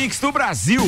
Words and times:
mix 0.00 0.18
do 0.18 0.32
Brasil. 0.32 0.80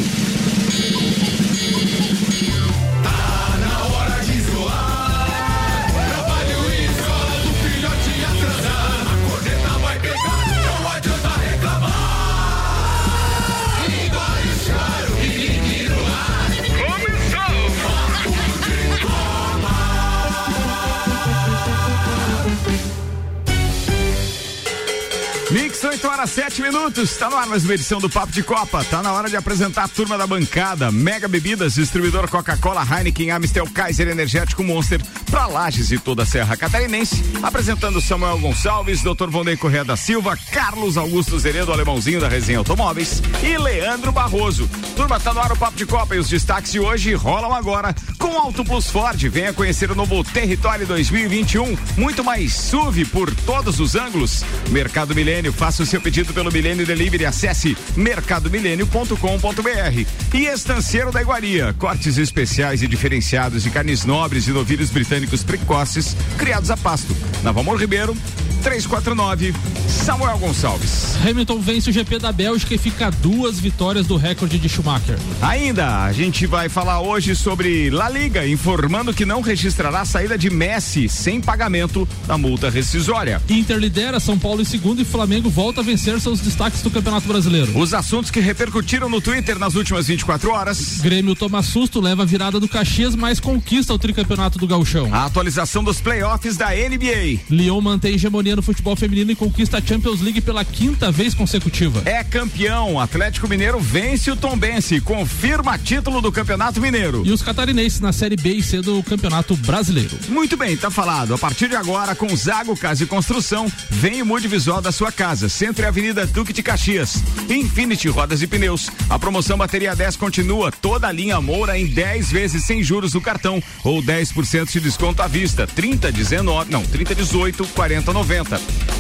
Mix 25.92 26.02
8 26.02 26.08
horas 26.08 26.30
7 26.30 26.62
minutos. 26.62 27.10
Está 27.10 27.28
no 27.28 27.36
ar 27.36 27.46
mais 27.46 27.64
uma 27.64 27.74
edição 27.74 28.00
do 28.00 28.08
Papo 28.08 28.32
de 28.32 28.42
Copa. 28.42 28.82
Tá 28.84 29.02
na 29.02 29.12
hora 29.12 29.28
de 29.28 29.36
apresentar 29.36 29.84
a 29.84 29.88
turma 29.88 30.16
da 30.16 30.26
bancada. 30.26 30.90
Mega 30.90 31.28
Bebidas, 31.28 31.74
distribuidor 31.74 32.28
Coca-Cola, 32.28 32.82
Heineken, 32.82 33.30
Amistel, 33.30 33.66
Kaiser 33.66 34.08
Energético 34.08 34.64
Monster, 34.64 35.02
pra 35.30 35.46
Lages 35.46 35.92
e 35.92 35.98
toda 35.98 36.22
a 36.22 36.26
Serra 36.26 36.56
Catarinense. 36.56 37.22
Apresentando 37.42 38.00
Samuel 38.00 38.38
Gonçalves, 38.38 39.02
Dr. 39.02 39.28
Vondei 39.28 39.56
Correa 39.56 39.84
da 39.84 39.94
Silva, 39.94 40.36
Carlos 40.50 40.96
Augusto 40.96 41.38
Zeredo, 41.38 41.72
alemãozinho 41.72 42.20
da 42.20 42.28
Resenha 42.28 42.58
Automóveis 42.58 43.22
e 43.42 43.58
Leandro 43.58 44.12
Barroso. 44.12 44.68
Turma, 44.96 45.20
tá 45.20 45.34
no 45.34 45.40
ar 45.40 45.52
o 45.52 45.56
Papo 45.56 45.76
de 45.76 45.84
Copa 45.84 46.16
e 46.16 46.18
os 46.18 46.28
destaques 46.28 46.72
de 46.72 46.80
hoje 46.80 47.12
rolam 47.14 47.52
agora 47.52 47.94
com 48.18 48.38
Auto 48.38 48.64
Plus 48.64 48.86
Ford. 48.86 49.20
Venha 49.28 49.52
conhecer 49.52 49.90
o 49.90 49.94
novo 49.94 50.24
Território 50.24 50.86
2021. 50.86 51.76
Muito 51.98 52.24
mais 52.24 52.54
SUV 52.54 53.04
por 53.04 53.34
todos 53.34 53.78
os 53.78 53.94
ângulos. 53.94 54.42
Mercado 54.70 55.14
Milênio 55.14 55.32
Milênio. 55.42 55.52
O 55.82 55.86
seu 55.86 56.00
pedido 56.00 56.32
pelo 56.32 56.52
Milênio 56.52 56.86
Delivery. 56.86 57.26
Acesse 57.26 57.76
mercadomilênio.com.br. 57.96 60.06
E 60.32 60.46
Estanceiro 60.46 61.10
da 61.10 61.20
Iguaria. 61.20 61.74
Cortes 61.76 62.18
especiais 62.18 62.84
e 62.84 62.86
diferenciados 62.86 63.64
de 63.64 63.70
carnes 63.70 64.04
nobres 64.04 64.46
e 64.46 64.52
novilhos 64.52 64.90
britânicos 64.90 65.42
precoces, 65.42 66.16
criados 66.38 66.70
a 66.70 66.76
pasto. 66.76 67.16
Na 67.42 67.50
Ribeiro, 67.50 68.16
349, 68.62 69.52
Samuel 69.88 70.38
Gonçalves. 70.38 71.16
Hamilton 71.26 71.60
vence 71.60 71.90
o 71.90 71.92
GP 71.92 72.18
da 72.18 72.32
Bélgica 72.32 72.74
e 72.74 72.78
fica 72.78 73.10
duas 73.10 73.58
vitórias 73.58 74.06
do 74.06 74.16
recorde 74.16 74.58
de 74.58 74.68
Schumacher. 74.68 75.18
Ainda, 75.40 76.04
a 76.04 76.12
gente 76.12 76.46
vai 76.46 76.68
falar 76.68 77.00
hoje 77.00 77.34
sobre 77.34 77.90
La 77.90 78.08
Liga, 78.08 78.46
informando 78.46 79.12
que 79.12 79.26
não 79.26 79.40
registrará 79.40 80.00
a 80.00 80.04
saída 80.04 80.38
de 80.38 80.48
Messi 80.48 81.08
sem 81.08 81.40
pagamento 81.40 82.08
da 82.26 82.38
multa 82.38 82.70
rescisória. 82.70 83.42
Inter 83.48 83.78
lidera 83.78 84.20
São 84.20 84.38
Paulo 84.38 84.62
em 84.62 84.64
segundo 84.64 85.02
e 85.02 85.04
Flamengo 85.04 85.50
volta 85.50 85.80
a 85.80 85.84
vencer 85.84 86.20
seus 86.20 86.40
destaques 86.40 86.82
do 86.82 86.90
Campeonato 86.90 87.26
Brasileiro. 87.26 87.76
Os 87.78 87.92
assuntos 87.92 88.30
que 88.30 88.40
repercutiram 88.40 89.08
no 89.08 89.20
Twitter 89.20 89.58
nas 89.58 89.74
últimas 89.74 90.06
24 90.06 90.50
horas. 90.50 91.00
Grêmio 91.00 91.34
toma 91.34 91.62
susto, 91.62 92.00
leva 92.00 92.22
a 92.22 92.26
virada 92.26 92.60
do 92.60 92.68
Caxias, 92.68 93.16
mas 93.16 93.40
conquista 93.40 93.92
o 93.92 93.98
tricampeonato 93.98 94.58
do 94.58 94.66
Gauchão. 94.66 95.12
A 95.12 95.26
atualização 95.26 95.82
dos 95.82 96.00
playoffs 96.00 96.56
da 96.56 96.70
NBA. 96.70 97.40
Lyon 97.50 97.80
mantém 97.80 98.14
hegemonia 98.14 98.51
no 98.56 98.62
futebol 98.62 98.96
feminino 98.96 99.30
e 99.30 99.36
conquista 99.36 99.78
a 99.78 99.80
Champions 99.80 100.20
League 100.20 100.40
pela 100.40 100.64
quinta 100.64 101.10
vez 101.10 101.34
consecutiva. 101.34 102.02
É 102.04 102.22
campeão. 102.24 103.00
Atlético 103.00 103.48
Mineiro 103.48 103.80
vence 103.80 104.30
o 104.30 104.36
Tombense, 104.36 105.00
confirma 105.00 105.78
título 105.78 106.20
do 106.20 106.32
Campeonato 106.32 106.80
Mineiro. 106.80 107.22
E 107.24 107.30
os 107.30 107.42
catarinenses 107.42 108.00
na 108.00 108.12
Série 108.12 108.36
B 108.36 108.54
e 108.54 108.62
C 108.62 108.80
do 108.80 109.02
Campeonato 109.02 109.56
Brasileiro. 109.56 110.18
Muito 110.28 110.56
bem, 110.56 110.76
tá 110.76 110.90
falado. 110.90 111.34
A 111.34 111.38
partir 111.38 111.68
de 111.68 111.76
agora, 111.76 112.14
com 112.14 112.34
Zago 112.36 112.76
Casa 112.76 113.04
e 113.04 113.06
Construção, 113.06 113.70
vem 113.90 114.22
o 114.22 114.26
multivisual 114.26 114.80
da 114.80 114.92
sua 114.92 115.12
casa. 115.12 115.48
Centro 115.48 115.84
e 115.84 115.86
Avenida 115.86 116.26
Duque 116.26 116.52
de 116.52 116.62
Caxias. 116.62 117.22
Infinity 117.48 118.08
Rodas 118.08 118.42
e 118.42 118.46
Pneus. 118.46 118.90
A 119.08 119.18
promoção 119.18 119.56
Bateria 119.56 119.94
10 119.94 120.16
continua. 120.16 120.72
Toda 120.72 121.08
a 121.08 121.12
linha 121.12 121.40
Moura 121.40 121.78
em 121.78 121.86
10 121.86 122.30
vezes 122.30 122.64
sem 122.64 122.82
juros 122.82 123.14
no 123.14 123.20
cartão 123.20 123.62
ou 123.84 124.02
10% 124.02 124.70
de 124.70 124.80
desconto 124.80 125.22
à 125.22 125.26
vista. 125.26 125.66
30, 125.66 126.10
19, 126.12 126.70
não, 126.70 126.82
30, 126.82 127.14
18, 127.14 127.66
40, 127.68 128.12
90. 128.12 128.41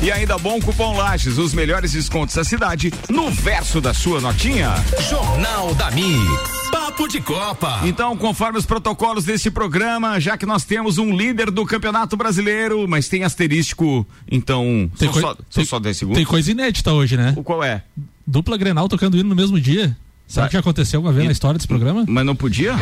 E 0.02 0.10
ainda 0.10 0.36
bom 0.38 0.60
cupom 0.60 0.96
Lages, 0.96 1.38
os 1.38 1.52
melhores 1.54 1.92
descontos 1.92 2.34
da 2.34 2.44
cidade 2.44 2.92
no 3.08 3.30
verso 3.30 3.80
da 3.80 3.92
sua 3.94 4.20
notinha. 4.20 4.72
Jornal 5.08 5.74
da 5.74 5.90
Mix. 5.90 6.62
Papo 6.70 7.06
de 7.06 7.20
Copa. 7.20 7.80
Então, 7.84 8.16
conforme 8.16 8.58
os 8.58 8.64
protocolos 8.66 9.24
deste 9.24 9.50
programa, 9.50 10.18
já 10.20 10.36
que 10.38 10.46
nós 10.46 10.64
temos 10.64 10.96
um 10.98 11.14
líder 11.14 11.50
do 11.50 11.64
Campeonato 11.66 12.16
Brasileiro, 12.16 12.86
mas 12.88 13.08
tem 13.08 13.24
asterístico, 13.24 14.06
então 14.30 14.90
tem 14.98 15.12
são, 15.12 15.12
coi- 15.12 15.22
só, 15.22 15.28
são 15.34 15.44
tem- 15.52 15.64
só 15.64 15.78
10 15.78 15.96
segundos. 15.96 16.16
Tem 16.18 16.26
coisa 16.26 16.50
inédita 16.50 16.92
hoje, 16.92 17.16
né? 17.16 17.34
O 17.36 17.42
qual 17.42 17.62
é? 17.62 17.82
Dupla 18.26 18.56
Grenal 18.56 18.88
tocando 18.88 19.16
hino 19.18 19.28
no 19.28 19.36
mesmo 19.36 19.60
dia. 19.60 19.96
Será 20.26 20.44
Vai. 20.44 20.48
que 20.48 20.52
já 20.54 20.60
aconteceu 20.60 20.98
alguma 20.98 21.12
vez 21.12 21.24
E- 21.24 21.28
na 21.28 21.32
história 21.32 21.58
desse 21.58 21.68
programa? 21.68 22.04
Mas 22.08 22.24
não 22.24 22.34
podia? 22.34 22.72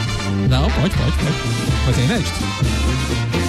Não, 0.48 0.70
pode, 0.70 0.94
pode, 0.96 1.12
pode. 1.12 1.36
Mas 1.86 1.98
é 1.98 2.04
inédito. 2.04 3.39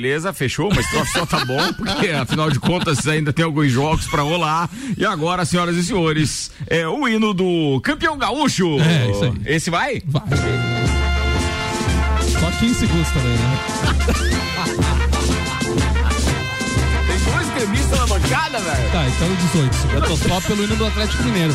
Beleza, 0.00 0.32
fechou, 0.32 0.72
mas 0.74 0.88
só, 0.88 1.04
só 1.04 1.26
tá 1.26 1.44
bom, 1.44 1.74
porque 1.74 2.08
afinal 2.08 2.50
de 2.50 2.58
contas 2.58 3.06
ainda 3.06 3.34
tem 3.34 3.44
alguns 3.44 3.70
jogos 3.70 4.06
pra 4.06 4.22
rolar. 4.22 4.66
E 4.96 5.04
agora, 5.04 5.44
senhoras 5.44 5.76
e 5.76 5.84
senhores, 5.84 6.50
é 6.66 6.88
o 6.88 7.06
hino 7.06 7.34
do 7.34 7.78
campeão 7.84 8.16
gaúcho. 8.16 8.80
É, 8.80 9.10
isso 9.10 9.24
aí. 9.24 9.32
Esse 9.44 9.68
vai? 9.68 10.02
Vai. 10.06 10.22
Só 12.22 12.50
15 12.50 12.74
segundos 12.76 13.08
também, 13.10 13.32
né? 13.32 13.58
Tem 17.06 17.32
dois 17.34 17.50
gremistas 17.50 17.98
na 17.98 18.06
bancada, 18.06 18.58
velho. 18.58 18.90
Tá, 18.92 19.06
então 19.06 19.28
18 19.52 19.74
segundos. 19.74 19.94
Eu 19.94 20.02
tô 20.02 20.16
só 20.16 20.40
pelo 20.40 20.64
hino 20.64 20.76
do 20.76 20.86
Atlético 20.86 21.22
Mineiro. 21.24 21.54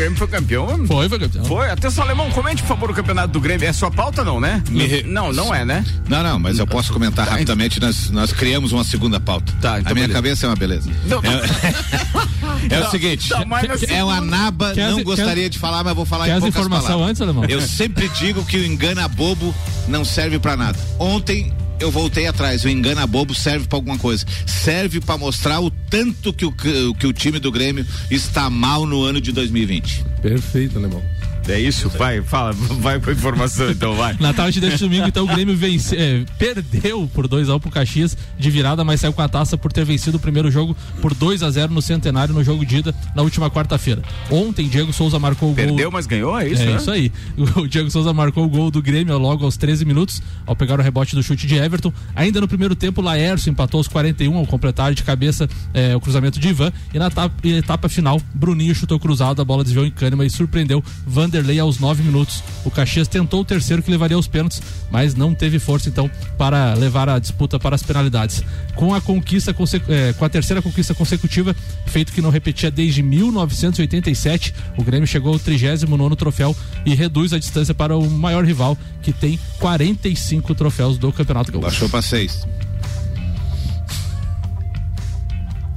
Grêmio 0.00 0.16
foi 0.18 0.28
campeão? 0.28 0.86
Foi, 0.86 1.08
foi 1.08 1.18
campeão. 1.18 1.44
Foi. 1.44 1.70
Atenção, 1.70 2.04
Alemão, 2.04 2.30
comente, 2.30 2.62
por 2.62 2.68
favor, 2.68 2.90
o 2.90 2.94
campeonato 2.94 3.28
do 3.28 3.40
Grêmio. 3.40 3.66
É 3.68 3.72
sua 3.72 3.90
pauta, 3.90 4.24
não, 4.24 4.40
né? 4.40 4.62
Re- 4.72 5.02
Não, 5.06 5.30
não 5.32 5.54
é, 5.54 5.64
né? 5.64 5.84
Não, 6.08 6.22
não, 6.22 6.38
mas 6.38 6.58
eu 6.58 6.66
posso 6.66 6.90
comentar 6.92 7.28
rapidamente. 7.28 7.78
Nós, 7.80 8.10
nós 8.10 8.32
criamos 8.32 8.72
uma 8.72 8.82
segunda 8.82 9.20
pauta. 9.20 9.52
Tá, 9.60 9.78
então 9.78 9.92
a 9.92 9.94
minha 9.94 10.06
beleza. 10.08 10.12
cabeça 10.12 10.46
é 10.46 10.48
uma 10.48 10.56
beleza. 10.56 10.90
Não. 11.04 11.20
É, 11.22 12.74
é 12.76 12.80
o 12.80 12.90
seguinte: 12.90 13.30
Não, 13.30 13.44
mas 13.44 13.70
assim- 13.70 13.92
é 13.92 14.02
uma 14.02 14.20
naba, 14.20 14.70
as- 14.70 14.76
não 14.76 15.02
gostaria 15.02 15.42
quer- 15.44 15.48
de 15.50 15.58
falar, 15.58 15.84
mas 15.84 15.94
vou 15.94 16.04
falar 16.06 16.24
Quer 16.24 16.30
em 16.30 16.34
as 16.34 16.40
poucas 16.40 16.58
informação 16.60 16.86
palavras. 16.86 17.10
antes, 17.10 17.22
Alemão? 17.22 17.44
Eu 17.48 17.60
sempre 17.60 18.08
digo 18.08 18.44
que 18.44 18.56
o 18.56 18.64
engana 18.64 19.06
bobo 19.08 19.54
não 19.86 20.04
serve 20.04 20.38
pra 20.38 20.56
nada. 20.56 20.78
Ontem 20.98 21.52
eu 21.80 21.90
voltei 21.90 22.26
atrás, 22.26 22.64
o 22.64 22.68
engana 22.68 23.06
bobo 23.06 23.34
serve 23.34 23.66
pra 23.66 23.78
alguma 23.78 23.98
coisa. 23.98 24.24
Serve 24.46 25.00
pra 25.00 25.16
mostrar 25.16 25.60
o 25.60 25.70
tanto 25.70 26.32
que 26.32 26.44
o, 26.44 26.52
que 26.52 27.06
o 27.06 27.12
time 27.12 27.38
do 27.38 27.50
Grêmio 27.50 27.86
está 28.10 28.48
mal 28.50 28.86
no 28.86 29.02
ano 29.02 29.20
de 29.20 29.32
2020. 29.32 30.04
Perfeito, 30.22 30.78
alemão. 30.78 31.02
É 31.48 31.58
isso? 31.58 31.88
Vai, 31.90 32.22
fala, 32.22 32.52
vai 32.52 33.00
com 33.00 33.10
a 33.10 33.12
informação, 33.12 33.70
então, 33.70 33.94
vai. 33.94 34.16
Na 34.20 34.32
tarde 34.32 34.60
deste 34.60 34.80
domingo, 34.80 35.06
então, 35.06 35.24
o 35.24 35.26
Grêmio 35.26 35.56
vence, 35.56 35.96
é, 35.96 36.24
perdeu 36.38 37.08
por 37.12 37.26
2x1 37.26 37.60
pro 37.60 37.70
Caxias 37.70 38.16
de 38.38 38.50
virada, 38.50 38.84
mas 38.84 39.00
saiu 39.00 39.12
com 39.12 39.22
a 39.22 39.28
taça 39.28 39.56
por 39.56 39.72
ter 39.72 39.84
vencido 39.84 40.16
o 40.16 40.20
primeiro 40.20 40.50
jogo 40.50 40.76
por 41.00 41.14
2 41.14 41.42
a 41.42 41.50
0 41.50 41.72
no 41.72 41.82
Centenário 41.82 42.34
no 42.34 42.44
jogo 42.44 42.64
de 42.64 42.78
ida 42.78 42.94
na 43.14 43.22
última 43.22 43.50
quarta-feira. 43.50 44.02
Ontem, 44.30 44.68
Diego 44.68 44.92
Souza 44.92 45.18
marcou 45.18 45.50
o 45.50 45.54
gol. 45.54 45.64
Perdeu, 45.64 45.90
mas 45.90 46.06
ganhou, 46.06 46.38
é 46.38 46.48
isso, 46.48 46.62
é 46.62 46.66
né? 46.66 46.76
isso 46.76 46.90
aí. 46.90 47.12
O 47.56 47.66
Diego 47.66 47.90
Souza 47.90 48.12
marcou 48.12 48.44
o 48.44 48.48
gol 48.48 48.70
do 48.70 48.82
Grêmio 48.82 49.16
logo 49.18 49.44
aos 49.44 49.56
13 49.56 49.84
minutos, 49.84 50.22
ao 50.46 50.54
pegar 50.54 50.78
o 50.78 50.82
rebote 50.82 51.14
do 51.14 51.22
chute 51.22 51.46
de 51.46 51.56
Everton. 51.56 51.92
Ainda 52.14 52.40
no 52.40 52.48
primeiro 52.48 52.74
tempo, 52.74 53.00
Laércio 53.00 53.50
empatou 53.50 53.78
aos 53.78 53.88
41 53.88 54.36
ao 54.36 54.46
completar 54.46 54.94
de 54.94 55.02
cabeça 55.02 55.48
é, 55.74 55.94
o 55.96 56.00
cruzamento 56.00 56.38
de 56.38 56.48
Ivan. 56.48 56.72
E 56.92 56.98
na 56.98 57.08
etapa, 57.08 57.48
etapa 57.48 57.88
final, 57.88 58.20
Bruninho 58.34 58.74
chutou 58.74 58.98
cruzado, 58.98 59.42
a 59.42 59.44
bola 59.44 59.64
desviou 59.64 59.84
em 59.84 59.90
Kahneman 59.90 60.26
e 60.26 60.30
surpreendeu 60.30 60.82
Vanderlei 61.30 61.60
aos 61.60 61.78
9 61.78 62.02
minutos. 62.02 62.42
O 62.64 62.70
Caxias 62.70 63.06
tentou 63.06 63.40
o 63.40 63.44
terceiro 63.44 63.82
que 63.82 63.90
levaria 63.90 64.16
aos 64.16 64.26
pênaltis, 64.26 64.60
mas 64.90 65.14
não 65.14 65.32
teve 65.32 65.60
força 65.60 65.88
então 65.88 66.10
para 66.36 66.74
levar 66.74 67.08
a 67.08 67.18
disputa 67.20 67.58
para 67.58 67.76
as 67.76 67.82
penalidades. 67.82 68.42
Com 68.74 68.92
a 68.92 69.00
conquista 69.00 69.54
é, 69.88 70.12
com 70.12 70.24
a 70.24 70.28
terceira 70.28 70.60
conquista 70.60 70.92
consecutiva, 70.92 71.54
feito 71.86 72.12
que 72.12 72.20
não 72.20 72.30
repetia 72.30 72.70
desde 72.70 73.02
1987, 73.02 74.52
o 74.76 74.82
Grêmio 74.82 75.06
chegou 75.06 75.32
ao 75.32 75.38
39 75.38 76.16
troféu 76.16 76.56
e 76.84 76.94
reduz 76.94 77.32
a 77.32 77.38
distância 77.38 77.72
para 77.72 77.96
o 77.96 78.10
maior 78.10 78.44
rival, 78.44 78.76
que 79.00 79.12
tem 79.12 79.38
45 79.60 80.54
troféus 80.54 80.98
do 80.98 81.12
Campeonato 81.12 81.52
Gaúcho. 81.52 81.66
Baixou 81.66 81.88
pra 81.88 82.02
seis. 82.02 82.44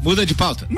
Muda 0.04 0.26
de 0.26 0.34
pauta. 0.34 0.68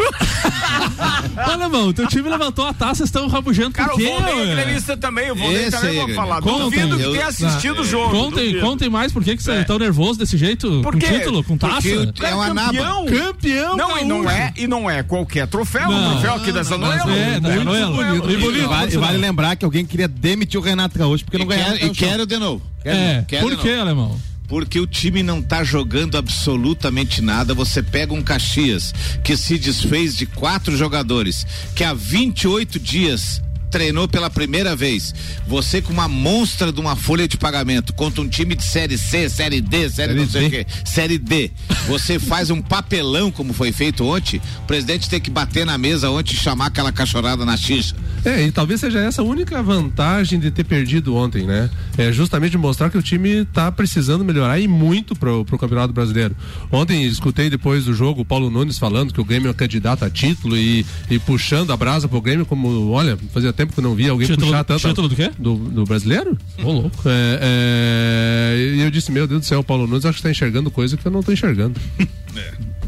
Olha, 1.48 1.68
mano, 1.70 1.94
teu 1.94 2.08
time 2.08 2.30
levantou 2.30 2.66
a 2.66 2.74
taça, 2.74 3.04
estão 3.04 3.28
rabugento 3.28 3.72
Cara, 3.72 3.90
por 3.90 3.96
o 3.96 3.98
quê, 3.98 4.08
Volney 4.10 4.32
é 4.32 4.36
ué? 4.36 4.56
gremista 4.64 4.96
também. 4.98 5.32
O 5.32 5.36
Volney 5.36 5.70
também 5.72 6.00
é 6.00 6.06
vou 6.06 6.16
falar. 6.16 6.42
Contem. 6.42 6.88
Duvido 6.88 6.98
que 6.98 7.04
tenha 7.12 7.28
assistido 7.28 7.82
o 7.82 7.86
jogo. 7.86 8.12
Contem, 8.12 8.60
contem 8.60 8.90
mais 8.90 9.12
por 9.12 9.24
que 9.24 9.36
que 9.36 9.44
você 9.44 9.64
tá 9.64 9.78
nervoso 9.80 10.20
desse 10.20 10.38
jeito? 10.38 10.82
Por 10.82 10.94
com 10.94 11.00
quê? 11.00 11.08
título, 11.20 11.44
com 11.44 11.58
taça? 11.58 11.74
Porque 11.76 11.96
o- 11.98 12.14
Cara, 12.14 12.32
É 12.32 12.36
uma 12.36 12.56
campeão. 12.66 13.06
Campeão, 13.06 13.78
Não, 13.78 13.98
e 13.98 14.06
não 14.06 14.30
é, 14.30 14.54
e 14.56 14.68
não 14.68 14.90
é 14.90 15.04
qualquer 15.04 15.48
troféu, 15.48 15.90
Não, 15.90 16.08
o 16.08 16.12
troféu 16.12 16.34
aqui 16.36 16.52
da 16.52 16.64
Zanoela. 16.64 17.12
é, 17.16 17.40
da 17.40 17.50
Zanoela. 17.58 18.22
Bem 18.26 18.38
bonito. 18.40 19.00
Vale, 19.00 19.18
lembrar 19.18 19.56
que 19.56 19.66
alguém 19.66 19.86
queria 19.86 20.08
demitir 20.08 20.60
o 20.60 20.64
Renato 20.64 20.98
Gaúcho 20.98 21.26
porque 21.26 21.38
E 21.38 21.40
não 21.40 21.48
quero, 21.48 21.86
e 21.86 21.90
quero 21.90 22.26
de 22.26 22.38
novo. 22.38 22.62
É, 22.84 23.24
quero 23.28 23.48
por 23.48 23.58
que, 23.58 23.72
alemão? 23.74 24.16
Porque 24.48 24.80
o 24.80 24.88
time 24.88 25.24
não 25.24 25.42
tá 25.42 25.64
jogando 25.64 26.18
absolutamente 26.18 27.22
nada. 27.22 27.54
Você 27.54 27.82
pega 27.82 28.14
um 28.14 28.22
Caxias 28.22 28.94
que 29.24 29.36
se 29.36 29.58
desfez 29.58 30.16
de 30.16 30.26
quatro 30.26 30.76
jogadores, 30.78 31.46
que 31.76 31.84
há 31.84 31.94
28 31.94 32.80
dias 32.80 33.42
treinou 33.76 34.08
pela 34.08 34.30
primeira 34.30 34.74
vez. 34.74 35.14
Você 35.46 35.82
com 35.82 35.92
uma 35.92 36.08
monstra 36.08 36.72
de 36.72 36.80
uma 36.80 36.96
folha 36.96 37.28
de 37.28 37.36
pagamento 37.36 37.92
contra 37.92 38.22
um 38.22 38.28
time 38.30 38.56
de 38.56 38.64
série 38.64 38.98
C, 38.98 39.28
série 39.28 39.60
D, 39.60 39.90
série, 39.90 39.92
Série 39.92 40.14
não 40.14 40.30
sei 40.30 40.48
o 40.48 40.50
D. 40.50 40.64
quê, 40.64 40.68
série 40.86 41.18
D. 41.18 41.52
Você 41.86 42.18
faz 42.18 42.50
um 42.50 42.62
papelão 42.62 43.30
como 43.30 43.52
foi 43.52 43.74
feito 43.74 44.06
ontem. 44.06 44.42
O 44.60 44.66
presidente 44.66 45.10
tem 45.10 45.20
que 45.20 45.30
bater 45.30 45.66
na 45.66 45.78
mesa 45.78 46.10
ontem 46.10 46.32
e 46.32 46.38
chamar 46.38 46.68
aquela 46.68 46.90
cachorrada 46.90 47.44
na 47.44 47.58
xixa. 47.58 47.94
É, 48.24 48.44
e 48.44 48.52
talvez 48.52 48.80
seja 48.80 49.00
essa 49.00 49.22
a 49.22 49.26
única 49.26 49.62
vantagem 49.62 50.40
de 50.40 50.50
ter 50.50 50.64
perdido 50.64 51.14
ontem, 51.16 51.46
né? 51.46 51.70
É 51.98 52.12
justamente 52.12 52.58
mostrar 52.58 52.90
que 52.90 52.98
o 52.98 53.02
time 53.02 53.46
tá 53.46 53.72
precisando 53.72 54.24
melhorar 54.24 54.58
e 54.58 54.68
muito 54.68 55.16
pro, 55.16 55.44
pro 55.44 55.60
Campeonato 55.60 55.94
Brasileiro. 55.94 56.36
Ontem 56.72 57.04
escutei 57.04 57.50
depois 57.50 57.86
do 57.86 57.94
jogo 57.94 58.22
o 58.22 58.26
Paulo 58.26 58.50
Nunes 58.50 58.80
falando 58.80 59.14
que 59.14 59.22
o 59.22 59.26
Grêmio 59.26 59.52
é 59.52 59.54
candidato 59.54 60.04
a 60.06 60.10
título 60.10 60.58
e, 60.58 60.84
e 61.10 61.20
puxando 61.20 61.72
a 61.72 61.78
brasa 61.78 62.08
pro 62.08 62.22
Grêmio 62.22 62.46
como, 62.46 62.90
olha, 62.90 63.16
fazia 63.32 63.54
tempo 63.66 63.74
que 63.74 63.80
eu 63.80 63.84
não 63.84 63.96
via 63.96 64.12
alguém 64.12 64.28
Título- 64.28 64.48
puxar 64.48 64.64
tanto. 64.64 64.88
título 64.88 65.08
do 65.10 65.16
quê? 65.16 65.32
Do, 65.38 65.56
do 65.56 65.84
brasileiro? 65.86 66.38
Ô, 66.64 66.72
louco. 66.72 67.04
É, 67.06 67.40
é, 67.42 68.76
e 68.78 68.82
eu 68.82 68.92
disse, 68.92 69.12
meu 69.12 69.28
Deus 69.28 69.42
do 69.42 69.46
céu, 69.46 69.60
o 69.60 69.64
Paulo 69.64 69.88
Nunes 69.88 70.06
acho 70.06 70.18
que 70.18 70.24
tá 70.24 70.32
enxergando 70.32 70.70
coisa 70.72 70.96
que 70.98 71.06
eu 71.06 71.12
não 71.12 71.22
tô 71.24 71.32
enxergando. 71.32 71.80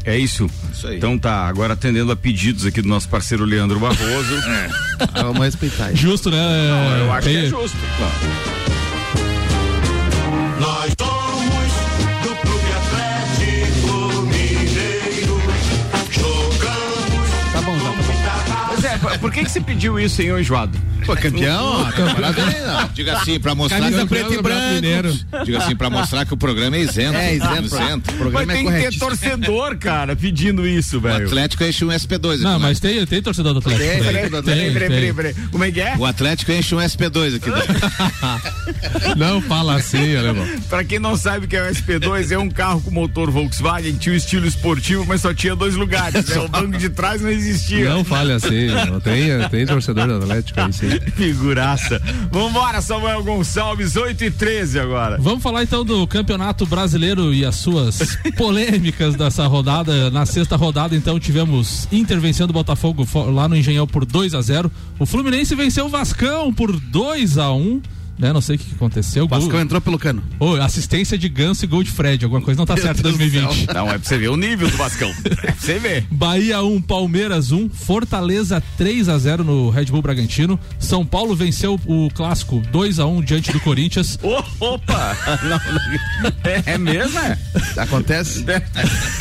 É 0.04 0.18
isso. 0.18 0.50
Isso 0.72 0.88
aí. 0.88 0.96
Então 0.98 1.18
tá, 1.20 1.46
agora 1.48 1.74
atendendo 1.74 2.10
a 2.14 2.16
pedidos 2.16 2.66
aqui 2.66 2.82
do 2.82 2.88
nosso 2.88 3.10
parceiro 3.10 3.44
Leandro 3.44 3.78
Barroso. 3.78 4.36
Vamos 5.14 5.40
respeitar. 5.40 5.94
Justo, 5.94 6.30
né? 6.32 6.38
Eu 7.02 7.12
acho 7.12 7.28
que 7.28 7.36
é 7.36 7.42
Tem- 7.42 7.50
justo. 7.50 7.78
Nós 10.60 10.96
por- 19.20 19.32
que 19.32 19.44
que 19.44 19.52
você 19.52 19.62
pediu 19.62 20.00
isso, 20.00 20.22
ô 20.32 20.40
enjoado? 20.40 20.78
Pô, 21.08 21.16
campeão, 21.16 21.66
ó, 21.66 21.92
parabéns. 22.14 22.94
Diga 22.94 23.18
assim, 23.18 23.40
pra 23.40 23.56
mostrar 23.56 23.80
Camisa 23.80 24.02
que 24.02 24.08
preta 24.08 24.34
e 24.34 24.42
branco. 24.42 25.46
Diga 25.46 25.58
assim, 25.60 25.76
pra 25.76 25.90
mostrar 25.90 26.26
que 26.26 26.34
o 26.34 26.38
programa 26.38 26.76
é 26.76 26.82
isento. 26.82 27.18
É, 27.18 27.34
isento. 27.36 27.76
O 27.76 27.80
Mas 27.80 28.18
programa 28.18 28.54
é 28.54 28.56
tem 28.56 28.66
que 28.66 28.72
ter 28.72 28.78
correto. 28.78 29.00
torcedor, 29.00 29.78
cara, 29.78 30.16
pedindo 30.18 30.68
isso, 30.68 30.98
O 30.98 31.02
velho. 31.02 31.26
Atlético 31.26 31.64
enche 31.64 31.86
um 31.86 31.90
SP2 31.90 32.34
aqui. 32.34 32.44
Não, 32.44 32.60
mas 32.60 32.80
tem, 32.82 33.06
tem 33.06 33.22
torcedor 33.22 33.54
do 33.54 33.60
Atlético. 33.60 33.86
Tem, 33.88 34.04
Tem, 34.04 34.14
tem, 34.14 34.30
tem, 34.30 34.44
Peraí, 34.44 34.74
peraí, 34.74 35.14
peraí. 35.14 35.34
Como 35.50 35.64
é 35.64 35.72
que 35.72 35.80
é? 35.80 35.96
O 35.98 36.06
Atlético 36.06 36.52
enche 36.52 36.76
um 36.76 36.80
SP2 36.80 37.36
aqui. 37.38 37.50
Não 39.18 39.42
fala 39.42 39.76
assim, 39.76 40.16
alemão. 40.16 40.46
Pra 40.70 40.84
quem 40.84 41.00
não 41.00 41.16
sabe 41.16 41.46
o 41.46 41.48
que 41.48 41.56
é 41.56 41.70
o 41.70 41.74
SP2, 41.74 42.32
é 42.32 42.38
um 42.38 42.50
carro 42.50 42.82
com 42.82 42.92
motor 42.92 43.32
Volkswagen, 43.32 43.94
tinha 43.96 44.14
o 44.14 44.18
estilo 44.18 44.46
esportivo, 44.46 45.06
mas 45.08 45.22
só 45.22 45.34
tinha 45.34 45.56
dois 45.56 45.76
lugares. 45.76 46.28
Né? 46.28 46.38
O 46.40 46.48
banco 46.48 46.78
de 46.78 46.90
trás 46.90 47.22
não 47.22 47.30
existia. 47.30 47.90
Não 47.90 48.04
fale 48.04 48.34
assim, 48.34 48.68
não 48.90 49.00
tem, 49.00 49.28
tem 49.50 49.66
torcedor 49.66 50.08
do 50.08 50.16
Atlético 50.18 50.60
aí 50.60 50.74
sim. 50.74 50.97
Figuraça. 51.16 52.02
Vambora, 52.32 52.82
Samuel 52.82 53.24
Gonçalves, 53.24 53.96
8 53.96 54.24
e 54.26 54.32
13 54.32 54.80
agora. 54.80 55.18
Vamos 55.20 55.42
falar 55.44 55.64
então 55.64 55.84
do 55.86 56.06
Campeonato 56.08 56.66
Brasileiro 56.66 57.34
e 57.34 57.46
as 57.46 57.56
suas 57.56 58.18
polêmicas 58.38 59.16
dessa 59.16 59.46
rodada. 59.48 60.10
Na 60.12 60.26
sexta 60.26 60.56
rodada, 60.56 60.96
então, 60.96 61.20
tivemos 61.20 61.88
intervenção 61.92 62.48
do 62.48 62.54
Botafogo 62.54 63.06
fo- 63.06 63.30
lá 63.32 63.48
no 63.48 63.56
Engenhão 63.56 63.88
por 63.88 64.06
2 64.06 64.34
a 64.34 64.42
0 64.42 64.72
O 65.00 65.06
Fluminense 65.06 65.54
venceu 65.56 65.86
o 65.86 65.90
Vascão 65.90 66.54
por 66.54 66.72
2 66.80 67.38
a 67.38 67.52
1 67.52 67.82
né? 68.18 68.34
Não 68.34 68.42
sei 68.42 68.56
o 68.56 68.60
que 68.60 68.74
aconteceu. 68.76 69.26
O 69.26 69.28
Gol- 69.28 69.40
Vascão 69.42 69.60
entrou 69.62 69.80
pelo 69.82 69.98
cano. 70.00 70.24
Ô, 70.40 70.56
assistência 70.56 71.18
de 71.18 71.28
Ganso 71.30 71.64
e 71.66 71.68
gol 71.68 71.84
de 71.84 71.92
Fred. 71.92 72.24
Alguma 72.26 72.42
coisa 72.42 72.58
não 72.58 72.66
tá 72.66 72.76
certa 72.78 73.00
em 73.00 73.04
2020. 73.04 73.68
Não, 73.74 73.88
é 73.90 73.98
pra 73.98 74.00
você 74.08 74.18
ver 74.18 74.30
o 74.30 74.38
nível 74.38 74.70
do 74.70 74.78
Vascão. 74.78 75.12
É 75.44 75.52
pra 75.52 75.54
você 75.60 75.80
ver. 75.80 76.06
Bahia 76.10 76.62
1, 76.64 76.82
Palmeiras 76.82 77.52
1, 77.52 77.70
Fortaleza 77.70 78.62
3 78.78 79.08
a 79.10 79.18
0 79.18 79.44
no 79.44 79.70
Red 79.70 79.86
Bull 79.86 80.02
Bragantino. 80.02 80.60
São 80.80 81.06
Paulo 81.06 81.36
venceu 81.36 81.80
o 81.86 82.10
clássico 82.14 82.62
2 82.72 83.00
a 83.00 83.06
1 83.06 83.22
diante 83.22 83.52
do 83.52 83.60
Corinthians. 83.60 84.18
Ô, 84.24 84.44
opa! 84.74 85.18
Não. 85.44 86.32
É, 86.44 86.74
é 86.74 86.78
mesmo, 86.78 87.18
é? 87.20 87.38
Acontece? 87.78 88.44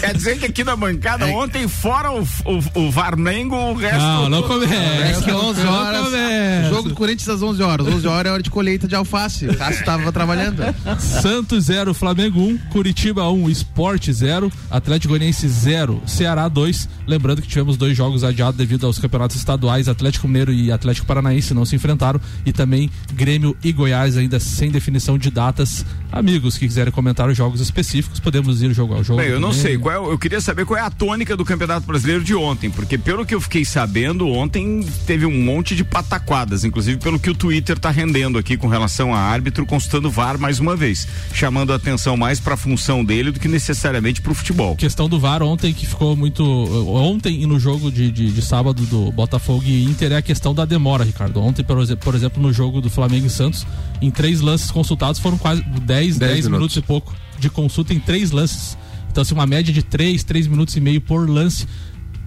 Quer 0.00 0.14
dizer 0.14 0.38
que 0.38 0.46
aqui 0.46 0.64
na 0.64 0.76
bancada, 0.76 1.26
ontem, 1.26 1.68
fora 1.68 2.10
o, 2.12 2.22
o, 2.22 2.80
o 2.86 2.90
Varmengo, 2.90 3.54
o 3.56 3.74
resto. 3.74 3.98
Não, 3.98 4.28
não 4.28 4.38
É 4.38 4.42
começa. 4.42 5.22
que 5.22 5.30
11 5.32 5.62
não 5.62 5.72
horas. 5.72 6.68
Jogo 6.70 6.88
do 6.88 6.94
Corinthians 6.94 7.28
às 7.28 7.42
11 7.42 7.62
horas. 7.62 7.86
11 7.86 8.06
horas 8.08 8.30
é 8.30 8.32
hora 8.34 8.42
de 8.42 8.50
colheita 8.50 8.85
de 8.86 8.94
alface. 8.94 9.46
O 9.48 9.56
Cássio 9.56 9.84
tava 9.84 10.10
trabalhando. 10.12 10.62
Santos 10.98 11.64
0, 11.64 11.92
Flamengo 11.94 12.40
1, 12.40 12.58
Curitiba 12.70 13.30
1, 13.30 13.50
Sport 13.50 14.10
0, 14.10 14.50
Atlético 14.70 15.10
Goianiense 15.12 15.48
0, 15.48 16.02
Ceará 16.06 16.48
2. 16.48 16.88
Lembrando 17.06 17.42
que 17.42 17.48
tivemos 17.48 17.76
dois 17.76 17.96
jogos 17.96 18.24
adiados 18.24 18.56
devido 18.56 18.86
aos 18.86 18.98
campeonatos 18.98 19.36
estaduais, 19.36 19.88
Atlético 19.88 20.26
Mineiro 20.26 20.52
e 20.52 20.70
Atlético 20.72 21.06
Paranaense 21.06 21.54
não 21.54 21.64
se 21.64 21.76
enfrentaram 21.76 22.20
e 22.44 22.52
também 22.52 22.90
Grêmio 23.14 23.56
e 23.62 23.72
Goiás 23.72 24.16
ainda 24.16 24.38
sem 24.40 24.70
definição 24.70 25.16
de 25.18 25.30
datas. 25.30 25.84
Amigos 26.12 26.56
que 26.56 26.66
quiserem 26.66 26.92
comentar 26.92 27.28
os 27.28 27.36
jogos 27.36 27.60
específicos, 27.60 28.20
podemos 28.20 28.62
ir 28.62 28.72
jogo 28.72 28.94
ao 28.94 29.04
jogo. 29.04 29.20
Bem, 29.20 29.30
eu 29.30 29.40
não 29.40 29.52
sei, 29.52 29.76
qual 29.76 29.94
é, 29.94 29.98
o- 29.98 30.10
eu 30.12 30.18
queria 30.18 30.40
saber 30.40 30.64
qual 30.64 30.78
é 30.78 30.82
a 30.82 30.90
tônica 30.90 31.36
do 31.36 31.44
Campeonato 31.44 31.86
Brasileiro 31.86 32.22
de 32.24 32.34
ontem, 32.34 32.70
porque 32.70 32.96
pelo 32.96 33.24
que 33.26 33.34
eu 33.34 33.40
fiquei 33.40 33.64
sabendo, 33.64 34.26
ontem 34.28 34.84
teve 35.06 35.26
um 35.26 35.42
monte 35.44 35.74
de 35.76 35.84
pataquadas, 35.84 36.64
inclusive 36.64 36.98
pelo 36.98 37.18
que 37.18 37.28
o 37.30 37.34
Twitter 37.34 37.78
tá 37.78 37.90
rendendo 37.90 38.38
aqui 38.38 38.56
com 38.56 38.66
relação 38.68 38.75
a 38.84 39.18
árbitro, 39.18 39.64
constando 39.66 40.10
VAR 40.10 40.38
mais 40.38 40.60
uma 40.60 40.76
vez, 40.76 41.06
chamando 41.32 41.72
a 41.72 41.76
atenção 41.76 42.16
mais 42.16 42.40
pra 42.40 42.56
função 42.56 43.04
dele 43.04 43.30
do 43.30 43.40
que 43.40 43.48
necessariamente 43.48 44.20
pro 44.20 44.34
futebol. 44.34 44.76
questão 44.76 45.08
do 45.08 45.18
VAR 45.18 45.42
ontem 45.42 45.72
que 45.72 45.86
ficou 45.86 46.16
muito. 46.16 46.44
Ontem 46.88 47.42
e 47.42 47.46
no 47.46 47.58
jogo 47.58 47.90
de, 47.90 48.10
de, 48.10 48.30
de 48.30 48.42
sábado 48.42 48.82
do 48.86 49.10
Botafogo 49.12 49.64
e 49.66 49.84
Inter 49.84 50.12
é 50.12 50.16
a 50.16 50.22
questão 50.22 50.54
da 50.54 50.64
demora, 50.64 51.04
Ricardo. 51.04 51.40
Ontem, 51.40 51.62
por 51.62 51.78
exemplo, 51.78 52.04
por 52.04 52.14
exemplo, 52.14 52.42
no 52.42 52.52
jogo 52.52 52.80
do 52.80 52.90
Flamengo 52.90 53.26
e 53.26 53.30
Santos, 53.30 53.66
em 54.00 54.10
três 54.10 54.40
lances 54.40 54.70
consultados 54.70 55.20
foram 55.20 55.38
quase 55.38 55.62
10, 55.62 56.18
10, 56.18 56.18
minutos. 56.18 56.50
minutos 56.50 56.76
e 56.76 56.82
pouco 56.82 57.14
de 57.38 57.50
consulta 57.50 57.92
em 57.92 58.00
três 58.00 58.30
lances. 58.30 58.76
Então, 59.10 59.22
assim, 59.22 59.34
uma 59.34 59.46
média 59.46 59.72
de 59.72 59.82
3, 59.82 60.22
3 60.24 60.46
minutos 60.46 60.76
e 60.76 60.80
meio 60.80 61.00
por 61.00 61.28
lance. 61.28 61.66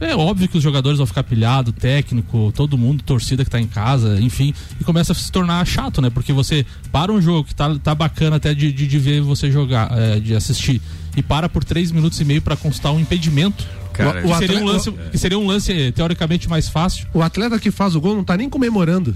É 0.01 0.15
óbvio 0.15 0.48
que 0.48 0.58
os 0.58 0.63
jogadores 0.63 0.98
vão 0.98 1.06
ficar 1.06 1.24
pilhado, 1.24 1.72
técnico, 1.72 2.53
todo 2.56 2.77
mundo, 2.77 3.03
torcida 3.03 3.44
que 3.44 3.50
tá 3.50 3.60
em 3.60 3.68
casa, 3.68 4.20
enfim, 4.22 4.53
e 4.79 4.84
começa 4.84 5.12
a 5.12 5.15
se 5.15 5.32
tornar 5.32 5.65
chato, 5.68 6.01
né? 6.01 6.10
Porque 6.10 6.32
você 6.32 6.65
para 6.91 7.12
um 7.12 7.22
jogo 7.22 7.44
que 7.48 7.53
tá, 7.56 7.75
tá 7.79 7.94
bacana 7.94 8.38
até 8.38 8.53
de, 8.53 8.72
de, 8.72 8.88
de 8.88 9.00
ver 9.00 9.22
você 9.22 9.51
jogar, 9.51 9.91
é, 9.98 10.20
de 10.20 10.34
assistir, 10.36 10.82
e 11.18 11.22
para 11.22 11.50
por 11.50 11.63
três 11.63 11.91
minutos 11.91 12.20
e 12.22 12.25
meio 12.25 12.41
para 12.41 12.56
constar 12.56 12.94
um 12.94 13.00
impedimento. 13.00 13.68
Cara, 13.91 14.22
que, 14.22 14.27
o 14.27 14.38
seria 14.38 14.56
um 14.60 14.70
atleta- 14.70 14.72
lance, 14.91 14.91
que 15.12 15.18
seria 15.18 15.38
um 15.38 15.46
lance 15.46 15.91
teoricamente 15.94 16.48
mais 16.48 16.70
fácil. 16.70 17.06
O 17.13 17.22
atleta 17.22 17.60
que 17.60 17.70
faz 17.70 17.96
o 17.96 18.00
gol 18.00 18.15
não 18.15 18.24
tá 18.24 18.38
nem 18.38 18.50
comemorando. 18.50 19.13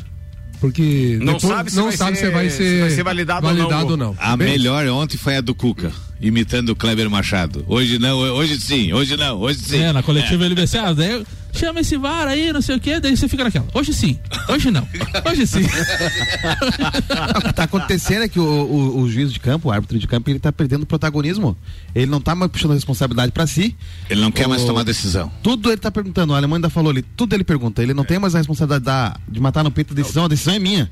Porque 0.60 1.18
Não 1.22 1.34
depois 1.34 1.54
sabe 1.54 1.70
se 1.72 1.76
não 1.78 1.84
vai 1.86 1.98
sabe 1.98 2.18
ser- 2.18 2.26
se 2.28 2.32
vai 2.32 2.50
se 2.50 2.58
ser, 2.58 2.80
vai 2.82 2.90
ser 2.92 3.04
validado 3.04 3.46
ou 3.48 3.54
não 3.54 3.60
validado 3.68 3.92
ou 3.92 3.98
não. 3.98 4.16
A 4.18 4.36
Bem, 4.38 4.50
melhor 4.52 4.88
ontem 4.88 5.18
foi 5.18 5.36
a 5.38 5.42
do 5.42 5.54
Cuca, 5.54 5.92
imitando 6.24 6.70
o 6.70 6.76
Kleber 6.76 7.10
Machado. 7.10 7.64
Hoje 7.68 8.00
não, 8.00 8.18
hoje 8.18 8.60
sim, 8.60 8.92
hoje 8.94 9.16
não, 9.18 9.38
hoje 9.40 9.60
sim. 9.60 9.78
É, 9.78 9.92
na 9.94 10.02
coletiva 10.02 10.46
ele 10.46 10.56
vai 10.56 10.66
ser, 10.66 10.78
ah, 10.80 10.94
daí 10.94 11.24
chama 11.52 11.82
esse 11.82 11.96
VAR 11.98 12.28
aí, 12.28 12.52
não 12.52 12.62
sei 12.64 12.76
o 12.76 12.80
que, 12.80 13.00
daí 13.00 13.16
você 13.16 13.28
fica 13.28 13.44
naquela. 13.44 13.68
Hoje 13.74 13.94
sim, 13.94 14.18
hoje 14.50 14.72
não, 14.72 14.88
hoje 15.30 15.46
sim. 15.46 15.62
O 15.64 17.42
que 17.48 17.54
tá 17.54 17.64
acontecendo 17.64 18.24
é 18.24 18.28
que 18.28 18.40
o, 18.40 18.44
o, 18.44 19.02
o 19.02 19.10
juiz 19.12 19.32
de 19.32 19.40
campo, 19.40 19.68
o 19.70 19.72
árbitro 19.72 20.00
de 20.00 20.08
campo, 20.08 20.30
ele 20.30 20.40
tá 20.40 20.52
perdendo 20.52 20.86
protagonismo. 20.86 21.56
Ele 21.94 22.06
não 22.08 22.20
tá 22.22 22.34
mais 22.34 22.50
puxando 22.52 22.72
a 22.72 22.76
responsabilidade 22.76 23.32
pra 23.32 23.46
si. 23.46 23.76
Ele 24.10 24.22
não 24.22 24.32
quer 24.32 24.48
mais 24.48 24.64
O- 24.64 24.66
tomar 24.68 24.84
decisão. 24.84 25.32
Tudo 25.44 25.70
ele 25.70 25.78
tá 25.78 25.92
perguntando. 25.92 26.34
O 26.34 26.36
alemão 26.36 26.56
ainda 26.56 26.70
falou 26.70 26.90
ali, 26.92 27.02
tudo 27.02 27.36
ele 27.36 27.44
pergunta. 27.44 27.84
Ele 27.84 27.94
não 27.94 28.04
tem 28.04 28.18
mais 28.18 28.34
a 28.34 28.38
responsabilidade 28.40 28.86
da- 28.86 29.18
de 29.28 29.40
matar 29.40 29.64
no 29.64 29.72
peito 29.72 29.94
a 29.94 29.96
decisão. 29.96 30.26
A 30.26 30.28
decisão 30.28 30.54
é 30.54 30.60
minha. 30.60 30.90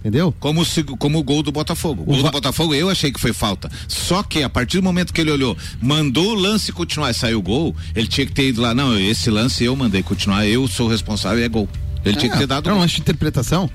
Entendeu? 0.00 0.32
Como, 0.38 0.60
o 0.60 0.64
seg- 0.64 0.96
como 0.98 1.18
o 1.18 1.22
gol 1.22 1.42
do 1.42 1.50
Botafogo. 1.50 2.02
O 2.02 2.04
gol 2.06 2.18
O 2.20 2.22
do 2.22 2.30
Botafogo 2.30 2.74
eu 2.74 2.88
achei 2.88 3.10
que 3.10 3.18
foi 3.20 3.32
falta. 3.32 3.68
Só 3.88 4.22
que 4.22 4.42
a 4.42 4.48
partir 4.48 4.76
do 4.78 4.82
momento 4.84 5.12
que 5.12 5.20
ele 5.20 5.30
olhou, 5.32 5.56
mandou 5.82 6.30
o 6.32 6.34
lance 6.34 6.70
continuar 6.72 7.10
e 7.10 7.14
saiu 7.14 7.38
o 7.38 7.42
gol, 7.42 7.74
ele 7.94 8.06
tinha 8.06 8.24
que 8.26 8.32
ter 8.32 8.48
ido 8.48 8.60
lá. 8.60 8.72
Não, 8.74 8.96
esse 8.98 9.30
lance 9.30 9.64
eu 9.64 9.74
mandei 9.74 10.02
continuar, 10.02 10.46
eu 10.46 10.68
sou 10.68 10.86
o 10.86 10.90
responsável 10.90 11.40
e 11.40 11.44
é 11.44 11.48
gol. 11.48 11.68
Ele 12.04 12.16
tinha 12.16 12.30
que 12.30 12.38
ter 12.38 12.46
dado 12.46 12.68
É 12.70 12.72
um 12.72 12.78
lance 12.78 12.94
de 12.94 13.00
interpretação. 13.00 13.68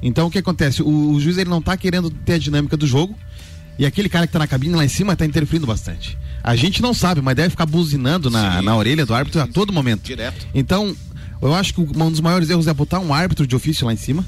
Então 0.00 0.28
o 0.28 0.30
que 0.30 0.38
acontece? 0.38 0.82
O, 0.82 1.12
o 1.14 1.20
juiz 1.20 1.36
ele 1.36 1.50
não 1.50 1.60
tá 1.60 1.76
querendo 1.76 2.10
ter 2.10 2.34
a 2.34 2.38
dinâmica 2.38 2.76
do 2.76 2.86
jogo. 2.86 3.16
E 3.78 3.86
aquele 3.86 4.08
cara 4.08 4.26
que 4.26 4.32
tá 4.32 4.38
na 4.38 4.46
cabine 4.46 4.74
lá 4.76 4.84
em 4.84 4.88
cima 4.88 5.16
tá 5.16 5.24
interferindo 5.26 5.66
bastante. 5.66 6.16
A 6.44 6.54
gente 6.54 6.80
não 6.82 6.92
sabe, 6.94 7.20
mas 7.20 7.34
deve 7.34 7.50
ficar 7.50 7.66
buzinando 7.66 8.30
na, 8.30 8.58
Sim. 8.58 8.64
na 8.66 8.76
orelha 8.76 9.04
do 9.06 9.14
árbitro 9.14 9.40
a 9.40 9.46
todo 9.46 9.72
momento. 9.72 10.02
Direto. 10.04 10.46
Então, 10.54 10.94
eu 11.40 11.54
acho 11.54 11.72
que 11.74 11.80
um 11.80 12.10
dos 12.10 12.20
maiores 12.20 12.50
erros 12.50 12.66
é 12.68 12.74
botar 12.74 13.00
um 13.00 13.12
árbitro 13.14 13.46
de 13.46 13.56
ofício 13.56 13.86
lá 13.86 13.92
em 13.92 13.96
cima. 13.96 14.24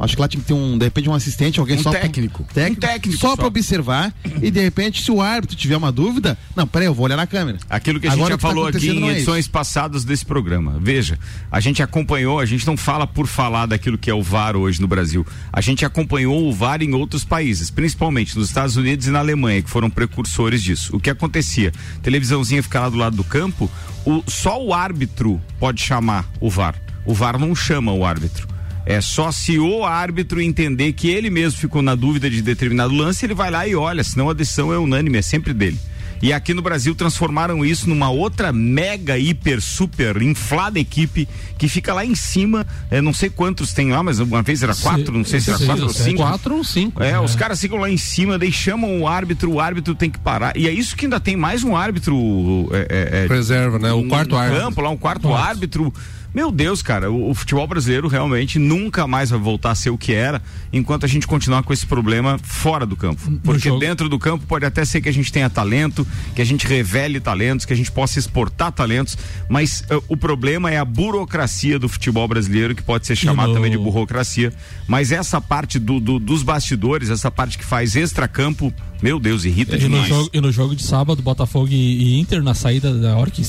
Acho 0.00 0.16
que 0.16 0.22
lá 0.22 0.26
tinha 0.28 0.40
que 0.40 0.46
ter 0.46 0.54
um, 0.54 0.78
de 0.78 0.84
repente, 0.84 1.08
um 1.10 1.14
assistente, 1.14 1.60
alguém 1.60 1.78
Um 1.78 1.82
só. 1.82 1.90
pra- 1.90 2.00
técnico. 2.00 2.44
técnico. 2.54 2.78
Um 2.84 2.88
técnico 2.88 3.18
só 3.20 3.28
só. 3.30 3.36
pra 3.36 3.46
observar. 3.46 4.12
e 4.42 4.50
de 4.50 4.60
repente, 4.60 5.02
se 5.02 5.10
o 5.12 5.20
árbitro 5.20 5.54
tiver 5.56 5.76
uma 5.76 5.92
dúvida, 5.92 6.38
não, 6.56 6.66
peraí, 6.66 6.86
eu 6.86 6.94
vou 6.94 7.04
olhar 7.04 7.16
na 7.16 7.26
câmera. 7.26 7.58
Aquilo 7.68 8.00
que 8.00 8.06
a 8.06 8.10
gente 8.10 8.18
Agora 8.18 8.34
já 8.34 8.38
tá 8.38 8.48
falou 8.48 8.66
aqui 8.66 8.78
acontecendo 8.78 9.04
em 9.04 9.08
é 9.10 9.12
edições 9.12 9.46
passadas 9.46 10.02
desse 10.04 10.24
programa. 10.24 10.78
Veja, 10.80 11.18
a 11.50 11.60
gente 11.60 11.82
acompanhou, 11.82 12.40
a 12.40 12.46
gente 12.46 12.66
não 12.66 12.76
fala 12.76 13.06
por 13.06 13.26
falar 13.26 13.66
daquilo 13.66 13.98
que 13.98 14.10
é 14.10 14.14
o 14.14 14.22
VAR 14.22 14.56
hoje 14.56 14.80
no 14.80 14.88
Brasil. 14.88 15.26
A 15.52 15.60
gente 15.60 15.84
acompanhou 15.84 16.48
o 16.48 16.52
VAR 16.52 16.82
em 16.82 16.94
outros 16.94 17.24
países, 17.24 17.70
principalmente 17.70 18.36
nos 18.38 18.48
Estados 18.48 18.76
Unidos 18.76 19.06
e 19.06 19.10
na 19.10 19.18
Alemanha, 19.18 19.60
que 19.62 19.68
foram 19.70 19.90
precursores 19.90 20.62
disso. 20.62 20.96
O 20.96 21.00
que 21.00 21.10
acontecia? 21.10 21.72
Televisãozinha 22.02 22.62
ficar 22.62 22.80
lá 22.80 22.88
do 22.88 22.96
lado 22.96 23.16
do 23.16 23.24
campo, 23.24 23.70
o, 24.06 24.22
só 24.26 24.62
o 24.62 24.72
árbitro 24.72 25.40
pode 25.58 25.80
chamar 25.82 26.26
o 26.40 26.48
VAR. 26.48 26.74
O 27.04 27.12
VAR 27.14 27.38
não 27.38 27.54
chama 27.54 27.92
o 27.92 28.04
árbitro. 28.04 28.48
É 28.90 29.00
só 29.00 29.30
se 29.30 29.58
o 29.58 29.84
árbitro 29.84 30.40
entender 30.40 30.92
que 30.92 31.08
ele 31.08 31.30
mesmo 31.30 31.58
ficou 31.60 31.80
na 31.80 31.94
dúvida 31.94 32.28
de 32.28 32.42
determinado 32.42 32.92
lance, 32.94 33.24
ele 33.24 33.34
vai 33.34 33.50
lá 33.50 33.66
e 33.66 33.74
olha, 33.74 34.02
senão 34.02 34.28
a 34.28 34.32
decisão 34.32 34.72
é 34.72 34.78
unânime, 34.78 35.18
é 35.18 35.22
sempre 35.22 35.52
dele. 35.54 35.78
E 36.22 36.34
aqui 36.34 36.52
no 36.52 36.60
Brasil 36.60 36.94
transformaram 36.94 37.64
isso 37.64 37.88
numa 37.88 38.10
outra 38.10 38.52
mega, 38.52 39.16
hiper, 39.16 39.58
super 39.62 40.20
inflada 40.20 40.78
equipe 40.78 41.26
que 41.56 41.66
fica 41.66 41.94
lá 41.94 42.04
em 42.04 42.14
cima. 42.14 42.66
é, 42.90 43.00
não 43.00 43.12
sei 43.14 43.30
quantos 43.30 43.72
tem 43.72 43.90
lá, 43.90 44.02
mas 44.02 44.18
uma 44.18 44.42
vez 44.42 44.62
era 44.62 44.74
quatro, 44.74 45.16
não 45.16 45.24
sei 45.24 45.40
se 45.40 45.48
era 45.48 45.58
quatro 45.64 45.84
ou 45.84 45.92
cinco. 45.94 46.16
Quatro 46.18 46.56
ou 46.56 46.64
cinco. 46.64 47.02
É, 47.02 47.18
os 47.18 47.34
caras 47.34 47.58
ficam 47.58 47.78
lá 47.78 47.88
em 47.88 47.96
cima, 47.96 48.38
daí 48.38 48.52
chamam 48.52 49.00
o 49.00 49.08
árbitro, 49.08 49.50
o 49.52 49.60
árbitro 49.60 49.94
tem 49.94 50.10
que 50.10 50.18
parar. 50.18 50.54
E 50.58 50.68
é 50.68 50.70
isso 50.72 50.94
que 50.94 51.06
ainda 51.06 51.18
tem 51.18 51.36
mais 51.36 51.64
um 51.64 51.74
árbitro. 51.74 52.68
É, 52.72 52.86
é, 52.90 53.24
é, 53.24 53.26
Reserva, 53.26 53.78
né? 53.78 53.90
O 53.90 54.02
no- 54.02 54.08
quarto 54.08 54.32
no 54.32 54.36
árbitro. 54.36 54.62
campo, 54.62 54.80
lá 54.82 54.90
um 54.90 54.96
quarto 54.98 55.32
árbitro. 55.32 55.94
Meu 56.32 56.52
Deus, 56.52 56.80
cara, 56.80 57.10
o, 57.10 57.30
o 57.30 57.34
futebol 57.34 57.66
brasileiro 57.66 58.06
realmente 58.06 58.58
nunca 58.58 59.06
mais 59.06 59.30
vai 59.30 59.38
voltar 59.38 59.72
a 59.72 59.74
ser 59.74 59.90
o 59.90 59.98
que 59.98 60.12
era 60.12 60.40
enquanto 60.72 61.04
a 61.04 61.08
gente 61.08 61.26
continuar 61.26 61.62
com 61.64 61.72
esse 61.72 61.84
problema 61.84 62.38
fora 62.42 62.86
do 62.86 62.96
campo. 62.96 63.20
Porque 63.42 63.68
dentro 63.78 64.08
do 64.08 64.18
campo 64.18 64.46
pode 64.46 64.64
até 64.64 64.84
ser 64.84 65.00
que 65.00 65.08
a 65.08 65.12
gente 65.12 65.32
tenha 65.32 65.50
talento, 65.50 66.06
que 66.34 66.40
a 66.40 66.44
gente 66.44 66.66
revele 66.66 67.18
talentos, 67.18 67.66
que 67.66 67.72
a 67.72 67.76
gente 67.76 67.90
possa 67.90 68.18
exportar 68.18 68.70
talentos, 68.70 69.18
mas 69.48 69.82
eh, 69.90 70.00
o 70.08 70.16
problema 70.16 70.70
é 70.70 70.78
a 70.78 70.84
burocracia 70.84 71.78
do 71.78 71.88
futebol 71.88 72.28
brasileiro, 72.28 72.74
que 72.74 72.82
pode 72.82 73.06
ser 73.06 73.16
chamado 73.16 73.48
no- 73.48 73.54
também 73.54 73.70
de 73.70 73.78
burocracia. 73.78 74.52
Mas 74.86 75.10
essa 75.10 75.40
parte 75.40 75.78
do- 75.78 75.98
do- 75.98 76.18
dos 76.20 76.42
bastidores, 76.44 77.10
essa 77.10 77.30
parte 77.30 77.58
que 77.58 77.64
faz 77.64 77.96
extra-campo, 77.96 78.72
meu 79.02 79.18
Deus, 79.18 79.44
irrita 79.44 79.76
E 79.76 79.80
no, 79.82 79.88
demais. 79.88 80.08
jogo, 80.08 80.30
e 80.32 80.40
no 80.40 80.52
jogo 80.52 80.76
de 80.76 80.82
sábado, 80.84 81.20
Botafogo 81.22 81.68
e, 81.70 81.74
e 81.74 82.20
Inter, 82.20 82.40
na 82.42 82.54
saída 82.54 82.94
da 82.94 83.16
hora 83.16 83.30
que. 83.30 83.42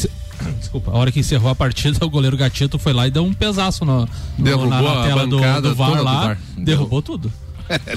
Desculpa, 0.60 0.92
a 0.92 0.98
hora 0.98 1.12
que 1.12 1.20
encerrou 1.20 1.50
a 1.50 1.56
partida, 1.56 2.00
o 2.06 2.10
goleiro 2.10 2.36
Gatito 2.38 2.78
foi 2.80 2.94
lá 2.94 3.08
e 3.08 3.12
deu 3.12 3.24
um 3.26 3.34
pesaço 3.34 3.84
no, 3.86 4.02
no- 4.02 4.08
Derrubou 4.44 4.70
na, 4.70 4.82
na 4.82 5.04
tela 5.04 5.28
do, 5.28 5.38
do 5.38 5.76
VAR 5.76 5.90
toda 5.90 5.98
do 6.00 6.04
lá. 6.04 6.22
VAR. 6.28 6.38
Derrubou 6.58 7.02
tudo. 7.02 7.32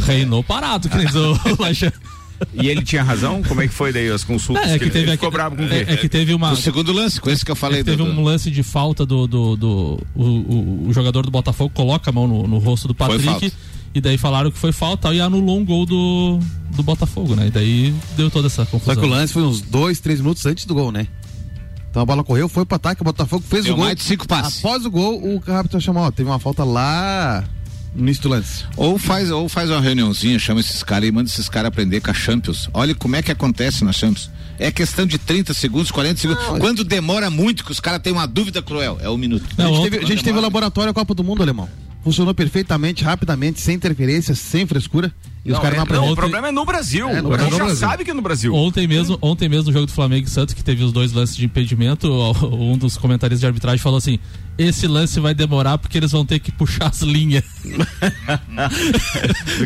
Reinou 0.06 0.42
parado, 0.42 0.88
que 0.88 0.96
nem 0.96 1.06
o. 1.06 1.10
E 2.52 2.68
ele 2.68 2.82
tinha 2.82 3.02
razão? 3.02 3.42
Como 3.44 3.62
é 3.62 3.68
que 3.68 3.72
foi 3.72 3.92
daí 3.92 4.10
as 4.10 4.24
consultas? 4.24 4.68
É, 4.68 4.74
é 4.74 4.78
que 4.78 4.84
ele, 4.84 4.90
teve 4.90 5.04
ele 5.04 5.12
aqui- 5.12 5.18
ficou 5.18 5.30
bravo 5.30 5.56
com 5.56 5.62
o 5.62 5.66
é, 5.72 5.84
quê? 5.84 5.92
é 5.92 5.96
que 5.96 6.08
teve 6.08 6.34
uma. 6.34 6.52
O 6.52 6.56
segundo 6.56 6.92
lance, 6.92 7.20
com 7.20 7.30
esse 7.30 7.44
que 7.44 7.50
eu 7.50 7.54
falei. 7.56 7.80
É 7.80 7.84
que 7.84 7.90
teve 7.90 8.02
do- 8.02 8.10
um 8.10 8.22
lance 8.24 8.50
de 8.50 8.62
falta 8.62 9.06
do. 9.06 9.26
do, 9.26 9.56
do- 9.56 10.00
o, 10.14 10.22
o- 10.24 10.86
o 10.88 10.92
jogador 10.92 11.24
do 11.24 11.30
Botafogo 11.30 11.70
coloca 11.72 12.10
a 12.10 12.12
mão 12.12 12.26
no, 12.26 12.46
no 12.46 12.58
rosto 12.58 12.88
do 12.88 12.94
Patrick. 12.94 13.52
E 13.94 14.00
daí 14.00 14.18
falaram 14.18 14.50
que 14.50 14.58
foi 14.58 14.72
falta 14.72 15.14
e 15.14 15.20
anulou 15.20 15.56
um 15.60 15.64
gol 15.64 15.86
do, 15.86 16.40
do 16.74 16.82
Botafogo, 16.82 17.36
né? 17.36 17.46
E 17.46 17.50
daí 17.52 17.94
deu 18.16 18.28
toda 18.28 18.48
essa 18.48 18.64
Só 18.64 18.70
confusão. 18.72 18.96
que 18.96 19.06
o 19.06 19.08
lance 19.08 19.32
foi 19.32 19.42
uns 19.44 19.60
dois, 19.60 20.00
três 20.00 20.20
minutos 20.20 20.44
antes 20.44 20.64
do 20.66 20.74
gol, 20.74 20.90
né? 20.90 21.06
Então 21.94 22.02
a 22.02 22.06
bola 22.06 22.24
correu, 22.24 22.48
foi 22.48 22.66
pro 22.66 22.74
ataque, 22.74 23.02
o 23.02 23.04
Botafogo 23.04 23.44
fez 23.48 23.62
Deu 23.66 23.74
o 23.74 23.76
gol. 23.76 23.84
mais 23.84 23.96
de 23.96 24.02
cinco 24.02 24.26
passes. 24.26 24.58
Após 24.58 24.84
o 24.84 24.90
gol, 24.90 25.16
o 25.22 25.52
árbitro 25.52 25.80
chamou, 25.80 26.02
ó, 26.02 26.10
teve 26.10 26.28
uma 26.28 26.40
falta 26.40 26.64
lá 26.64 27.44
no 27.94 28.02
início 28.02 28.24
do 28.24 28.30
lance. 28.30 28.64
Ou 28.76 28.98
faz, 28.98 29.30
ou 29.30 29.48
faz 29.48 29.70
uma 29.70 29.80
reuniãozinha, 29.80 30.36
chama 30.40 30.58
esses 30.58 30.82
caras 30.82 31.08
e 31.08 31.12
manda 31.12 31.28
esses 31.30 31.48
caras 31.48 31.68
aprender 31.68 32.00
com 32.00 32.10
a 32.10 32.14
Champions. 32.14 32.68
Olha 32.74 32.96
como 32.96 33.14
é 33.14 33.22
que 33.22 33.30
acontece 33.30 33.84
na 33.84 33.92
Champions. 33.92 34.28
É 34.58 34.72
questão 34.72 35.06
de 35.06 35.18
30 35.18 35.54
segundos, 35.54 35.92
40 35.92 36.20
segundos. 36.20 36.44
Quando 36.58 36.82
demora 36.82 37.30
muito, 37.30 37.64
que 37.64 37.70
os 37.70 37.78
caras 37.78 38.02
têm 38.02 38.12
uma 38.12 38.26
dúvida 38.26 38.60
cruel, 38.60 38.98
é 39.00 39.08
um 39.08 39.16
minuto. 39.16 39.46
A 39.56 39.62
Não, 39.62 39.68
gente 39.68 39.78
ontem- 39.78 39.90
teve, 39.92 40.04
a 40.04 40.08
gente 40.08 40.24
teve 40.24 40.36
o 40.36 40.42
laboratório 40.42 40.92
Copa 40.92 41.14
do 41.14 41.22
Mundo, 41.22 41.44
alemão. 41.44 41.68
Funcionou 42.02 42.34
perfeitamente, 42.34 43.04
rapidamente, 43.04 43.60
sem 43.60 43.76
interferência, 43.76 44.34
sem 44.34 44.66
frescura. 44.66 45.14
E 45.44 45.50
os 45.50 45.56
Não, 45.56 45.62
caras 45.62 45.78
é- 45.78 45.84
não 45.84 46.06
não, 46.06 46.12
o 46.12 46.16
problema 46.16 46.48
é 46.48 46.50
no 46.50 46.64
Brasil. 46.64 47.06
É, 47.06 47.20
no 47.20 47.34
a 47.34 47.36
gente 47.36 47.48
Brasil. 47.50 47.50
já 47.58 47.64
Brasil. 47.64 47.88
sabe 47.88 48.04
que 48.04 48.10
é 48.10 48.14
no 48.14 48.22
Brasil. 48.22 48.54
Ontem 48.54 48.86
mesmo, 48.86 49.18
ontem 49.20 49.46
mesmo 49.46 49.66
no 49.66 49.72
jogo 49.74 49.84
do 49.86 49.92
Flamengo 49.92 50.26
e 50.26 50.30
Santos, 50.30 50.54
que 50.54 50.64
teve 50.64 50.82
os 50.82 50.90
dois 50.90 51.12
lances 51.12 51.36
de 51.36 51.44
impedimento, 51.44 52.08
um 52.50 52.78
dos 52.78 52.96
comentaristas 52.96 53.40
de 53.40 53.46
arbitragem 53.46 53.78
falou 53.78 53.98
assim: 53.98 54.18
esse 54.56 54.87
lance 54.87 55.18
vai 55.20 55.34
demorar 55.34 55.78
porque 55.78 55.99
eles 55.99 56.12
vão 56.12 56.25
ter 56.25 56.38
que 56.38 56.52
puxar 56.52 56.87
as 56.88 57.02
linhas. 57.02 57.44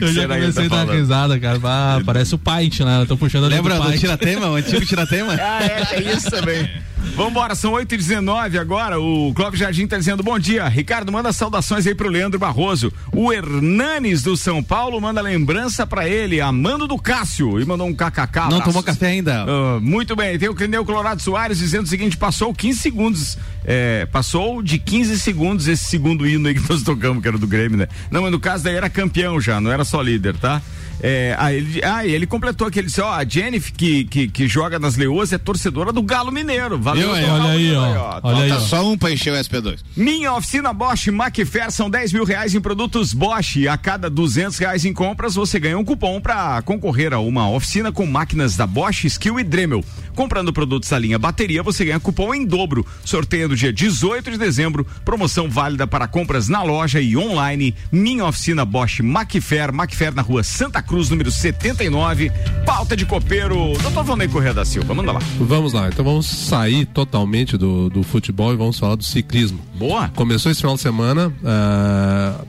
Eu 0.01 0.13
já 0.13 0.23
ele 0.23 0.29
tá 0.29 0.35
comecei 0.39 0.65
a 0.65 0.69
dar 0.69 0.77
falando? 0.87 0.93
risada, 0.93 1.39
cara. 1.39 1.61
Ah, 1.65 2.01
parece 2.05 2.35
o 2.35 2.39
Paint, 2.39 2.81
né? 2.81 3.03
Estão 3.03 3.17
puxando 3.17 3.45
a 3.45 3.49
linha 3.49 3.61
Lembra 3.61 3.79
do 3.79 3.91
do. 3.91 3.99
Tiratema, 3.99 4.49
o 4.49 4.55
antigo 4.55 4.85
Tiratema? 4.85 5.37
Ah, 5.41 5.63
é, 5.63 5.97
é 5.97 6.13
isso 6.17 6.31
também. 6.31 6.69
Vambora, 7.15 7.55
são 7.55 7.73
8h19 7.73 8.59
agora. 8.59 9.01
O 9.01 9.33
Clóvis 9.35 9.59
Jardim 9.59 9.87
tá 9.87 9.97
dizendo 9.97 10.23
bom 10.23 10.39
dia. 10.39 10.67
Ricardo, 10.69 11.11
manda 11.11 11.33
saudações 11.33 11.87
aí 11.87 11.95
pro 11.95 12.09
Leandro 12.09 12.39
Barroso. 12.39 12.93
O 13.13 13.33
Hernanes 13.33 14.23
do 14.23 14.37
São 14.37 14.63
Paulo 14.63 15.01
manda 15.01 15.21
lembrança 15.21 15.87
pra 15.87 16.09
ele, 16.09 16.41
amando 16.41 16.87
do 16.87 16.99
Cássio. 16.99 17.61
E 17.61 17.65
mandou 17.65 17.87
um 17.87 17.95
kkk. 17.95 18.51
Não 18.51 18.61
tomou 18.61 18.83
café 18.83 19.09
ainda. 19.09 19.45
Ah, 19.45 19.81
muito 19.81 20.15
bem, 20.15 20.39
tem 20.39 20.49
o 20.49 20.55
Clineu 20.55 20.85
Colorado 20.85 21.23
Soares 21.23 21.59
dizendo 21.59 21.85
o 21.85 21.89
seguinte: 21.89 22.17
passou 22.17 22.53
15 22.55 22.79
segundos. 22.79 23.39
É, 23.71 24.07
passou 24.07 24.63
de 24.63 24.79
15 24.79 25.21
segundos 25.21 25.69
esse 25.69 25.85
segundo 25.85 26.27
hino 26.27 26.49
aí 26.49 26.55
que 26.55 26.71
nós 26.71 26.83
tocamos, 26.83 27.21
que 27.21 27.29
era 27.29 27.37
do 27.37 27.47
Grêmio, 27.47 27.77
né? 27.77 27.87
Não, 28.11 28.23
mas 28.23 28.33
no 28.33 28.41
caso 28.41 28.65
daí 28.65 28.75
era 28.75 28.89
campeão 28.89 29.39
já, 29.39 29.61
não 29.61 29.71
era 29.71 29.85
só 29.85 30.01
líder, 30.01 30.39
tá? 30.39 30.63
É, 31.01 31.35
aí 31.39 31.57
ele, 31.57 31.85
ah, 31.85 32.05
e 32.05 32.13
ele 32.13 32.27
completou 32.27 32.67
aqui, 32.67 32.79
ele 32.79 32.89
disse, 32.89 33.01
ó, 33.01 33.13
a 33.13 33.25
Jennifer 33.25 33.73
que, 33.73 34.05
que, 34.05 34.29
que 34.29 34.49
joga 34.49 34.79
nas 34.79 34.97
Leoas 34.97 35.33
é 35.33 35.39
torcedora 35.39 35.93
do 35.93 36.03
Galo 36.03 36.33
Mineiro. 36.33 36.79
Valeu, 36.79 37.13
aí, 37.13 37.25
Olha 37.25 37.51
aí, 37.51 37.75
ó. 37.75 38.21
Olha 38.23 38.45
aí, 38.45 38.53
ó. 38.53 38.61
só 38.61 38.89
um 38.89 38.97
pra 38.97 39.11
encher 39.11 39.33
o 39.33 39.37
SP2. 39.37 39.79
Minha 39.97 40.35
oficina 40.35 40.73
Bosch 40.73 41.09
Macfair 41.09 41.71
são 41.71 41.89
10 41.89 42.13
mil 42.13 42.25
reais 42.25 42.55
em 42.55 42.61
produtos 42.61 43.13
Bosch. 43.13 43.67
A 43.69 43.77
cada 43.77 44.11
200 44.11 44.59
reais 44.59 44.85
em 44.85 44.93
compras, 44.93 45.35
você 45.35 45.61
ganha 45.61 45.79
um 45.79 45.85
cupom 45.85 46.21
para 46.21 46.61
concorrer 46.63 47.13
a 47.13 47.19
uma 47.19 47.49
oficina 47.51 47.93
com 47.93 48.07
máquinas 48.07 48.57
da 48.57 48.67
Bosch, 48.67 49.05
Skill 49.05 49.39
e 49.41 49.45
Dremel. 49.45 49.85
Comprando 50.15 50.53
produtos 50.53 50.89
da 50.91 50.99
linha 50.99 51.19
bateria, 51.19 51.63
você 51.63 51.85
ganha 51.85 52.01
cupom 52.01 52.35
em 52.35 52.45
dobro. 52.45 52.85
Sorteio 53.05 53.49
no 53.49 53.55
dia 53.55 53.73
18 53.73 54.33
de 54.33 54.39
dezembro. 54.39 54.85
Promoção 55.05 55.49
válida 55.49 55.87
para 55.87 56.09
compras 56.09 56.49
na 56.49 56.63
loja 56.63 57.01
e 57.01 57.17
online. 57.17 57.73
Minha 57.93 58.25
oficina 58.25 58.65
Bosch 58.65 59.01
Macfair. 59.01 59.73
Macfair 59.73 60.13
na 60.13 60.23
rua 60.23 60.43
Santa 60.43 60.83
Cruz, 60.89 61.11
número 61.11 61.31
79. 61.31 62.33
Pauta 62.65 62.97
de 62.97 63.05
copeiro. 63.05 63.75
Doutor 63.83 64.05
Vanei 64.05 64.27
Correia 64.27 64.55
da 64.55 64.65
Silva, 64.65 64.95
manda 64.95 65.13
lá. 65.13 65.21
Vamos 65.39 65.75
lá, 65.75 65.89
então 65.89 66.03
vamos 66.03 66.27
sair 66.27 66.87
totalmente 66.87 67.59
do, 67.59 67.91
do 67.91 68.03
futebol 68.03 68.55
e 68.55 68.57
vamos 68.57 68.79
falar 68.79 68.95
do 68.95 69.05
ciclismo. 69.05 69.61
Boa. 69.75 70.09
Começou 70.09 70.51
esse 70.51 70.63
final 70.63 70.77
de 70.77 70.81
semana, 70.81 71.31
ah, 71.45 72.41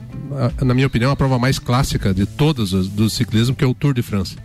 na 0.64 0.72
minha 0.72 0.86
opinião, 0.86 1.10
a 1.10 1.16
prova 1.16 1.38
mais 1.38 1.58
clássica 1.58 2.14
de 2.14 2.24
todas 2.24 2.72
as 2.72 2.88
do 2.88 3.10
ciclismo, 3.10 3.54
que 3.54 3.62
é 3.62 3.66
o 3.66 3.74
Tour 3.74 3.92
de 3.92 4.02
France. 4.02 4.36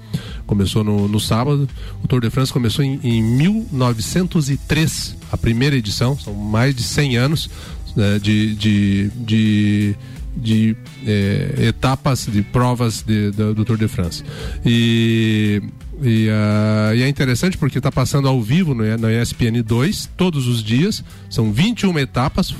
Começou 0.45 0.83
no, 0.83 1.07
no 1.07 1.19
sábado, 1.19 1.67
o 2.03 2.07
Tour 2.07 2.19
de 2.19 2.29
France 2.29 2.51
começou 2.51 2.83
em, 2.83 2.99
em 3.01 3.23
1903, 3.23 5.15
a 5.31 5.37
primeira 5.37 5.75
edição, 5.75 6.19
são 6.19 6.33
mais 6.33 6.75
de 6.75 6.83
100 6.83 7.17
anos 7.17 7.49
né, 7.95 8.19
de, 8.19 8.55
de, 8.55 9.09
de, 9.15 9.95
de, 10.35 10.75
eh, 11.05 11.55
etapas, 11.69 12.25
de 12.31 12.41
provas 12.41 13.01
de- 13.01 13.31
do, 13.31 13.65
Tour 13.65 13.77
de 13.77 13.87
France. 13.87 14.23
E 14.65 15.61
e, 16.03 16.27
ah, 16.29 16.93
e 16.93 17.01
é 17.03 17.07
interessante 17.07 17.57
porque 17.57 17.77
está 17.77 17.89
passando 17.89 18.27
ao 18.27 18.41
vivo 18.41 18.75
no, 18.75 18.83
na 18.97 19.13
ESPN 19.13 19.61
2 19.65 20.09
todos 20.17 20.45
os 20.45 20.61
dias. 20.61 21.01
São 21.29 21.53
21 21.53 21.97
etapas. 21.99 22.53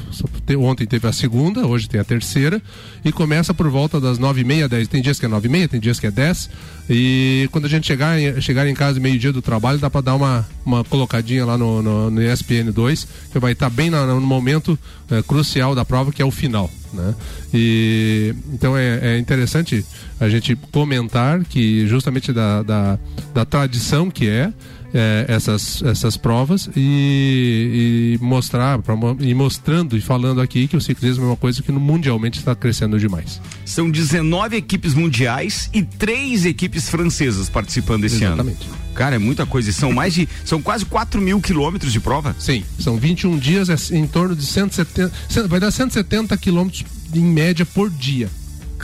Ontem 0.57 0.85
teve 0.87 1.05
a 1.05 1.11
segunda, 1.11 1.67
hoje 1.67 1.89
tem 1.89 1.99
a 1.99 2.03
terceira. 2.05 2.61
E 3.03 3.11
começa 3.11 3.53
por 3.53 3.69
volta 3.69 3.99
das 3.99 4.17
9h30, 4.17 4.69
10. 4.69 4.87
Tem 4.87 5.01
dias 5.01 5.19
que 5.19 5.25
é 5.25 5.29
9h30, 5.29 5.67
tem 5.67 5.79
dias 5.81 5.99
que 5.99 6.07
é 6.07 6.11
10. 6.11 6.49
E 6.89 7.49
quando 7.51 7.65
a 7.65 7.67
gente 7.69 7.85
chegar 7.85 8.17
em, 8.17 8.39
chegar 8.39 8.65
em 8.67 8.73
casa 8.73 9.01
meio-dia 9.01 9.33
do 9.33 9.41
trabalho, 9.41 9.79
dá 9.79 9.89
para 9.89 9.99
dar 10.01 10.15
uma, 10.15 10.47
uma 10.65 10.83
colocadinha 10.85 11.43
lá 11.45 11.57
no, 11.57 11.81
no, 11.81 12.09
no 12.09 12.21
ESPN 12.21 12.71
2, 12.71 13.05
que 13.33 13.37
vai 13.39 13.51
estar 13.51 13.69
bem 13.69 13.89
na- 13.89 14.05
no 14.07 14.21
momento 14.21 14.79
eh, 15.09 15.23
crucial 15.23 15.75
da 15.75 15.85
prova, 15.85 16.11
que 16.11 16.21
é 16.21 16.25
o 16.25 16.31
final. 16.31 16.69
Né? 16.93 17.13
E, 17.53 18.33
então 18.53 18.77
é, 18.77 19.15
é 19.15 19.19
interessante 19.19 19.85
a 20.19 20.29
gente 20.29 20.55
comentar 20.71 21.43
que 21.43 21.85
justamente 21.87 22.31
da, 22.31 22.63
da, 22.63 22.99
da 23.33 23.45
tradição 23.45 24.09
que 24.09 24.27
é, 24.29 24.51
eh, 24.97 25.25
essas, 25.27 25.83
essas 25.83 26.15
provas 26.15 26.69
e, 26.75 28.17
e 28.21 28.23
mostrar 28.25 28.79
pra 28.81 28.95
e 29.19 29.33
mostrando 29.33 29.97
e 29.97 30.01
falando 30.01 30.39
aqui 30.39 30.67
que 30.67 30.77
o 30.77 30.81
ciclismo 30.81 31.25
é 31.25 31.27
uma 31.27 31.35
coisa 31.35 31.61
que 31.61 31.71
mundialmente 31.71 32.39
está 32.39 32.55
crescendo 32.55 32.97
demais. 32.97 33.41
São 33.65 33.91
19 33.91 34.55
equipes 34.55 34.93
mundiais 34.93 35.69
e 35.73 35.83
três 35.83 36.45
equipes 36.45 36.89
francesas 36.89 37.49
participando 37.49 38.05
esse 38.05 38.23
Exatamente. 38.23 38.65
ano. 38.67 38.75
Cara, 38.95 39.15
é 39.17 39.19
muita 39.19 39.45
coisa. 39.45 39.69
E 39.69 39.73
São 39.73 39.91
mais 39.91 40.13
de. 40.13 40.27
São 40.45 40.61
quase 40.61 40.85
4 40.85 41.21
mil 41.21 41.41
quilômetros 41.41 41.91
de 41.91 41.99
prova. 41.99 42.33
Sim, 42.39 42.63
são 42.79 42.95
21 42.95 43.37
dias, 43.37 43.69
é 43.69 43.75
em 43.97 44.07
torno 44.07 44.33
de 44.33 44.45
170, 44.45 45.11
cento- 45.27 45.49
vai 45.49 45.59
dar 45.59 45.69
170 45.71 46.37
quilômetros 46.37 46.85
em 47.13 47.21
média 47.25 47.65
por 47.65 47.89
dia. 47.89 48.29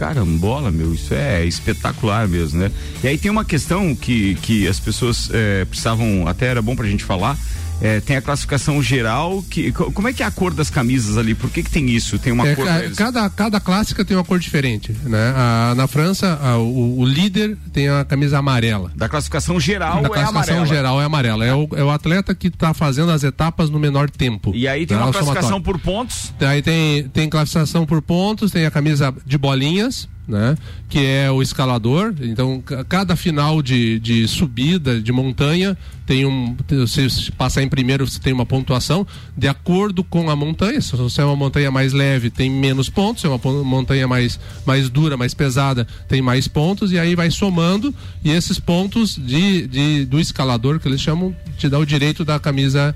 Carambola, 0.02 0.72
meu, 0.72 0.96
isso 0.96 1.14
é 1.14 1.46
espetacular 1.46 2.28
mesmo, 2.28 2.60
né? 2.60 2.72
E 3.04 3.08
aí 3.08 3.20
tem 3.20 3.30
uma 3.30 3.46
questão 3.46 3.96
que, 3.96 4.34
que 4.42 4.68
as 4.68 4.80
pessoas 4.80 5.30
eh, 5.32 5.64
precisavam, 5.66 6.28
até 6.28 6.48
era 6.48 6.60
bom 6.60 6.76
pra 6.76 6.88
gente 6.88 7.04
falar. 7.04 7.38
Eh, 7.82 8.00
tem 8.02 8.16
a 8.16 8.22
classificação 8.22 8.82
geral, 8.82 9.44
que, 9.50 9.72
co- 9.72 9.92
como 9.92 10.08
é 10.08 10.14
que 10.14 10.22
é 10.24 10.26
a 10.26 10.32
cor 10.32 10.54
das 10.54 10.70
camisas 10.70 11.18
ali? 11.18 11.34
Por 11.34 11.50
que 11.50 11.64
que 11.64 11.70
tem 11.72 11.90
isso? 11.90 12.20
Tem 12.20 12.32
uma 12.32 12.48
É, 12.48 12.56
cor 12.56 12.66
cada, 12.96 13.30
cada 13.30 13.60
clássica 13.60 14.06
tem 14.06 14.16
uma 14.16 14.24
cor 14.24 14.40
diferente, 14.40 14.96
né? 15.04 15.34
A- 15.36 15.74
na 15.76 15.88
França, 15.88 16.40
a- 16.42 16.58
o, 16.58 17.00
o 17.00 17.06
líder 17.06 17.58
tem 17.74 17.90
a 17.90 18.06
camisa 18.06 18.38
amarela. 18.40 18.92
Da 18.96 19.10
classificação 19.10 19.60
geral 19.60 20.02
da 20.02 20.08
é 20.08 20.12
classificação 20.12 20.56
amarela. 20.58 20.66
geral 20.76 21.02
é 21.02 21.06
amarela. 21.06 21.46
É 21.46 21.54
o, 21.54 21.68
é 21.76 21.84
o 21.84 21.90
atleta 21.90 22.36
que 22.36 22.48
está 22.48 22.74
fazendo 22.74 23.12
as 23.12 23.24
etapas 23.24 23.70
no 23.70 23.80
menor 23.80 24.10
tempo. 24.10 24.52
E 24.56 24.68
aí 24.68 24.86
tem 24.86 24.96
né? 24.98 25.04
uma 25.04 25.12
classificação 25.12 25.50
somatório. 25.50 25.80
por 25.80 25.80
pontos. 25.80 26.34
Aí 26.40 26.62
tem, 26.62 27.04
tem 27.10 27.30
classificação 27.30 27.86
por 27.86 28.02
pontos, 28.02 28.52
tem 28.52 28.66
a 28.66 28.72
camisa 28.72 29.14
de 29.26 29.38
bolinhas, 29.38 30.08
né? 30.32 30.58
Que 30.90 31.06
é 31.06 31.30
o 31.30 31.42
escalador. 31.42 32.14
Então, 32.22 32.62
ca- 32.62 32.84
cada 32.86 33.16
final 33.16 33.62
de, 33.62 34.00
de 34.00 34.28
subida, 34.28 35.00
de 35.00 35.12
montanha, 35.12 35.78
tem 36.06 36.26
um. 36.26 36.56
Se 36.88 37.32
passar 37.34 37.62
em 37.62 37.70
primeiro, 37.70 38.08
você 38.08 38.20
tem 38.20 38.34
uma 38.34 38.46
pontuação 38.46 39.06
de 39.38 39.48
acordo 39.48 40.04
com 40.04 40.30
a 40.30 40.36
montanha. 40.36 40.82
Se 40.82 40.96
você 40.96 41.22
é 41.22 41.26
uma 41.26 41.36
montanha 41.36 41.70
mais 41.70 41.94
leve, 41.94 42.30
tem 42.30 42.50
menos 42.50 42.90
pontos. 42.90 43.22
Se 43.22 43.28
é 43.28 43.30
uma 43.30 43.64
montanha 43.64 44.08
mais, 44.08 44.40
mais 44.66 44.90
dura, 44.90 45.16
mais 45.16 45.34
pesada, 45.34 45.86
tem 46.08 46.22
mais 46.22 46.48
pontos. 46.48 46.92
E 46.92 46.98
aí 46.98 47.14
vai 47.16 47.30
somando. 47.30 47.94
E 48.24 48.32
esses 48.32 48.60
pontos 48.60 49.16
de, 49.16 49.68
de, 49.68 50.06
do 50.06 50.20
escalador, 50.20 50.80
que 50.80 50.88
eles 50.88 51.00
chamam, 51.02 51.36
te 51.58 51.70
dá 51.70 51.78
o 51.78 51.86
direito 51.86 52.26
da 52.26 52.40
camisa. 52.40 52.96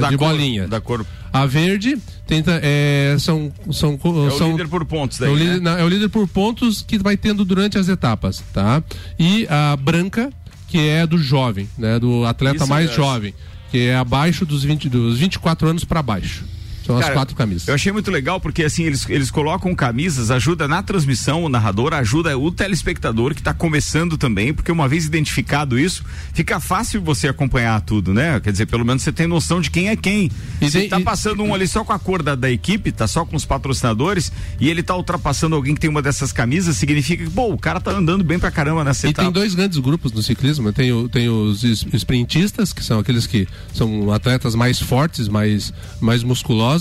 Da 0.00 0.08
de 0.10 0.16
cor- 0.16 0.28
bolinha. 0.30 0.66
da 0.68 0.80
cor- 0.80 1.06
A 1.32 1.46
verde 1.46 1.96
tenta, 2.26 2.58
é, 2.62 3.16
são, 3.18 3.52
são, 3.72 3.92
É 4.02 4.08
o 4.08 4.30
são 4.32 4.50
líder 4.52 4.68
por 4.68 4.84
pontos 4.84 5.18
daí, 5.18 5.28
é 5.28 5.32
o, 5.32 5.36
né? 5.36 5.44
líder, 5.44 5.60
não, 5.60 5.78
é 5.78 5.84
o 5.84 5.88
líder 5.88 6.08
por 6.08 6.26
pontos 6.26 6.82
que 6.82 6.98
vai 6.98 7.16
tendo 7.16 7.44
durante 7.44 7.78
as 7.78 7.88
etapas, 7.88 8.42
tá? 8.52 8.82
E 9.18 9.46
a 9.48 9.76
branca, 9.76 10.30
que 10.66 10.78
é 10.78 11.06
do 11.06 11.18
jovem, 11.18 11.68
né? 11.78 11.98
Do 11.98 12.24
atleta 12.24 12.56
Isso 12.56 12.66
mais 12.68 12.86
mesmo. 12.88 12.96
jovem, 13.04 13.34
que 13.70 13.78
é 13.88 13.96
abaixo 13.96 14.44
dos, 14.46 14.64
20, 14.64 14.88
dos 14.88 15.18
24 15.18 15.68
anos 15.68 15.84
para 15.84 16.02
baixo. 16.02 16.44
São 16.88 16.96
as 16.96 17.02
Cara, 17.02 17.14
quatro 17.14 17.36
camisas. 17.36 17.68
Eu 17.68 17.74
achei 17.74 17.92
muito 17.92 18.10
legal 18.10 18.40
porque 18.40 18.64
assim 18.64 18.84
eles, 18.84 19.08
eles 19.10 19.30
colocam 19.30 19.74
camisas, 19.74 20.30
ajuda 20.30 20.66
na 20.66 20.82
transmissão, 20.82 21.44
o 21.44 21.48
narrador 21.48 21.92
ajuda 21.92 22.36
o 22.38 22.50
telespectador 22.50 23.34
que 23.34 23.40
está 23.40 23.52
começando 23.52 24.16
também, 24.16 24.54
porque 24.54 24.72
uma 24.72 24.88
vez 24.88 25.04
identificado 25.04 25.78
isso, 25.78 26.02
fica 26.32 26.58
fácil 26.58 27.02
você 27.02 27.28
acompanhar 27.28 27.78
tudo, 27.82 28.14
né? 28.14 28.40
Quer 28.40 28.52
dizer, 28.52 28.66
pelo 28.66 28.84
menos 28.86 29.02
você 29.02 29.12
tem 29.12 29.26
noção 29.26 29.60
de 29.60 29.70
quem 29.70 29.88
é 29.90 29.96
quem. 29.96 30.30
E 30.62 30.70
Se 30.70 30.80
tem- 30.80 30.88
tá 30.88 30.98
e- 30.98 31.04
passando 31.04 31.42
um 31.42 31.54
ali 31.54 31.68
só 31.68 31.84
com 31.84 31.92
a 31.92 31.98
cor 31.98 32.22
da, 32.22 32.34
da 32.34 32.50
equipe, 32.50 32.90
tá 32.90 33.06
só 33.06 33.24
com 33.24 33.36
os 33.36 33.44
patrocinadores, 33.44 34.32
e 34.58 34.68
ele 34.70 34.82
tá 34.82 34.96
ultrapassando 34.96 35.54
alguém 35.54 35.74
que 35.74 35.80
tem 35.82 35.90
uma 35.90 36.00
dessas 36.00 36.32
camisas, 36.32 36.76
significa 36.76 37.22
que, 37.24 37.30
pô, 37.30 37.52
o 37.52 37.58
cara 37.58 37.80
tá 37.80 37.90
andando 37.90 38.24
bem 38.24 38.38
pra 38.38 38.50
caramba 38.50 38.82
nessa 38.82 39.06
E 39.06 39.10
etapa. 39.10 39.24
tem 39.26 39.32
dois 39.32 39.54
grandes 39.54 39.76
grupos 39.78 40.10
no 40.12 40.22
ciclismo. 40.22 40.72
Tem, 40.72 40.90
o- 40.90 41.06
tem 41.08 41.28
os 41.28 41.62
sprintistas, 41.92 42.72
que 42.72 42.82
são 42.82 42.98
aqueles 42.98 43.26
que 43.26 43.46
são 43.74 44.10
atletas 44.12 44.54
mais 44.54 44.80
fortes, 44.80 45.28
mais, 45.28 45.72
mais 46.00 46.22
musculosos, 46.22 46.77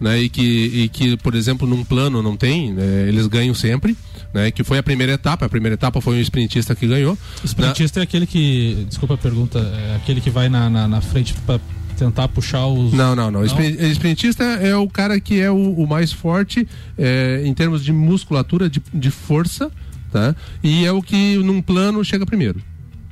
né? 0.00 0.20
E 0.20 0.28
que, 0.28 0.42
e 0.42 0.88
que, 0.88 1.16
por 1.18 1.34
exemplo, 1.34 1.66
num 1.66 1.84
plano 1.84 2.22
não 2.22 2.36
tem, 2.36 2.72
né, 2.72 3.06
eles 3.08 3.26
ganham 3.26 3.54
sempre. 3.54 3.96
Né, 4.34 4.50
que 4.50 4.62
foi 4.62 4.76
a 4.76 4.82
primeira 4.82 5.12
etapa, 5.12 5.46
a 5.46 5.48
primeira 5.48 5.74
etapa 5.74 5.98
foi 6.00 6.16
um 6.16 6.20
sprintista 6.20 6.74
que 6.74 6.86
ganhou. 6.86 7.16
O 7.42 7.46
sprintista 7.46 8.00
é 8.00 8.02
aquele 8.02 8.26
que. 8.26 8.84
Desculpa 8.88 9.14
a 9.14 9.16
pergunta, 9.18 9.58
é 9.60 9.96
aquele 9.96 10.20
que 10.20 10.28
vai 10.28 10.48
na, 10.50 10.68
na, 10.68 10.86
na 10.86 11.00
frente 11.00 11.32
pra 11.46 11.58
tentar 11.96 12.28
puxar 12.28 12.66
os. 12.66 12.92
Não, 12.92 13.16
não, 13.16 13.30
não. 13.30 13.44
Sprin- 13.46 13.76
Sprintista 13.92 14.44
é 14.44 14.76
o 14.76 14.88
cara 14.90 15.18
que 15.20 15.40
é 15.40 15.50
o, 15.50 15.72
o 15.72 15.86
mais 15.88 16.12
forte 16.12 16.68
é, 16.98 17.42
em 17.46 17.54
termos 17.54 17.82
de 17.82 17.92
musculatura, 17.92 18.68
de, 18.68 18.82
de 18.92 19.10
força, 19.10 19.70
tá? 20.12 20.34
E 20.62 20.84
é 20.84 20.92
o 20.92 21.00
que 21.02 21.36
num 21.36 21.62
plano 21.62 22.04
chega 22.04 22.26
primeiro. 22.26 22.60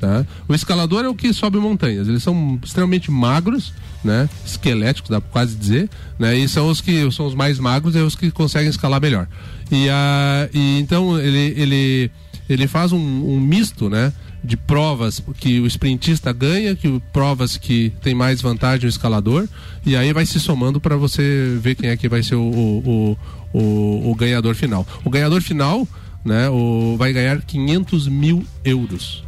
Tá? 0.04 0.26
O 0.46 0.54
escalador 0.54 1.02
é 1.02 1.08
o 1.08 1.14
que 1.14 1.32
sobe 1.32 1.56
montanhas. 1.56 2.06
Eles 2.08 2.22
são 2.22 2.60
extremamente 2.62 3.10
magros, 3.10 3.72
né? 4.04 4.28
Esqueléticos, 4.44 5.08
dá 5.10 5.18
pra 5.18 5.30
quase 5.30 5.54
dizer, 5.56 5.88
né? 6.18 6.36
E 6.36 6.46
são 6.46 6.68
os 6.68 6.80
que 6.82 7.10
são 7.10 7.24
os 7.26 7.34
mais 7.34 7.58
magros 7.58 7.96
e 7.96 7.98
os 8.00 8.14
que 8.14 8.30
conseguem 8.30 8.68
escalar 8.68 9.00
melhor. 9.00 9.26
E, 9.70 9.88
a, 9.88 10.46
e 10.52 10.78
então 10.78 11.18
ele, 11.18 11.54
ele, 11.58 12.10
ele 12.50 12.66
faz 12.68 12.92
um, 12.92 12.98
um 12.98 13.40
misto, 13.40 13.88
né? 13.88 14.12
De 14.42 14.58
provas 14.58 15.22
que 15.38 15.58
o 15.58 15.66
sprintista 15.66 16.30
ganha, 16.34 16.76
que 16.76 17.00
provas 17.10 17.56
que 17.56 17.90
tem 18.02 18.14
mais 18.14 18.42
vantagem 18.42 18.84
o 18.86 18.90
escalador, 18.90 19.48
e 19.86 19.96
aí 19.96 20.12
vai 20.12 20.26
se 20.26 20.38
somando 20.38 20.78
para 20.78 20.96
você 20.98 21.56
ver 21.62 21.76
quem 21.76 21.88
é 21.88 21.96
que 21.96 22.10
vai 22.10 22.22
ser 22.22 22.34
o, 22.34 22.42
o, 22.42 23.16
o, 23.54 23.58
o- 23.58 24.10
o 24.10 24.14
ganhador 24.14 24.54
final. 24.54 24.86
O 25.02 25.08
ganhador 25.08 25.40
final, 25.40 25.88
né? 26.22 26.50
O, 26.50 26.94
vai 26.98 27.10
ganhar 27.10 27.40
500 27.40 28.06
mil 28.06 28.44
euros. 28.62 29.23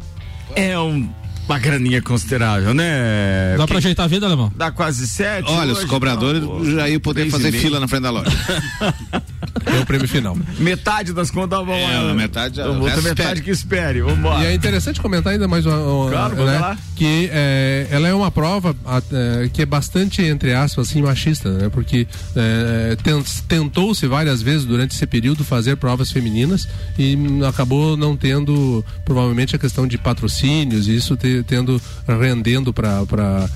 É 0.55 0.77
um- 0.79 1.09
uma 1.47 1.59
graninha 1.59 2.01
considerável, 2.01 2.73
né? 2.73 3.55
Dá 3.57 3.65
pra 3.67 3.77
ajeitar 3.77 4.03
a 4.05 4.07
vida, 4.07 4.25
alemão? 4.25 4.51
Dá 4.55 4.69
quase 4.71 5.07
sete. 5.07 5.49
Olha, 5.49 5.71
os 5.73 5.85
cobradores 5.85 6.43
pô, 6.43 6.63
já 6.65 6.89
iam 6.89 6.99
poder 6.99 7.29
fazer 7.29 7.51
fila 7.51 7.79
na 7.79 7.87
frente 7.87 8.03
da 8.03 8.09
loja. 8.11 8.29
É 9.65 9.79
o 9.79 9.85
prêmio 9.85 10.07
final. 10.07 10.37
Metade 10.59 11.13
das 11.13 11.29
contas 11.31 11.65
vão 11.65 11.75
É, 11.75 11.97
lá. 11.99 12.11
a 12.11 12.13
metade, 12.13 12.59
o 12.61 12.79
outra 12.81 13.01
metade 13.01 13.41
que 13.41 13.49
espere. 13.51 14.01
Vambora. 14.01 14.43
E 14.43 14.47
é 14.47 14.53
interessante 14.53 14.99
comentar 15.01 15.33
ainda 15.33 15.47
mais 15.47 15.65
uma, 15.65 15.77
uma- 15.77 16.09
Claro, 16.11 16.35
né, 16.35 16.59
lá. 16.59 16.77
que 16.95 17.29
é, 17.31 17.87
ela 17.91 18.07
é 18.07 18.13
uma 18.13 18.29
prova 18.31 18.75
a- 18.85 19.01
é, 19.11 19.49
que 19.49 19.61
é 19.61 19.65
bastante 19.65 20.21
entre 20.21 20.53
aspas 20.53 20.89
assim 20.89 21.01
machista, 21.01 21.49
né? 21.51 21.69
Porque 21.69 22.07
é, 22.35 22.95
ten- 23.03 23.23
tentou-se 23.47 24.05
várias 24.07 24.41
vezes 24.41 24.65
durante 24.65 24.91
esse 24.95 25.05
período 25.07 25.43
fazer 25.43 25.77
provas 25.77 26.11
femininas 26.11 26.67
e 26.97 27.17
acabou 27.47 27.95
não 27.97 28.15
tendo 28.15 28.83
provavelmente 29.05 29.55
a 29.55 29.59
questão 29.59 29.87
de 29.87 29.97
patrocínios 29.97 30.87
e 30.87 30.95
isso 30.95 31.15
te- 31.15 31.43
tendo 31.47 31.81
rendendo 32.07 32.73
para 32.73 33.05
para 33.05 33.47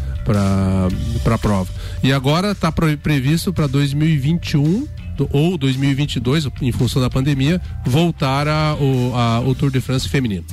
para 1.23 1.35
a 1.35 1.37
prova. 1.37 1.69
E 2.03 2.13
agora 2.13 2.51
está 2.51 2.71
previsto 2.71 3.51
para 3.51 3.67
2021 3.67 4.61
do- 4.61 5.00
ou 5.31 5.57
2022, 5.57 6.47
em 6.62 6.71
função 6.71 7.01
da 7.01 7.10
pandemia, 7.10 7.62
voltar 7.86 8.47
a, 8.47 8.75
o, 8.75 9.13
a- 9.15 9.39
o 9.41 9.53
Tour 9.55 9.69
de 9.71 9.81
France 9.81 10.07
feminino. 10.10 10.43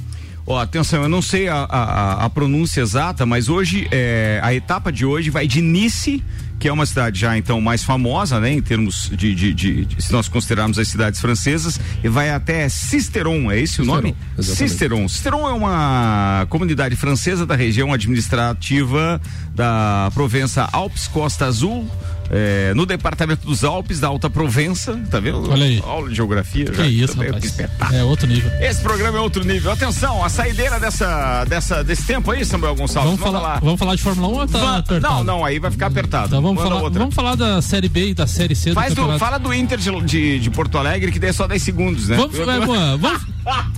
Ó, 0.47 0.59
atenção, 0.59 1.03
eu 1.03 1.09
não 1.11 1.21
sei 1.21 1.47
a, 1.49 1.57
a, 1.57 1.83
a- 1.83 2.25
a 2.25 2.31
pronúncia 2.31 2.81
exata, 2.81 3.27
mas 3.27 3.49
hoje, 3.51 3.87
é, 3.91 4.41
a 4.43 4.55
etapa 4.55 4.91
de 4.91 5.05
hoje 5.05 5.29
vai 5.29 5.47
de 5.47 5.61
Nice, 5.61 6.25
que 6.59 6.67
é 6.67 6.73
uma 6.73 6.87
cidade 6.87 7.21
já 7.21 7.37
então 7.37 7.61
mais 7.61 7.85
famosa, 7.85 8.41
né, 8.41 8.51
em 8.51 8.61
termos 8.63 9.11
de, 9.15 9.35
de- 9.35 9.53
de- 9.55 9.85
de- 9.85 10.03
se 10.03 10.11
nós 10.11 10.27
considerarmos 10.27 10.79
as 10.79 10.89
cidades 10.89 11.21
francesas, 11.21 11.79
e 12.03 12.09
vai 12.09 12.31
até 12.31 12.67
Cisteron, 12.69 13.51
é 13.51 13.61
esse 13.61 13.83
o 13.83 13.85
nome? 13.85 14.17
exatamente. 14.39 14.57
Cisteron. 14.71 15.07
Cisteron 15.09 15.49
é 15.49 15.53
uma 15.53 16.47
comunidade 16.49 16.97
francesa 16.97 17.45
da 17.45 17.55
região 17.55 17.93
administrativa 17.93 19.21
da 19.55 20.11
Provença 20.15 20.69
Alpes 20.73 21.07
Costa 21.09 21.45
Azul. 21.47 21.87
É, 22.31 22.73
no 22.75 22.85
departamento 22.87 23.47
dos 23.47 23.65
Alpes, 23.65 24.01
da 24.01 24.09
Alta 24.09 24.29
Provença, 24.29 24.99
tá 25.11 25.19
vendo? 25.21 25.51
Olha 25.51 25.65
aí. 25.65 25.83
Aula 25.85 26.09
de 26.09 26.15
geografia. 26.15 26.67
Que 26.67 26.77
já. 26.77 26.87
isso, 26.87 27.15
Também, 27.15 27.31
rapaz. 27.33 27.51
que. 27.53 27.97
É 27.97 28.05
outro 28.05 28.27
nível. 28.27 28.51
Esse 28.61 28.83
programa 28.83 29.19
é 29.19 29.21
outro 29.21 29.45
nível. 29.45 29.71
Atenção, 29.73 30.23
a 30.25 30.29
saideira 30.29 30.79
dessa, 30.79 31.45
dessa, 31.45 31.83
desse 31.83 32.05
tempo 32.07 32.31
aí, 32.31 32.45
Samuel 32.45 32.75
Gonçalves. 32.75 33.13
Vamos 33.19 33.21
falar, 33.25 33.41
lá. 33.55 33.59
vamos 33.61 33.79
falar 33.79 33.95
de 33.95 34.03
Fórmula 34.03 34.29
1 34.29 34.33
ou 34.33 34.47
tá 34.47 34.59
Va- 34.59 34.77
apertado? 34.79 35.15
não, 35.15 35.25
não, 35.25 35.45
aí 35.45 35.59
vai 35.59 35.71
ficar 35.71 35.87
apertado. 35.87 36.27
Então 36.29 36.43
vamos 36.43 36.57
Manda 36.59 36.69
falar, 36.71 36.83
outra. 36.83 36.99
vamos 36.99 37.15
falar 37.15 37.35
da 37.35 37.63
Série 37.63 37.89
B 37.89 38.09
e 38.11 38.15
da 38.15 38.27
Série 38.27 38.55
C 38.55 38.73
Faz 38.73 38.95
do 38.95 39.07
do, 39.07 39.19
fala 39.19 39.39
do 39.39 39.53
Inter 39.55 39.79
de, 39.79 39.91
de, 40.03 40.39
de 40.41 40.51
Porto 40.51 40.77
Alegre, 40.79 41.11
que 41.13 41.19
daí 41.19 41.31
é 41.31 41.33
só 41.33 41.47
10 41.47 41.63
segundos, 41.63 42.09
né? 42.09 42.17
Vamos, 42.17 42.39
é, 42.39 42.61
boa, 42.61 42.97
vamos 42.97 43.23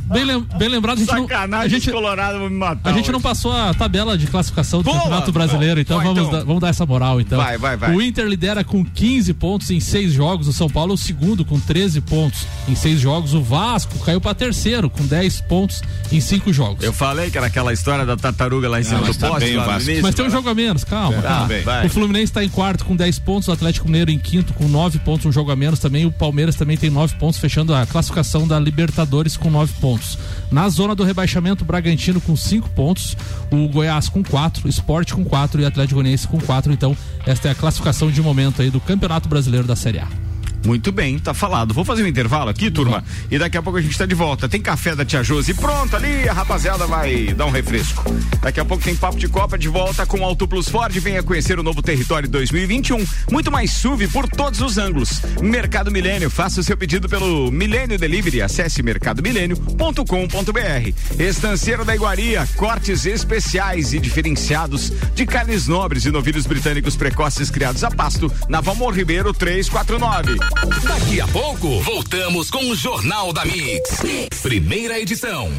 bem, 0.06 0.24
lem- 0.24 0.46
bem 0.58 0.68
lembrado, 0.68 0.96
a 0.96 1.00
gente 1.00 1.12
não, 1.14 1.24
a 1.24 1.28
Sacanagem, 1.28 1.70
gente, 1.80 1.90
Colorado 1.92 2.38
vão 2.38 2.50
me 2.50 2.56
matar. 2.56 2.90
a 2.90 2.92
gente 2.92 3.08
não 3.10 3.18
hoje. 3.18 3.22
passou 3.22 3.52
a 3.52 3.72
tabela 3.74 4.18
de 4.18 4.26
classificação 4.26 4.80
do 4.80 4.84
Boa! 4.84 4.98
Campeonato 4.98 5.32
Brasileiro, 5.32 5.80
então, 5.80 5.98
bom, 5.98 6.04
vamos, 6.14 6.20
então. 6.22 6.32
Dar, 6.38 6.44
vamos 6.44 6.60
dar 6.60 6.68
essa 6.68 6.84
moral 6.86 7.20
então. 7.20 7.38
Vai, 7.38 7.56
vai, 7.58 7.76
vai. 7.76 7.94
O 7.94 8.02
Inter 8.02 8.26
lidera 8.40 8.64
com 8.64 8.82
15 8.82 9.34
pontos 9.34 9.70
em 9.70 9.78
6 9.78 10.14
jogos, 10.14 10.48
o 10.48 10.52
São 10.52 10.68
Paulo 10.68 10.92
é 10.92 10.94
o 10.94 10.96
segundo 10.96 11.44
com 11.44 11.60
13 11.60 12.00
pontos 12.00 12.46
em 12.66 12.74
6 12.74 12.98
jogos, 12.98 13.34
o 13.34 13.42
Vasco 13.42 13.98
caiu 13.98 14.18
para 14.18 14.34
terceiro 14.34 14.88
com 14.88 15.04
10 15.04 15.42
pontos 15.42 15.82
em 16.10 16.22
5 16.22 16.50
jogos. 16.50 16.82
Eu 16.82 16.92
falei 16.92 17.30
que 17.30 17.36
era 17.36 17.48
aquela 17.48 17.70
história 17.70 18.06
da 18.06 18.16
tartaruga 18.16 18.66
lá 18.66 18.80
em 18.80 18.84
cima 18.84 19.00
Não, 19.00 19.08
do 19.08 19.14
tá 19.14 19.28
poste. 19.28 19.44
bem 19.44 19.54
início, 19.54 20.02
Mas 20.02 20.14
tem 20.14 20.24
um 20.24 20.28
lá. 20.28 20.34
jogo 20.34 20.48
a 20.48 20.54
menos, 20.54 20.84
calma. 20.84 21.20
Tá, 21.20 21.28
calma. 21.28 21.46
bem, 21.48 21.62
vai. 21.62 21.86
O 21.86 21.90
Fluminense 21.90 22.24
está 22.24 22.42
em 22.42 22.48
quarto 22.48 22.86
com 22.86 22.96
10 22.96 23.18
pontos, 23.18 23.48
o 23.48 23.52
Atlético 23.52 23.86
Mineiro 23.86 24.10
em 24.10 24.18
quinto 24.18 24.54
com 24.54 24.66
9 24.66 24.98
pontos, 25.00 25.26
um 25.26 25.32
jogo 25.32 25.50
a 25.50 25.56
menos 25.56 25.78
também. 25.78 26.06
O 26.06 26.10
Palmeiras 26.10 26.54
também 26.54 26.78
tem 26.78 26.88
9 26.88 27.16
pontos, 27.16 27.38
fechando 27.38 27.74
a 27.74 27.84
classificação 27.84 28.48
da 28.48 28.58
Libertadores 28.58 29.36
com 29.36 29.50
9 29.50 29.60
nove 29.60 29.72
pontos. 29.78 30.18
Na 30.50 30.68
zona 30.68 30.94
do 30.94 31.04
rebaixamento, 31.04 31.64
Bragantino 31.64 32.20
com 32.20 32.34
cinco 32.34 32.68
pontos, 32.70 33.16
o 33.50 33.68
Goiás 33.68 34.08
com 34.08 34.22
quatro, 34.22 34.68
Sport 34.68 35.12
com 35.12 35.24
quatro 35.24 35.60
e 35.60 35.64
Atlético 35.64 35.96
Goianiense 35.96 36.26
com 36.26 36.40
quatro. 36.40 36.72
Então, 36.72 36.96
esta 37.26 37.48
é 37.48 37.50
a 37.52 37.54
classificação 37.54 38.10
de 38.10 38.20
momento 38.20 38.60
aí 38.60 38.70
do 38.70 38.80
Campeonato 38.80 39.28
Brasileiro 39.28 39.66
da 39.66 39.76
Série 39.76 40.00
A. 40.00 40.29
Muito 40.64 40.92
bem, 40.92 41.18
tá 41.18 41.32
falado. 41.32 41.72
Vou 41.72 41.84
fazer 41.84 42.02
um 42.02 42.06
intervalo 42.06 42.50
aqui, 42.50 42.70
turma, 42.70 43.02
e 43.30 43.38
daqui 43.38 43.56
a 43.56 43.62
pouco 43.62 43.78
a 43.78 43.82
gente 43.82 43.96
tá 43.96 44.06
de 44.06 44.14
volta. 44.14 44.48
Tem 44.48 44.60
café 44.60 44.94
da 44.94 45.04
Tia 45.04 45.22
Josi 45.22 45.54
pronto 45.54 45.96
ali, 45.96 46.28
a 46.28 46.32
rapaziada 46.32 46.86
vai 46.86 47.32
dar 47.34 47.46
um 47.46 47.50
refresco. 47.50 48.04
Daqui 48.40 48.60
a 48.60 48.64
pouco 48.64 48.82
tem 48.82 48.94
Papo 48.94 49.18
de 49.18 49.28
Copa 49.28 49.58
de 49.58 49.68
volta 49.68 50.06
com 50.06 50.24
Auto 50.24 50.46
Plus 50.46 50.68
Ford. 50.68 50.96
Venha 50.98 51.22
conhecer 51.22 51.58
o 51.58 51.62
novo 51.62 51.82
território 51.82 52.28
2021. 52.28 53.04
Muito 53.30 53.50
mais 53.50 53.72
SUV 53.72 54.08
por 54.08 54.28
todos 54.28 54.60
os 54.60 54.78
ângulos. 54.78 55.20
Mercado 55.40 55.90
Milênio, 55.90 56.30
faça 56.30 56.60
o 56.60 56.64
seu 56.64 56.76
pedido 56.76 57.08
pelo 57.08 57.50
Milênio 57.50 57.98
Delivery. 57.98 58.42
Acesse 58.42 58.82
mercadomilênio.com.br. 58.82 60.92
Estanceiro 61.18 61.84
da 61.84 61.94
Iguaria, 61.94 62.48
cortes 62.56 63.06
especiais 63.06 63.92
e 63.92 63.98
diferenciados 63.98 64.92
de 65.14 65.26
carnes 65.26 65.66
nobres 65.66 66.04
e 66.04 66.10
novilhos 66.10 66.46
britânicos 66.46 66.96
precoces 66.96 67.50
criados 67.50 67.84
a 67.84 67.90
pasto 67.90 68.32
na 68.48 68.60
Valmor 68.60 68.94
Ribeiro 68.94 69.32
349. 69.32 70.49
Daqui 70.82 71.20
a 71.20 71.28
pouco, 71.28 71.80
voltamos 71.80 72.50
com 72.50 72.70
o 72.70 72.76
Jornal 72.76 73.32
da 73.32 73.44
mix. 73.44 74.00
Primeira 74.42 74.98
edição. 74.98 75.50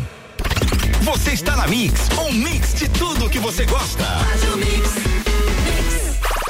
Você 1.02 1.32
está 1.32 1.56
na 1.56 1.68
Mix, 1.68 2.10
um 2.20 2.32
mix 2.32 2.76
de 2.76 2.88
tudo 2.88 3.30
que 3.30 3.40
você 3.40 3.66
gosta. 3.66 4.06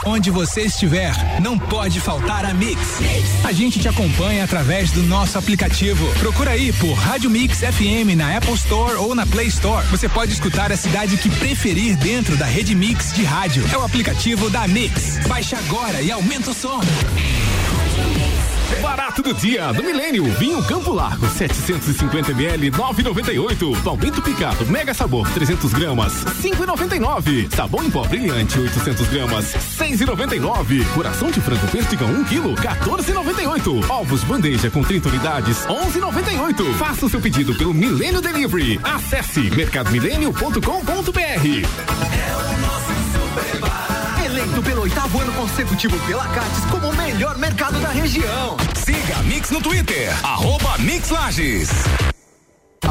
Onde 0.06 0.32
você 0.32 0.62
estiver, 0.64 1.14
não 1.42 1.58
pode 1.58 2.02
faltar 2.02 2.44
a 2.44 2.54
Mix. 2.54 2.82
A 3.46 3.52
gente 3.52 3.80
te 3.80 3.88
acompanha 3.88 4.44
através 4.44 4.92
do 4.92 5.04
nosso 5.04 5.38
aplicativo. 5.38 6.06
Procura 6.16 6.52
aí 6.52 6.74
por 6.74 6.94
Rádio 6.94 7.30
Mix 7.30 7.60
FM 7.60 8.16
na 8.18 8.36
Apple 8.36 8.56
Store 8.56 8.96
ou 8.96 9.14
na 9.14 9.26
Play 9.28 9.48
Store. 9.48 9.86
Você 9.88 10.10
pode 10.10 10.34
escutar 10.34 10.72
a 10.72 10.78
cidade 10.78 11.18
que 11.18 11.30
preferir 11.30 11.96
dentro 11.98 12.36
da 12.36 12.46
rede 12.46 12.74
Mix 12.74 13.14
de 13.14 13.24
rádio. 13.24 13.64
É 13.72 13.78
o 13.78 13.84
aplicativo 13.84 14.50
da 14.50 14.68
Mix. 14.68 15.20
Baixe 15.28 15.56
agora 15.56 16.02
e 16.02 16.12
aumenta 16.12 16.50
o 16.50 16.54
som. 16.54 16.82
Barato 18.80 19.22
do 19.22 19.34
dia 19.34 19.74
do 19.74 19.84
Milênio. 19.84 20.24
Vinho 20.36 20.64
Campo 20.64 20.94
Largo, 20.94 21.28
750 21.28 22.32
ml, 22.32 22.72
9,98. 22.72 23.84
Palmito 23.84 24.22
picado, 24.22 24.66
mega 24.68 24.94
sabor, 24.94 25.28
300 25.32 25.74
gramas, 25.74 26.14
5,99. 26.42 27.54
Sabão 27.54 27.84
em 27.84 27.90
pó 27.90 28.06
brilhante, 28.06 28.58
800 28.60 29.08
gramas, 29.08 29.54
6,99. 29.78 30.86
Coração 30.94 31.32
de 31.32 31.42
frango 31.42 31.68
perdigão, 31.68 32.10
1 32.10 32.24
quilo, 32.26 32.56
14,98. 32.56 33.90
Ovos 33.90 34.24
bandeja 34.24 34.70
com 34.70 34.84
30 34.84 35.10
unidades, 35.10 35.66
11,98. 35.66 36.74
Faça 36.76 37.06
o 37.06 37.10
seu 37.10 37.20
pedido 37.20 37.54
pelo 37.56 37.74
Milênio 37.74 38.22
Delivery. 38.22 38.80
Acesse 38.84 39.42
mercadomilênio.com.br. 39.52 42.31
Eleito 44.42 44.64
pelo 44.64 44.82
oitavo 44.82 45.20
ano 45.22 45.32
consecutivo 45.34 45.96
pela 46.08 46.28
Cates 46.30 46.66
como 46.72 46.90
o 46.90 46.96
melhor 46.96 47.38
mercado 47.38 47.80
da 47.80 47.90
região. 47.90 48.58
Siga 48.74 49.18
a 49.20 49.22
Mix 49.22 49.52
no 49.52 49.62
Twitter, 49.62 50.10
arroba 50.26 50.80
Mix 50.80 51.12
Lages. 51.12 51.70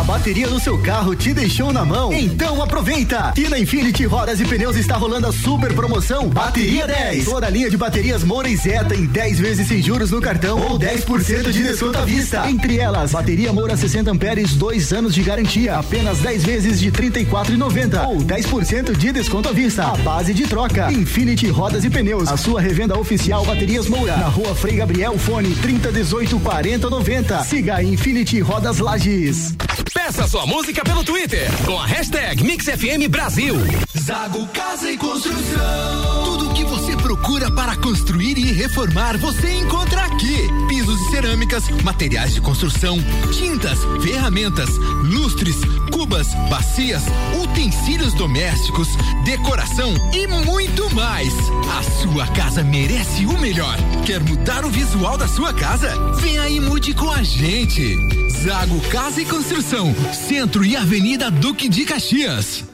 A 0.00 0.02
bateria 0.02 0.48
do 0.48 0.58
seu 0.58 0.78
carro 0.78 1.14
te 1.14 1.34
deixou 1.34 1.74
na 1.74 1.84
mão? 1.84 2.10
Então 2.10 2.62
aproveita! 2.62 3.34
E 3.36 3.46
na 3.50 3.58
Infinity 3.58 4.06
Rodas 4.06 4.40
e 4.40 4.46
Pneus 4.46 4.74
está 4.76 4.96
rolando 4.96 5.26
a 5.26 5.32
super 5.32 5.74
promoção 5.74 6.26
Bateria 6.30 6.86
10. 6.86 7.26
Toda 7.26 7.46
a 7.46 7.50
linha 7.50 7.68
de 7.68 7.76
baterias 7.76 8.24
Moura 8.24 8.48
e 8.48 8.56
Zeta 8.56 8.94
em 8.94 9.04
10 9.04 9.38
vezes 9.38 9.68
sem 9.68 9.82
juros 9.82 10.10
no 10.10 10.18
cartão 10.18 10.58
ou 10.58 10.78
10% 10.78 11.52
de 11.52 11.62
desconto 11.62 11.98
à 11.98 12.04
vista. 12.06 12.50
Entre 12.50 12.78
elas, 12.78 13.12
bateria 13.12 13.52
Moura 13.52 13.76
60 13.76 14.10
amperes, 14.10 14.54
2 14.54 14.90
anos 14.94 15.14
de 15.14 15.22
garantia, 15.22 15.76
apenas 15.76 16.20
10 16.20 16.44
vezes 16.44 16.80
de 16.80 16.90
34,90 16.90 18.08
ou 18.08 18.20
10% 18.20 18.96
de 18.96 19.12
desconto 19.12 19.50
à 19.50 19.52
vista. 19.52 19.84
A 19.84 19.96
base 19.98 20.32
de 20.32 20.46
troca. 20.46 20.90
Infinity 20.90 21.48
Rodas 21.48 21.84
e 21.84 21.90
Pneus, 21.90 22.30
a 22.30 22.38
sua 22.38 22.62
revenda 22.62 22.98
oficial 22.98 23.44
Baterias 23.44 23.86
Moura, 23.86 24.16
na 24.16 24.28
Rua 24.28 24.54
Frei 24.54 24.76
Gabriel, 24.76 25.18
fone 25.18 25.54
3018 25.56 26.40
4090. 26.40 27.44
Siga 27.44 27.82
Infinity 27.82 28.40
Rodas 28.40 28.78
Lages. 28.78 29.54
Peça 29.92 30.26
sua 30.28 30.46
música 30.46 30.84
pelo 30.84 31.02
Twitter 31.02 31.50
com 31.64 31.78
a 31.78 31.84
hashtag 31.84 32.44
MixFM 32.44 33.08
Brasil. 33.08 33.56
Zago 33.98 34.46
Casa 34.48 34.90
e 34.90 34.96
Construção. 34.96 36.24
Tudo 36.24 36.50
o 36.50 36.54
que 36.54 36.64
você 36.64 36.96
procura 36.96 37.50
para 37.50 37.76
construir 37.76 38.38
e 38.38 38.52
reformar, 38.52 39.18
você 39.18 39.52
encontra 39.58 40.04
aqui. 40.04 40.48
Pisos 40.68 41.00
e 41.00 41.10
cerâmicas, 41.10 41.68
materiais 41.82 42.34
de 42.34 42.40
construção, 42.40 42.98
tintas, 43.32 43.80
ferramentas, 44.02 44.68
lustres, 45.02 45.56
cubas, 45.92 46.28
bacias, 46.48 47.02
utensílios 47.42 48.14
domésticos, 48.14 48.88
decoração 49.24 49.92
e 50.12 50.26
muito 50.26 50.88
mais. 50.94 51.32
A 51.78 51.82
sua 51.82 52.26
casa 52.28 52.62
merece 52.62 53.26
o 53.26 53.38
melhor. 53.38 53.76
Quer 54.06 54.20
mudar 54.20 54.64
o 54.64 54.70
visual 54.70 55.18
da 55.18 55.26
sua 55.26 55.52
casa? 55.52 55.92
Venha 56.20 56.48
e 56.48 56.60
mude 56.60 56.94
com 56.94 57.10
a 57.10 57.22
gente. 57.22 58.29
Zago 58.42 58.80
Casa 58.88 59.20
e 59.20 59.26
Construção, 59.26 59.94
Centro 60.14 60.64
e 60.64 60.74
Avenida 60.74 61.30
Duque 61.30 61.68
de 61.68 61.84
Caxias. 61.84 62.64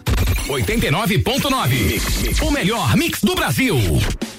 89.9. 0.46 2.40
O 2.46 2.52
melhor 2.52 2.96
mix 2.96 3.20
do 3.20 3.34
Brasil. 3.34 3.76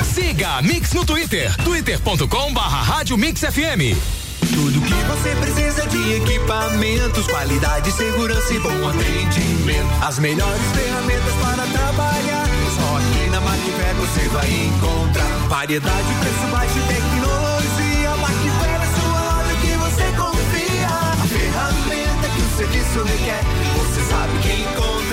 Siga 0.00 0.56
a 0.56 0.62
Mix 0.62 0.92
no 0.92 1.04
Twitter, 1.04 1.54
twitter.com 1.64 2.52
barra 2.52 2.82
Rádio 2.82 3.16
Mix 3.16 3.40
FM. 3.40 3.96
Tudo 4.52 4.80
que 4.80 4.94
você 4.94 5.36
precisa 5.36 5.86
de 5.86 6.14
equipamentos, 6.14 7.26
qualidade, 7.26 7.92
segurança 7.92 8.52
e 8.52 8.58
bom 8.58 8.88
atendimento. 8.88 10.04
As 10.04 10.18
melhores 10.18 10.62
ferramentas 10.74 11.34
para 11.34 11.66
trabalhar. 11.66 12.46
Só 12.76 12.96
aqui 12.96 13.30
na 13.30 13.40
Macfer 13.40 13.94
você 13.96 14.28
vai 14.28 14.50
encontrar 14.50 15.48
variedade, 15.48 16.14
preço 16.20 16.46
baixo 16.50 16.74
e 16.76 16.82
tecnologia. 16.94 18.16
Macfer 18.16 18.80
é 18.82 19.00
sua 19.00 19.20
loja 19.20 19.54
que 19.60 19.72
você 19.76 20.04
confia. 20.16 20.88
A 20.88 21.26
ferramenta 21.28 22.28
que 22.34 22.42
o 22.42 22.56
serviço 22.56 23.04
requer, 23.04 23.42
você 23.76 24.00
sabe 24.10 24.38
que 24.40 24.62
encontra. 24.62 24.91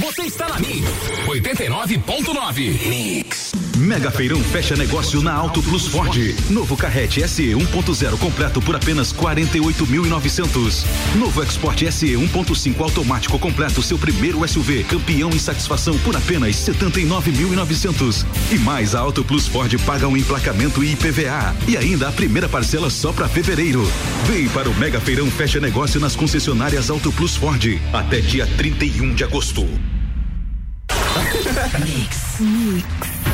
Você 0.00 0.22
está 0.22 0.48
na 0.48 0.58
Mix 0.58 0.88
89.9. 1.26 2.88
Mix. 2.88 3.52
Mega 3.76 4.10
Feirão 4.10 4.40
fecha 4.40 4.76
negócio 4.76 5.20
na 5.20 5.32
Auto 5.32 5.62
Plus 5.62 5.86
Ford. 5.86 6.16
Novo 6.50 6.76
Carrete 6.76 7.26
SE 7.28 7.42
1.0 7.42 8.18
completo 8.18 8.60
por 8.60 8.74
apenas 8.76 9.12
48.900. 9.12 10.84
Novo 11.16 11.42
Export 11.42 11.80
SE 11.90 12.06
1.5 12.06 12.80
automático 12.80 13.38
completo, 13.38 13.82
seu 13.82 13.98
primeiro 13.98 14.46
SUV, 14.46 14.84
campeão 14.84 15.30
em 15.30 15.38
satisfação 15.38 15.98
por 15.98 16.16
apenas 16.16 16.56
79.900. 16.56 18.24
E 18.52 18.58
mais 18.58 18.94
a 18.94 19.00
Auto 19.00 19.24
Plus 19.24 19.46
Ford 19.46 19.72
paga 19.84 20.08
um 20.08 20.16
emplacamento 20.16 20.82
e 20.82 20.92
IPVA. 20.92 21.54
E 21.68 21.76
ainda 21.76 22.08
a 22.08 22.12
primeira 22.12 22.48
parcela 22.48 22.90
só 22.90 23.12
para 23.12 23.28
fevereiro. 23.28 23.84
Vem 24.26 24.48
para 24.48 24.68
o 24.68 24.74
Mega 24.74 25.00
Feirão 25.00 25.30
fecha 25.30 25.60
negócio 25.60 26.00
nas 26.00 26.16
concessionárias 26.16 26.90
Auto 26.90 27.12
Plus 27.12 27.36
Ford 27.36 27.64
até 27.92 28.20
dia 28.20 28.46
31 28.56 29.14
de 29.14 29.24
agosto. 29.24 29.43
Mix. 31.84 32.40
Mix. 32.40 33.33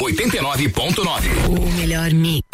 89.9. 0.00 1.48
O 1.48 1.70
melhor 1.80 2.12
mix. 2.12 2.45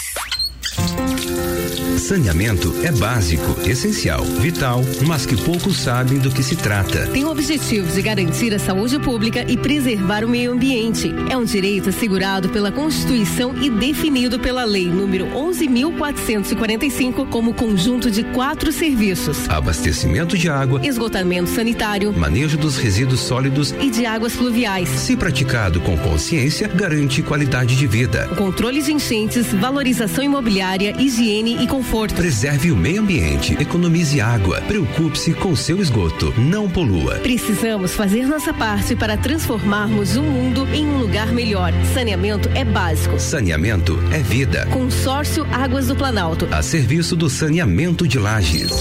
Saneamento 2.02 2.74
é 2.82 2.90
básico, 2.90 3.56
essencial, 3.64 4.24
vital, 4.24 4.82
mas 5.06 5.24
que 5.24 5.36
poucos 5.36 5.76
sabem 5.76 6.18
do 6.18 6.32
que 6.32 6.42
se 6.42 6.56
trata. 6.56 7.06
Tem 7.06 7.24
o 7.24 7.30
objetivo 7.30 7.92
de 7.92 8.02
garantir 8.02 8.52
a 8.52 8.58
saúde 8.58 8.98
pública 8.98 9.48
e 9.48 9.56
preservar 9.56 10.24
o 10.24 10.28
meio 10.28 10.50
ambiente. 10.50 11.14
É 11.30 11.36
um 11.36 11.44
direito 11.44 11.90
assegurado 11.90 12.48
pela 12.48 12.72
Constituição 12.72 13.54
e 13.62 13.70
definido 13.70 14.40
pela 14.40 14.64
Lei 14.64 14.86
número 14.86 15.26
11.445 15.26 17.28
como 17.28 17.54
conjunto 17.54 18.10
de 18.10 18.24
quatro 18.24 18.72
serviços: 18.72 19.48
Abastecimento 19.48 20.36
de 20.36 20.48
água, 20.48 20.84
esgotamento 20.84 21.50
sanitário 21.50 22.12
manejo 22.12 22.58
dos 22.58 22.78
resíduos 22.78 23.20
sólidos 23.20 23.72
e 23.80 23.90
de 23.90 24.06
águas 24.06 24.34
pluviais. 24.34 24.88
Se 24.88 25.16
praticado 25.16 25.80
com 25.80 25.96
consciência, 25.96 26.66
garante 26.66 27.22
qualidade 27.22 27.76
de 27.76 27.86
vida. 27.86 28.28
O 28.32 28.34
controle 28.34 28.82
de 28.82 28.92
enchentes, 28.92 29.54
valorização 29.54 30.24
imobiliária, 30.24 31.00
higiene 31.00 31.62
e 31.62 31.68
conforto. 31.68 31.91
Preserve 31.92 32.72
o 32.72 32.76
meio 32.76 33.02
ambiente, 33.02 33.52
economize 33.60 34.18
água, 34.18 34.62
preocupe-se 34.62 35.34
com 35.34 35.54
seu 35.54 35.78
esgoto, 35.78 36.32
não 36.38 36.68
polua. 36.68 37.16
Precisamos 37.16 37.92
fazer 37.92 38.26
nossa 38.26 38.52
parte 38.54 38.96
para 38.96 39.14
transformarmos 39.18 40.16
o 40.16 40.22
mundo 40.22 40.66
em 40.72 40.86
um 40.86 40.98
lugar 40.98 41.26
melhor. 41.26 41.70
Saneamento 41.92 42.48
é 42.54 42.64
básico. 42.64 43.20
Saneamento 43.20 43.98
é 44.10 44.20
vida. 44.20 44.66
Consórcio 44.72 45.46
Águas 45.52 45.88
do 45.88 45.94
Planalto. 45.94 46.48
A 46.50 46.62
serviço 46.62 47.14
do 47.14 47.28
saneamento 47.28 48.08
de 48.08 48.18
lajes. 48.18 48.72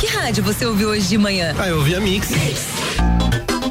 Que 0.00 0.06
rádio 0.06 0.42
você 0.42 0.64
ouviu 0.64 0.88
hoje 0.88 1.06
de 1.06 1.18
manhã? 1.18 1.54
Ah, 1.58 1.68
eu 1.68 1.76
ouvi 1.76 1.94
a 1.94 2.00
Mix. 2.00 2.30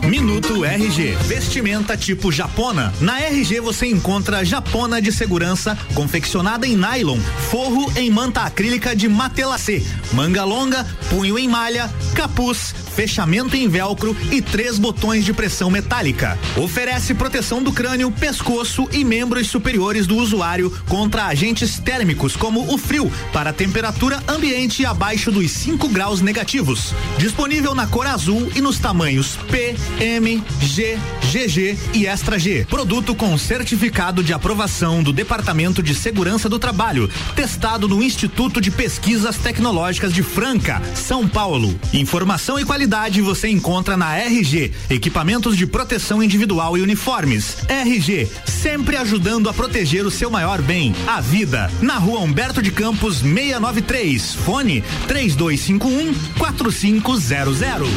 Minuto 0.10 0.64
RG. 0.64 1.16
Vestimenta 1.26 1.98
tipo 1.98 2.32
japona. 2.32 2.94
Na 3.02 3.20
RG 3.20 3.60
você 3.60 3.88
encontra 3.88 4.46
japona 4.46 5.02
de 5.02 5.12
segurança 5.12 5.76
confeccionada 5.96 6.68
em 6.68 6.76
nylon, 6.76 7.18
forro 7.50 7.92
em 7.98 8.12
manta 8.12 8.42
acrílica 8.42 8.96
de 8.96 9.10
matelacê, 9.10 9.84
manga 10.14 10.44
longa, 10.44 10.86
punho 11.10 11.40
em 11.40 11.48
malha, 11.48 11.92
capuz, 12.14 12.76
fechamento 12.96 13.58
em 13.58 13.68
velcro 13.68 14.16
e 14.32 14.42
três 14.42 14.80
botões 14.80 15.26
de 15.26 15.34
pressão 15.34 15.70
metálica. 15.70 16.40
Oferece 16.56 17.14
proteção 17.14 17.62
do 17.62 17.74
crânio, 17.74 18.10
pescoço 18.10 18.88
e 18.92 19.04
membros 19.04 19.48
superiores 19.48 20.08
do 20.08 20.16
usuário 20.16 20.72
contra 20.88 21.26
agentes 21.26 21.78
térmicos 21.78 22.38
como 22.38 22.74
o 22.74 22.78
frio 22.78 23.12
para 23.34 23.52
temperatura 23.52 24.24
ambiente 24.28 24.86
abaixo 24.86 25.30
dos 25.30 25.52
5 25.52 25.90
graus 25.90 26.22
negativos. 26.22 26.94
Disponível 27.18 27.76
na 27.76 27.86
cor 27.86 28.08
azul 28.08 28.50
e 28.56 28.62
nos 28.62 28.80
tamanhos 28.80 29.38
P, 29.52 29.76
M, 30.00 30.42
G, 30.62 30.98
GG 31.32 31.78
e 31.94 32.08
Extra 32.08 32.40
G. 32.40 32.66
Produto 32.70 33.14
com 33.14 33.38
certificado 33.38 34.24
de 34.24 34.32
aprovação 34.32 35.04
do 35.04 35.12
Departamento 35.12 35.84
de 35.84 35.94
Segurança 35.94 36.48
do 36.48 36.58
Trabalho, 36.58 37.10
testado 37.36 37.90
no 37.90 38.02
Instituto 38.02 38.62
de 38.62 38.72
Pesquisas 38.72 39.36
Tecnológicas 39.38 40.14
de 40.14 40.24
Franca, 40.24 40.82
São 40.96 41.28
Paulo. 41.28 41.78
Informação 41.94 42.58
e 42.58 42.64
qualidade 42.64 42.85
você 43.22 43.50
encontra 43.50 43.98
na 43.98 44.18
RG, 44.18 44.72
equipamentos 44.90 45.58
de 45.58 45.66
proteção 45.66 46.22
individual 46.22 46.78
e 46.78 46.82
uniformes. 46.82 47.58
RG, 47.68 48.28
sempre 48.46 48.96
ajudando 48.98 49.50
a 49.50 49.54
proteger 49.54 50.06
o 50.06 50.12
seu 50.12 50.30
maior 50.30 50.62
bem, 50.62 50.94
a 51.08 51.20
vida. 51.20 51.72
Na 51.82 51.98
rua 51.98 52.20
Humberto 52.20 52.62
de 52.62 52.72
Campos, 52.72 53.18
693. 53.20 54.36
Fone 54.36 54.84
3251 55.08 56.14
4500. 56.38 57.90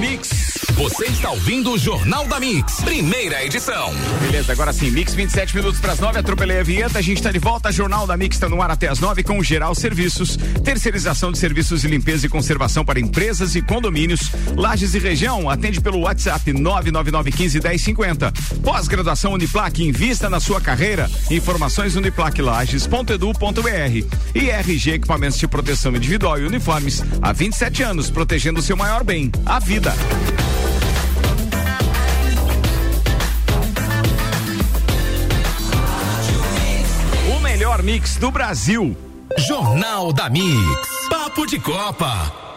Mix. 0.00 0.47
Você 0.78 1.06
está 1.06 1.30
ouvindo 1.32 1.72
o 1.72 1.78
Jornal 1.78 2.24
da 2.28 2.38
Mix, 2.38 2.82
primeira 2.82 3.44
edição. 3.44 3.92
Beleza, 4.20 4.52
agora 4.52 4.72
sim, 4.72 4.92
Mix 4.92 5.12
27 5.12 5.56
minutos 5.56 5.80
para 5.80 5.92
as 5.92 5.98
9, 5.98 6.20
atropelei 6.20 6.60
a 6.60 6.62
vinheta, 6.62 7.00
a 7.00 7.02
gente 7.02 7.16
está 7.16 7.32
de 7.32 7.40
volta, 7.40 7.72
Jornal 7.72 8.06
da 8.06 8.16
Mix 8.16 8.36
está 8.36 8.48
no 8.48 8.62
ar 8.62 8.70
até 8.70 8.86
as 8.86 9.00
9 9.00 9.24
com 9.24 9.42
Geral 9.42 9.74
Serviços, 9.74 10.38
terceirização 10.62 11.32
de 11.32 11.38
serviços 11.38 11.80
de 11.80 11.88
limpeza 11.88 12.26
e 12.26 12.28
conservação 12.28 12.84
para 12.84 13.00
empresas 13.00 13.56
e 13.56 13.60
condomínios, 13.60 14.30
Lages 14.54 14.94
e 14.94 15.00
região, 15.00 15.50
atende 15.50 15.80
pelo 15.80 15.98
WhatsApp 15.98 16.52
99915 16.52 17.60
1050. 17.60 18.32
Pós-graduação 18.62 19.32
Uniplac, 19.32 19.82
invista 19.82 20.30
na 20.30 20.38
sua 20.38 20.60
carreira. 20.60 21.10
Informações 21.28 21.96
uniplaclages.edu.br. 21.96 24.16
E 24.32 24.48
RG 24.48 24.92
Equipamentos 24.92 25.40
de 25.40 25.48
Proteção 25.48 25.96
Individual 25.96 26.38
e 26.38 26.46
Uniformes, 26.46 27.02
há 27.20 27.32
27 27.32 27.82
anos, 27.82 28.10
protegendo 28.10 28.60
o 28.60 28.62
seu 28.62 28.76
maior 28.76 29.02
bem, 29.02 29.32
a 29.44 29.58
vida. 29.58 29.92
Melhor 37.78 37.82
mix 37.82 38.16
do 38.16 38.30
Brasil. 38.30 38.96
Jornal 39.46 40.12
da 40.12 40.28
Mix. 40.28 41.08
Papo 41.08 41.46
de 41.46 41.58
Copa. 41.58 42.47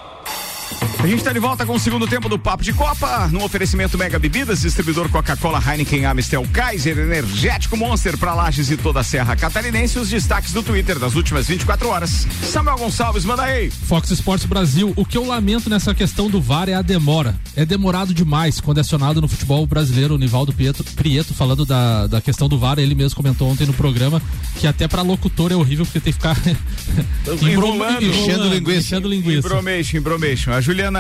A 1.01 1.07
gente 1.07 1.17
está 1.17 1.33
de 1.33 1.39
volta 1.39 1.65
com 1.65 1.73
o 1.73 1.79
segundo 1.79 2.05
tempo 2.07 2.29
do 2.29 2.37
Papo 2.37 2.63
de 2.63 2.71
Copa, 2.73 3.27
no 3.31 3.43
oferecimento 3.43 3.97
Mega 3.97 4.19
Bebidas, 4.19 4.61
distribuidor 4.61 5.09
Coca-Cola, 5.09 5.59
Heineken, 5.59 6.05
Amistel, 6.05 6.45
Kaiser, 6.53 6.95
Energético 6.95 7.75
Monster 7.75 8.15
para 8.19 8.35
Lages 8.35 8.69
e 8.69 8.77
toda 8.77 8.99
a 8.99 9.03
Serra 9.03 9.35
Catarinense. 9.35 9.97
Os 9.97 10.09
destaques 10.09 10.53
do 10.53 10.61
Twitter 10.61 10.99
das 10.99 11.15
últimas 11.15 11.47
24 11.47 11.89
horas. 11.89 12.27
Samuel 12.43 12.77
Gonçalves, 12.77 13.25
manda 13.25 13.41
aí. 13.41 13.71
Fox 13.71 14.11
Sports 14.11 14.45
Brasil, 14.45 14.93
o 14.95 15.03
que 15.03 15.17
eu 15.17 15.25
lamento 15.25 15.71
nessa 15.71 15.91
questão 15.95 16.29
do 16.29 16.39
VAR 16.39 16.69
é 16.69 16.75
a 16.75 16.83
demora. 16.83 17.35
É 17.55 17.65
demorado 17.65 18.13
demais 18.13 18.61
quando 18.61 18.77
é 18.77 18.81
acionado 18.81 19.19
no 19.19 19.27
futebol 19.27 19.65
brasileiro. 19.65 20.13
O 20.13 20.17
Nivaldo 20.19 20.53
Prieto, 20.53 20.83
Prieto 20.83 21.33
falando 21.33 21.65
da, 21.65 22.05
da 22.05 22.21
questão 22.21 22.47
do 22.47 22.59
VAR, 22.59 22.77
ele 22.77 22.93
mesmo 22.93 23.15
comentou 23.15 23.49
ontem 23.49 23.65
no 23.65 23.73
programa 23.73 24.21
que 24.59 24.67
até 24.67 24.87
para 24.87 25.01
locutor 25.01 25.51
é 25.51 25.55
horrível 25.55 25.83
porque 25.83 25.99
tem 25.99 26.13
que 26.13 26.19
ficar 26.19 26.37
Enrolando, 27.41 28.03
enchendo 28.03 28.47
linguiça. 28.49 28.79
enchendo 28.79 29.07
linguiça. 29.07 29.47
Embromation, 29.47 29.97
embromation. 29.97 30.51
A 30.51 30.61
Juliana 30.61 30.90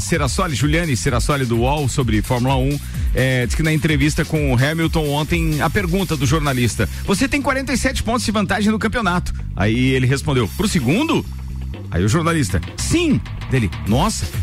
Serassoli, 0.00 0.54
Juliane 0.54 0.96
Serassoli 0.96 1.44
do 1.44 1.58
UOL 1.58 1.88
sobre 1.88 2.22
Fórmula 2.22 2.56
1, 2.56 2.80
é, 3.14 3.46
diz 3.46 3.54
que 3.54 3.62
na 3.62 3.72
entrevista 3.72 4.24
com 4.24 4.52
o 4.52 4.56
Hamilton 4.56 5.08
ontem, 5.08 5.60
a 5.60 5.68
pergunta 5.68 6.16
do 6.16 6.26
jornalista: 6.26 6.88
Você 7.04 7.28
tem 7.28 7.40
47 7.40 8.02
pontos 8.02 8.24
de 8.24 8.30
vantagem 8.30 8.70
no 8.70 8.78
campeonato. 8.78 9.32
Aí 9.56 9.90
ele 9.90 10.06
respondeu: 10.06 10.48
Pro 10.56 10.68
segundo? 10.68 11.24
Aí 11.94 12.04
o 12.04 12.08
jornalista: 12.08 12.60
Sim. 12.76 13.20
Dele, 13.50 13.70
nossa. 13.86 14.26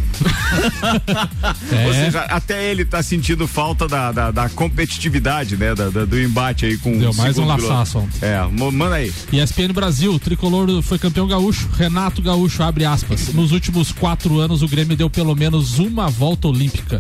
É. 1.71 1.87
Ou 1.87 1.93
seja, 1.93 2.21
até 2.23 2.69
ele 2.69 2.83
tá 2.85 3.01
sentindo 3.01 3.47
falta 3.47 3.87
da, 3.87 4.11
da, 4.11 4.31
da 4.31 4.49
competitividade, 4.49 5.55
né? 5.57 5.73
Da, 5.73 5.89
da- 5.89 6.05
do 6.05 6.19
embate 6.19 6.65
aí 6.65 6.77
com 6.77 6.97
Deu 6.97 7.13
mais 7.13 7.37
um 7.37 7.45
laçaço 7.45 7.99
ontem. 7.99 8.19
É, 8.21 8.45
manda 8.71 8.95
aí. 8.95 9.11
ESPN 9.31 9.71
Brasil, 9.73 10.13
o 10.13 10.19
tricolor 10.19 10.81
foi 10.81 10.99
campeão 10.99 11.25
gaúcho. 11.27 11.67
Renato 11.77 12.21
Gaúcho 12.21 12.61
abre 12.63 12.85
aspas. 12.85 13.33
Nos 13.33 13.51
últimos 13.51 13.91
quatro 13.91 14.39
anos, 14.39 14.61
o 14.61 14.67
Grêmio 14.67 14.95
deu 14.97 15.09
pelo 15.09 15.35
menos 15.35 15.79
uma 15.79 16.09
volta 16.09 16.47
olímpica. 16.49 16.99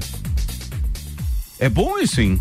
É 1.59 1.69
bom 1.69 1.99
isso, 1.99 2.21
hein? 2.21 2.39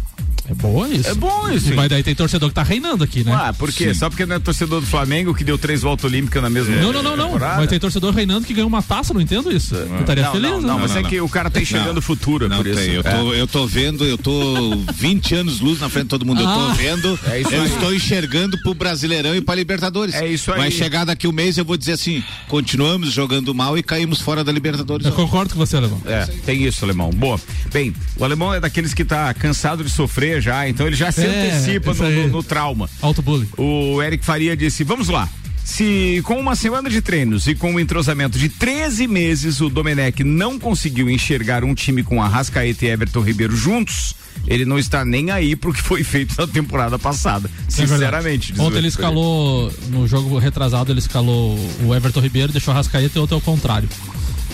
É 0.51 0.55
boa 0.55 0.89
isso. 0.89 1.09
É 1.09 1.15
bom 1.15 1.49
isso? 1.51 1.73
Mas 1.75 1.89
daí 1.89 2.03
tem 2.03 2.15
torcedor 2.15 2.49
que 2.49 2.55
tá 2.55 2.63
reinando 2.65 3.05
aqui, 3.05 3.23
né? 3.23 3.33
Ah, 3.33 3.53
por 3.53 3.73
quê? 3.73 3.95
Só 3.95 4.09
porque 4.11 4.27
não 4.27 4.35
é 4.37 4.39
torcedor 4.41 4.81
do 4.81 4.87
Flamengo 4.87 5.33
que 5.35 5.45
deu 5.45 5.57
três 5.57 5.83
voltas 5.83 6.05
olímpicas 6.05 6.43
na 6.43 6.51
mesma 6.51 6.75
Não, 6.77 6.93
não, 6.93 7.03
não, 7.03 7.17
não. 7.17 7.39
Mas 7.39 7.69
tem 7.69 7.79
torcedor 7.79 8.13
reinando 8.13 8.45
que 8.47 8.53
ganhou 8.53 8.69
uma 8.69 8.83
taça, 8.83 9.15
não 9.15 9.21
entendo 9.21 9.53
isso. 9.53 9.75
Eu 9.77 10.01
estaria 10.01 10.25
Não, 10.25 10.33
feliz, 10.33 10.51
não, 10.51 10.61
né? 10.61 10.67
não, 10.67 10.79
mas 10.81 10.97
é 10.97 11.03
não. 11.03 11.09
que 11.09 11.21
o 11.21 11.29
cara 11.29 11.49
tá 11.51 11.61
enxergando 11.61 12.01
o 12.01 12.03
futuro, 12.03 12.47
é 12.47 12.49
Não 12.49 12.57
por 12.57 12.67
isso. 12.67 12.79
tem, 12.81 12.91
eu 12.95 13.03
tô, 13.05 13.33
eu 13.35 13.47
tô 13.47 13.67
vendo, 13.67 14.05
eu 14.05 14.19
tô 14.19 14.77
20 14.95 15.35
anos 15.37 15.61
luz 15.61 15.81
na 15.81 15.89
frente 15.89 16.05
de 16.05 16.11
todo 16.11 16.27
mundo. 16.27 16.41
Eu 16.41 16.47
tô 16.47 16.51
Ah. 16.53 16.75
vendo, 16.77 17.19
É 17.27 17.41
isso 17.41 17.55
eu 17.55 17.63
aí. 17.63 17.69
estou 17.69 17.95
enxergando 17.95 18.59
pro 18.63 18.75
Brasileirão 18.75 19.35
e 19.37 19.41
pra 19.41 19.55
Libertadores. 19.55 20.15
É 20.17 20.27
isso 20.27 20.51
aí. 20.53 20.59
Vai 20.59 20.71
chegar 20.71 21.05
daqui 21.05 21.29
um 21.29 21.33
mês 21.33 21.57
eu 21.59 21.65
vou 21.65 21.77
dizer 21.77 21.93
assim: 21.93 22.23
continuamos 22.49 23.13
jogando 23.13 23.55
mal 23.55 23.79
e 23.79 23.83
caímos 23.83 24.21
fora 24.21 24.43
da 24.43 24.51
Libertadores. 24.51 25.07
Eu 25.07 25.13
concordo 25.13 25.55
com 25.55 25.59
você, 25.61 25.77
Alemão. 25.77 26.01
É, 26.07 26.27
tem 26.45 26.65
isso, 26.65 26.85
alemão. 26.85 27.11
Boa. 27.11 27.39
Bem, 27.73 27.95
o 28.17 28.25
alemão 28.25 28.53
é 28.53 28.59
daqueles 28.61 28.93
que 28.93 29.05
tá 29.05 29.33
cansado 29.35 29.85
de 29.85 29.91
sofrer 29.91 30.40
já, 30.41 30.69
então 30.69 30.87
ele 30.87 30.97
já 30.97 31.11
se 31.13 31.23
É, 31.23 31.27
antecipa 31.27 31.93
no, 31.95 32.11
no- 32.11 32.29
no 32.29 32.43
trauma. 32.43 32.89
Auto 33.03 33.21
bullying. 33.23 33.49
O 33.57 34.03
Eric 34.03 34.25
Faria 34.25 34.57
disse: 34.57 34.83
vamos 34.85 35.09
lá. 35.09 35.29
Se 35.65 36.21
com 36.25 36.35
uma 36.41 36.57
semana 36.57 36.91
de 36.91 37.01
treinos 37.01 37.47
e 37.47 37.55
com 37.55 37.73
um 37.75 37.79
entrosamento 37.79 38.37
de 38.39 38.49
13 38.49 39.07
meses 39.07 39.61
o 39.61 39.69
Domenech 39.69 40.25
não 40.25 40.59
conseguiu 40.59 41.09
enxergar 41.09 41.63
um 41.63 41.75
time 41.75 42.03
com 42.03 42.21
Arrascaeta 42.21 42.87
e 42.87 42.89
Everton 42.89 43.21
Ribeiro 43.21 43.55
juntos, 43.55 44.17
ele 44.49 44.65
não 44.65 44.79
está 44.81 45.05
nem 45.05 45.31
aí 45.31 45.55
pro 45.55 45.73
que 45.73 45.81
foi 45.81 46.03
feito 46.03 46.35
na 46.37 46.47
temporada 46.47 46.99
passada. 46.99 47.49
É. 47.69 47.71
Sinceramente. 47.71 48.53
o 48.59 48.63
Ontem 48.63 48.79
ele 48.79 48.89
escalou, 48.89 49.73
no 49.91 50.09
jogo 50.09 50.39
retrasado, 50.39 50.91
ele 50.91 50.99
escalou 50.99 51.57
o 51.85 51.95
Everton 51.95 52.21
Ribeiro, 52.21 52.51
deixou 52.51 52.73
a 52.73 52.77
Rascaeta 52.77 53.17
e 53.19 53.21
outro 53.21 53.37
ao 53.37 53.41
contrário. 53.41 53.89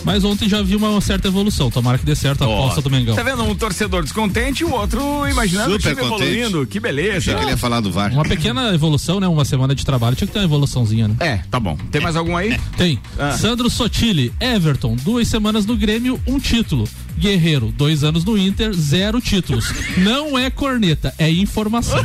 Mas 0.04 0.24
ontem 0.24 0.48
já 0.48 0.62
vi 0.62 0.76
uma 0.76 1.00
certa 1.00 1.28
evolução. 1.28 1.70
Tomara 1.70 1.98
que 1.98 2.06
dê 2.06 2.14
certo 2.14 2.44
a 2.44 2.46
aposta 2.46 2.80
do 2.80 2.90
Mengão. 2.90 3.14
Tá 3.14 3.22
vendo 3.22 3.42
um 3.42 3.54
torcedor 3.54 4.02
descontente 4.02 4.62
e 4.62 4.64
o 4.66 4.72
outro 4.72 5.28
imaginando 5.28 5.72
Super 5.72 5.92
o 5.92 5.94
time 5.96 6.08
contente. 6.08 6.30
evoluindo. 6.38 6.66
Que 6.66 6.80
beleza. 6.80 7.18
Achei 7.18 7.34
que 7.34 7.40
ele 7.42 7.50
ia 7.50 7.56
falar 7.56 7.80
do 7.80 7.90
VAR. 7.90 8.12
Uma 8.12 8.24
pequena 8.24 8.74
evolução, 8.74 9.20
né? 9.20 9.26
Uma 9.26 9.44
semana 9.44 9.74
de 9.74 9.84
trabalho. 9.84 10.14
Tinha 10.16 10.26
que 10.26 10.32
ter 10.32 10.38
uma 10.38 10.44
evoluçãozinha, 10.44 11.08
né? 11.08 11.16
É, 11.20 11.36
tá 11.50 11.58
bom. 11.58 11.76
Tem 11.90 12.00
mais 12.00 12.16
algum 12.16 12.36
aí? 12.36 12.58
Tem. 12.76 13.00
Ah. 13.18 13.32
Sandro 13.32 13.68
Sotile, 13.68 14.32
Everton, 14.40 14.96
duas 15.02 15.26
semanas 15.28 15.66
no 15.66 15.76
Grêmio, 15.76 16.20
um 16.26 16.38
título. 16.38 16.88
Guerreiro, 17.18 17.72
dois 17.72 18.04
anos 18.04 18.24
no 18.24 18.36
Inter, 18.36 18.72
zero 18.72 19.20
títulos. 19.20 19.72
Não 19.98 20.38
é 20.38 20.50
corneta, 20.50 21.14
é 21.18 21.30
informação. 21.30 22.02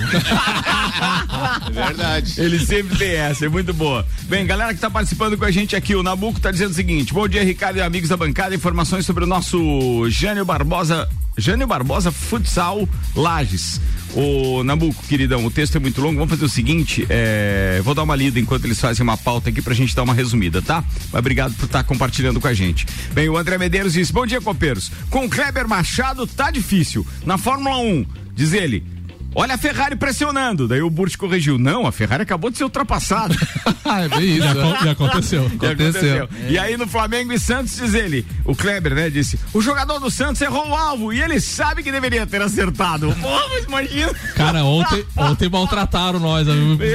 Verdade. 1.72 2.40
Ele 2.40 2.60
sempre 2.60 2.98
tem 2.98 3.12
essa, 3.12 3.46
é 3.46 3.50
muito 3.50 3.74
boa. 3.74 4.06
Bem, 4.24 4.46
galera 4.46 4.74
que 4.74 4.80
tá 4.80 4.90
participando 4.90 5.38
com 5.38 5.46
a 5.46 5.52
gente 5.52 5.76
aqui, 5.76 5.96
o 5.96 6.04
Nabuco 6.04 6.40
tá 6.40 6.52
dizendo 6.52 6.72
o 6.72 6.76
seguinte: 6.76 7.14
bom 7.14 7.28
dia, 7.28 7.44
Ricardo 7.44 7.78
e 7.78 7.82
amigos 7.82 8.10
da 8.10 8.18
bancada. 8.18 8.56
Informações 8.56 9.06
sobre 9.06 9.24
o 9.24 9.28
nosso 9.28 10.10
Jânio 10.10 10.46
Barbosa. 10.46 11.08
Jânio 11.42 11.66
Barbosa 11.66 12.12
Futsal 12.12 12.88
Lages. 13.16 13.82
Ô 14.14 14.64
Nabuco, 14.64 15.04
queridão, 15.08 15.44
o 15.44 15.50
texto 15.50 15.76
é 15.76 15.80
muito 15.80 16.00
longo. 16.00 16.16
Vamos 16.16 16.30
fazer 16.30 16.46
o 16.46 16.50
seguinte: 16.50 17.06
é, 17.10 17.82
vou 17.84 17.96
dar 17.96 18.04
uma 18.04 18.16
lida 18.16 18.40
enquanto 18.40 18.66
eles 18.66 18.80
fazem 18.80 19.04
uma 19.04 19.18
pauta 19.18 19.50
aqui 19.50 19.62
pra 19.62 19.74
gente 19.74 19.96
dar 19.96 20.04
uma 20.04 20.14
resumida, 20.14 20.62
tá? 20.62 20.84
Mas 21.12 21.20
obrigado 21.20 21.56
por 21.56 21.66
estar 21.66 21.84
compartilhando 21.84 22.40
com 22.40 22.48
a 22.48 22.54
gente. 22.54 22.86
Bem, 23.14 23.28
o 23.28 23.38
André 23.38 23.58
Medeiros 23.58 23.94
disse: 23.94 24.14
bom 24.14 24.26
dia, 24.26 24.40
copeiros. 24.40 24.92
Com 25.10 25.26
o 25.26 25.30
Kleber 25.30 25.68
Machado 25.68 26.28
tá 26.28 26.52
difícil. 26.52 27.06
Na 27.26 27.38
Fórmula 27.40 27.78
1, 27.78 28.06
diz 28.36 28.54
ele. 28.54 28.84
Olha 29.34 29.56
a 29.56 29.58
Ferrari 29.58 29.96
pressionando. 29.96 30.68
Daí 30.68 30.82
o 30.82 30.90
Burt 30.90 31.16
corrigiu. 31.16 31.58
Não, 31.58 31.88
a 31.88 31.92
Ferrari 31.92 32.24
acabou 32.24 32.50
de 32.52 32.58
ser 32.58 32.66
ultrapassada. 32.66 33.34
é 33.86 34.08
bem 34.10 34.38
isso. 34.38 34.42
Já, 34.42 34.52
acon- 34.52 34.84
já 34.86 34.92
aconteceu. 34.92 35.52
E 35.62 35.66
aconteceu. 35.66 36.30
E 36.50 36.58
aí 36.58 36.76
no 36.78 36.86
Flamengo 36.88 37.32
e 37.32 37.40
Santos 37.40 37.76
diz 37.78 37.94
ele, 37.94 38.26
o 38.44 38.56
Kleber, 38.56 38.94
né, 38.94 39.10
disse: 39.10 39.40
o 39.54 39.62
jogador 39.62 40.00
do 40.00 40.10
Santos 40.12 40.42
errou 40.42 40.68
o 40.70 40.76
alvo 40.76 41.14
e 41.14 41.22
ele 41.22 41.40
sabe 41.40 41.82
que 41.84 41.92
deveria 41.92 42.26
ter 42.28 42.42
acertado. 42.42 43.16
Mas 43.52 43.64
imagina. 43.66 44.14
Cara, 44.36 44.64
ontem, 44.64 45.06
ontem 45.16 45.50
maltrataram 45.50 46.20
nós. 46.20 46.48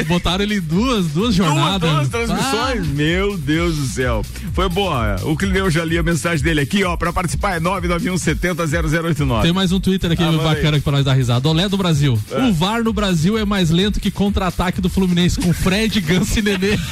Botaram 0.07 0.43
ele 0.45 0.61
duas, 0.61 1.07
duas 1.07 1.35
jornadas. 1.35 1.89
Duas, 1.91 2.09
duas 2.09 2.29
transmissões. 2.29 2.87
Meu 2.89 3.37
Deus 3.39 3.77
do 3.77 3.87
céu. 3.87 4.23
Foi 4.53 4.69
boa. 4.69 5.17
O 5.23 5.37
Clineu 5.37 5.71
já 5.71 5.85
li 5.85 5.97
a 5.99 6.03
mensagem 6.03 6.45
dele 6.45 6.61
aqui, 6.61 6.85
ó. 6.85 6.97
Pra 6.97 7.13
participar 7.13 7.57
é 7.57 7.61
991700089. 7.61 9.43
Tem 9.43 9.53
mais 9.53 9.73
um 9.73 9.81
Twitter 9.81 10.11
aqui 10.13 10.23
Ah, 10.23 10.33
bacana 10.33 10.77
aí. 10.77 10.81
pra 10.83 10.93
nós 10.93 11.05
dar 11.05 11.15
risada. 11.15 11.49
Olé 11.49 11.69
do 11.69 11.77
Brasil. 11.77 12.19
O 12.31 12.53
VAR 12.53 12.83
no 12.83 12.93
Brasil 12.93 13.39
é 13.39 13.45
mais 13.45 13.71
lento 13.71 14.01
que 14.01 14.11
contra-ataque 14.11 14.81
do 14.81 14.89
Fluminense 14.89 15.39
com 15.41 15.53
Fred, 15.53 16.01
Ganso 16.01 16.39
e 16.39 16.43
Nenê. 16.43 16.77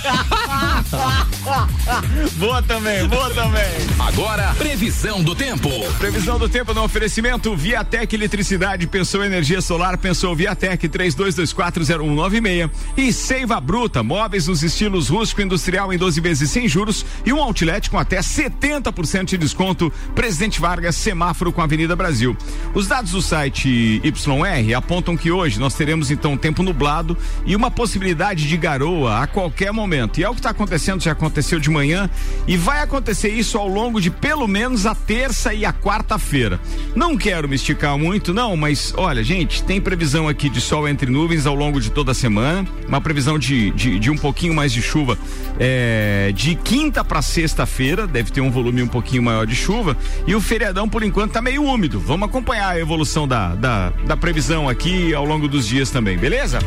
boa 2.39 2.63
também, 2.63 3.07
boa 3.09 3.31
também. 3.31 3.65
Agora, 3.99 4.55
previsão 4.55 5.23
do 5.23 5.35
tempo. 5.35 5.69
Previsão 5.99 6.39
do 6.39 6.49
tempo 6.49 6.73
no 6.73 6.85
oferecimento 6.85 7.57
Viatec 7.57 8.15
Eletricidade, 8.15 8.87
pensou 8.87 9.25
energia 9.25 9.61
solar, 9.61 9.99
pensou 9.99 10.37
Viatec 10.37 10.89
32240196 10.89 12.71
e 12.97 13.13
Seiva 13.13 13.61
Bruta, 13.61 14.03
móveis 14.03 14.47
nos 14.47 14.63
estilos 14.63 15.09
rústico 15.09 15.43
industrial 15.43 15.93
em 15.93 15.99
12 15.99 16.21
vezes 16.21 16.51
sem 16.51 16.69
juros 16.69 17.05
e 17.27 17.33
um 17.33 17.41
outlet 17.41 17.91
com 17.91 17.99
até 17.99 18.21
70% 18.21 19.25
de 19.25 19.39
desconto. 19.39 19.93
Presidente 20.15 20.61
Vargas, 20.61 20.95
semáforo 20.97 21.53
com 21.53 21.61
a 21.61 21.65
Avenida 21.65 21.97
Brasil. 21.97 22.37
Os 22.73 22.87
dados 22.87 23.13
do 23.13 23.23
site 23.23 24.01
YR 24.05 24.75
apontam 24.77 25.17
que 25.17 25.24
hoje 25.31 25.59
nós 25.59 25.75
teremos 25.75 26.11
então 26.11 26.37
tempo 26.37 26.63
nublado 26.63 27.17
e 27.45 27.55
uma 27.55 27.71
possibilidade 27.71 28.49
de 28.49 28.57
garoa 28.57 29.23
a 29.23 29.27
qualquer 29.27 29.73
momento. 29.73 30.19
E 30.19 30.25
é 30.25 30.29
o 30.29 30.33
que 30.33 30.41
está 30.41 30.51
acontecendo, 30.51 31.03
já 31.03 31.13
aconteceu 31.13 31.59
de 31.59 31.71
manhã 31.71 32.09
e 32.47 32.57
vai 32.57 32.83
acontecer 32.83 33.31
isso 33.31 33.59
ao 33.59 33.69
longo 33.69 34.01
de 34.01 34.11
pelo 34.11 34.47
menos 34.47 34.87
a 34.87 34.95
terça 34.95 35.55
e 35.55 35.65
a 35.65 35.73
quarta-feira. 35.73 36.61
Não 36.95 37.17
quero 37.17 37.49
me 37.49 37.57
esticar 37.57 37.97
muito, 37.99 38.33
não, 38.35 38.57
mas 38.57 38.93
olha, 38.97 39.23
gente, 39.23 39.63
tem 39.63 39.81
previsão 39.81 40.29
aqui 40.29 40.49
de 40.49 40.61
sol 40.61 40.89
entre 40.89 41.11
nuvens 41.11 41.47
ao 41.47 41.55
longo 41.55 41.81
de 41.81 41.91
toda 41.91 42.13
a 42.13 42.15
semana, 42.15 42.67
uma 42.87 43.01
previsão 43.01 43.39
de, 43.39 43.71
de, 43.71 43.99
de 43.99 44.11
um 44.11 44.17
pouquinho 44.17 44.55
mais 44.55 44.73
de 44.73 44.83
chuva 44.83 45.19
é, 45.59 46.33
de 46.35 46.55
quinta 46.55 47.05
para 47.05 47.23
sexta-feira, 47.23 48.07
deve 48.07 48.31
ter 48.31 48.41
um 48.41 48.51
volume 48.51 48.83
um 48.83 48.89
pouquinho 48.89 49.23
maior 49.23 49.47
de 49.47 49.55
chuva, 49.55 49.97
e 50.27 50.35
o 50.35 50.41
feriadão 50.41 50.89
por 50.89 51.03
enquanto 51.03 51.33
tá 51.33 51.43
meio 51.43 51.65
úmido. 51.65 52.01
Vamos 52.01 52.29
acompanhar 52.29 52.71
a 52.71 52.79
evolução 52.79 53.27
da, 53.27 53.55
da, 53.55 53.91
da 54.07 54.17
previsão 54.17 54.69
aqui 54.69 55.14
ao 55.15 55.25
longo 55.25 55.49
dos 55.49 55.67
dias 55.67 55.91
também, 55.91 56.17
beleza? 56.19 56.59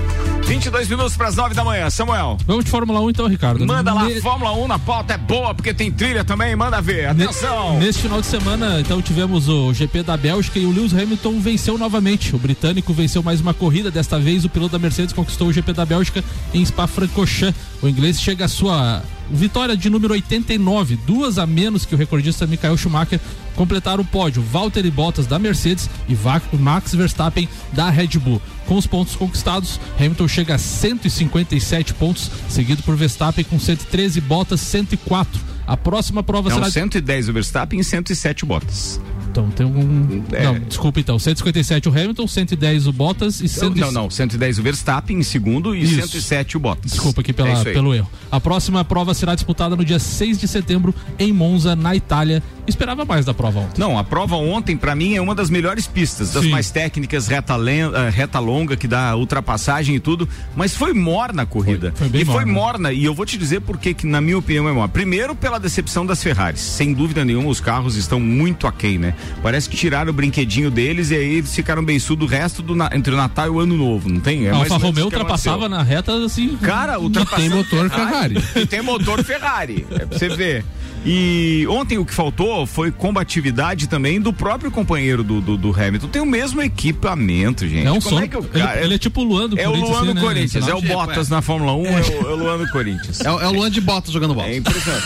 22 0.46 0.88
minutos 0.88 1.18
para 1.18 1.28
as 1.28 1.36
9 1.36 1.54
da 1.54 1.64
manhã, 1.64 1.90
Samuel. 1.90 2.38
Vamos 2.48 2.64
de 2.66 2.72
Fórmula 2.72 3.02
1 3.02 3.10
então, 3.10 3.28
Ricardo. 3.28 3.66
Manda 3.66 3.94
lá, 3.94 4.06
Ne- 4.06 4.22
Fórmula 4.22 4.54
1 4.54 4.68
na 4.68 4.80
pauta 4.80 5.14
é 5.14 5.18
boa, 5.18 5.54
porque 5.54 5.74
tem 5.74 5.92
trilha 5.92 6.24
também, 6.24 6.56
manda 6.56 6.82
ver. 6.82 7.14
Ne- 7.14 7.26
Atenção! 7.26 7.78
Neste 7.80 8.04
final 8.04 8.22
de 8.22 8.28
semana, 8.28 8.80
então, 8.80 9.02
tivemos 9.02 9.50
o 9.50 9.74
GP 9.74 10.04
da 10.04 10.16
Bélgica 10.16 10.58
e 10.58 10.66
o 10.66 10.72
Lewis 10.72 10.94
Hamilton 10.94 11.40
venceu 11.42 11.78
novamente. 11.78 12.34
O 12.34 12.40
britânico 12.40 12.94
venceu 12.94 13.22
mais 13.22 13.42
uma 13.42 13.54
corrida. 13.54 13.92
Desta 13.92 14.18
vez, 14.20 14.46
o 14.46 14.50
piloto 14.50 14.72
da 14.72 14.80
Mercedes 14.80 15.14
conquistou 15.14 15.50
o 15.50 15.54
GP 15.54 15.74
da 15.74 15.86
Bélgica 15.86 16.24
em 16.54 16.64
Spa-Francorchamps. 16.64 17.56
O 17.82 17.88
inglês 17.90 18.20
chega 18.22 18.46
à 18.46 18.48
sua 18.48 19.02
vitória 19.30 19.76
de 19.76 19.90
número 19.90 20.14
89, 20.14 20.98
duas 21.06 21.38
a 21.38 21.46
menos 21.46 21.86
que 21.86 21.96
o 21.96 21.98
recordista 21.98 22.48
Michael 22.48 22.78
Schumacher. 22.78 23.20
Completaram 23.56 24.04
o 24.04 24.06
pódio 24.06 24.44
Valtteri 24.44 24.92
Bottas 24.92 25.26
da 25.26 25.40
Mercedes 25.40 25.90
e 26.08 26.16
Max 26.58 26.94
Verstappen 26.94 27.50
da 27.74 27.90
Red 27.90 28.20
Bull. 28.20 28.42
Com 28.68 28.76
os 28.76 28.86
pontos 28.86 29.16
conquistados, 29.16 29.80
Hamilton 29.98 30.28
chega 30.28 30.56
a 30.56 30.58
157 30.60 31.94
pontos, 31.96 32.30
seguido 32.50 32.84
por 32.84 32.96
Verstappen 32.96 33.44
com 33.46 33.60
113, 33.60 34.22
Bottas 34.22 34.62
104. 34.62 35.42
A 35.66 35.76
próxima 35.76 36.22
prova 36.22 36.50
Não, 36.50 36.58
será 36.58 36.70
110 36.70 37.30
o 37.30 37.34
Verstappen 37.34 37.80
e 37.80 37.84
107 37.84 38.44
o 38.44 38.48
Bottas. 38.48 39.00
Então 39.38 39.50
tem 39.52 39.66
um. 39.66 40.24
É. 40.32 40.44
Não, 40.44 40.60
desculpa 40.60 41.00
então. 41.00 41.20
157 41.20 41.88
o 41.88 41.92
Hamilton, 41.92 42.28
110 42.28 42.88
o 42.88 42.92
Bottas 42.94 43.40
e 43.42 43.48
100... 43.48 43.70
Não, 43.76 43.92
não, 43.92 44.10
110 44.10 44.60
o 44.60 44.64
Verstappen 44.64 45.18
em 45.20 45.24
segundo 45.24 45.76
e 45.76 45.84
Isso. 45.84 45.96
107 45.96 46.58
o 46.58 46.60
Bottas. 46.60 46.92
Desculpa 46.92 47.22
aqui 47.22 47.32
É 47.32 47.34
pela, 47.34 47.58
aí. 47.60 47.64
pelo 47.74 47.94
erro. 47.94 48.10
A 48.32 48.40
próxima 48.40 48.84
prova 48.84 49.14
será 49.14 49.36
disputada 49.36 49.76
no 49.76 49.86
dia 49.86 50.00
6 50.00 50.38
de 50.40 50.48
setembro 50.48 50.94
em 51.20 51.32
Monza, 51.32 51.76
na 51.76 51.96
Itália. 51.96 52.42
Esperava 52.66 53.06
mais 53.06 53.24
da 53.26 53.34
prova 53.34 53.60
ontem. 53.62 53.80
Não, 53.80 53.98
a 53.98 54.04
prova 54.04 54.36
ontem, 54.36 54.76
pra 54.76 54.94
mim, 54.94 55.16
é 55.16 55.22
uma 55.22 55.34
das 55.34 55.50
melhores 55.50 55.88
pistas, 55.88 56.34
das 56.34 56.44
Sim. 56.44 56.50
mais 56.50 56.70
técnicas, 56.70 57.26
reta, 57.28 57.54
eh, 57.56 58.10
reta 58.10 58.40
longa, 58.40 58.76
que 58.76 58.88
dá 58.90 59.16
ultrapassagem 59.16 59.96
e 59.96 60.00
tudo, 60.02 60.28
mas 60.54 60.76
foi 60.76 60.94
morna 60.94 61.44
a 61.44 61.46
corrida. 61.46 61.92
Foi- 61.96 62.08
foi 62.08 62.10
bem 62.10 62.22
e 62.24 62.26
foi 62.26 62.44
morna. 62.44 62.54
morna, 62.54 62.92
e 62.92 63.06
eu 63.06 63.14
vou 63.14 63.26
te 63.26 63.38
dizer 63.38 63.62
por 63.62 63.78
que, 63.78 63.94
que, 63.94 64.06
na 64.06 64.20
minha 64.20 64.38
opinião, 64.38 64.68
é 64.68 64.74
morna. 64.74 64.90
Primeiro, 64.90 65.34
pela 65.34 65.60
decepção 65.60 66.06
das 66.06 66.22
Ferraris. 66.22 66.60
Sem 66.60 66.94
dúvida 66.94 67.24
nenhuma, 67.24 67.48
os 67.48 67.62
carros 67.62 67.96
estão 67.96 68.20
muito 68.20 68.68
aquém, 68.68 68.98
né? 68.98 69.14
Parece 69.42 69.70
que 69.70 69.78
tiraram 69.78 70.10
o 70.12 70.14
brinquedinho 70.14 70.70
deles 70.72 71.12
e 71.12 71.16
aí 71.16 71.36
eles 71.36 71.54
ficaram 71.56 71.84
beiçudo 71.84 72.26
o 72.26 72.28
resto 72.28 72.62
do 72.62 72.76
na- 72.76 72.90
entre 72.94 73.14
o 73.14 73.18
Natal 73.18 73.48
e 73.48 73.50
o 73.50 73.60
Ano 73.60 73.78
Novo, 73.78 74.10
não 74.10 74.20
tem? 74.20 74.48
É 74.48 74.50
Alfa 74.50 74.78
Romeo 74.78 75.06
ultrapassava 75.06 75.70
na 75.70 75.84
reta 75.84 76.14
assim. 76.26 76.56
Cara, 76.58 77.00
ultrapassando. 77.00 77.42
tem 77.42 77.50
motor 77.50 77.90
Ferrari. 77.90 78.36
E 78.56 78.66
tem 78.66 78.82
motor 78.82 79.24
Ferrari. 79.24 79.86
É 79.92 80.06
pra 80.06 80.18
você 80.18 80.30
ver. 80.30 80.66
E 81.10 81.66
ontem 81.70 81.98
o 81.98 82.06
que 82.06 82.14
faltou 82.14 82.68
foi 82.68 82.92
combatividade 82.92 83.88
também 83.88 84.20
do 84.20 84.34
próprio 84.34 84.70
companheiro 84.70 85.24
do, 85.24 85.40
do, 85.40 85.56
do 85.58 85.72
Hamilton. 85.72 86.08
Tem 86.10 86.22
o 86.22 86.26
mesmo 86.26 86.62
equipamento, 86.62 87.66
gente. 87.68 87.88
É 87.88 87.92
um 87.92 88.00
Como 88.02 88.18
som. 88.18 88.22
é 88.24 88.28
que 88.28 88.36
o 88.36 88.40
ele, 88.42 88.50
cara. 88.64 88.84
ele 88.84 88.94
é 88.96 88.98
tipo 88.98 89.22
o 89.22 89.24
Luan 89.24 89.48
do 89.48 89.58
é 89.58 89.68
o 89.68 89.72
Corinthians. 89.72 89.90
Luan 89.90 90.00
do 90.02 90.06
assim, 90.12 90.14
né? 90.16 90.22
Corinthians, 90.22 90.68
é 90.68 90.76
o 90.76 90.82
Bottas 90.82 91.30
na 91.30 91.42
Fórmula 91.42 91.74
1, 91.74 91.86
é, 91.86 91.90
o, 91.90 91.96
é 92.30 92.34
o 92.34 92.36
Luan 92.36 92.58
do 92.58 92.68
Corinthians. 92.70 93.22
É, 93.22 93.32
o- 93.32 93.40
é 93.40 93.48
o 93.48 93.52
Luan 93.54 93.72
de 93.72 93.80
Bottas 93.80 94.12
jogando 94.12 94.34
bola. 94.34 94.48
É 94.50 94.58
impressionante. 94.58 95.06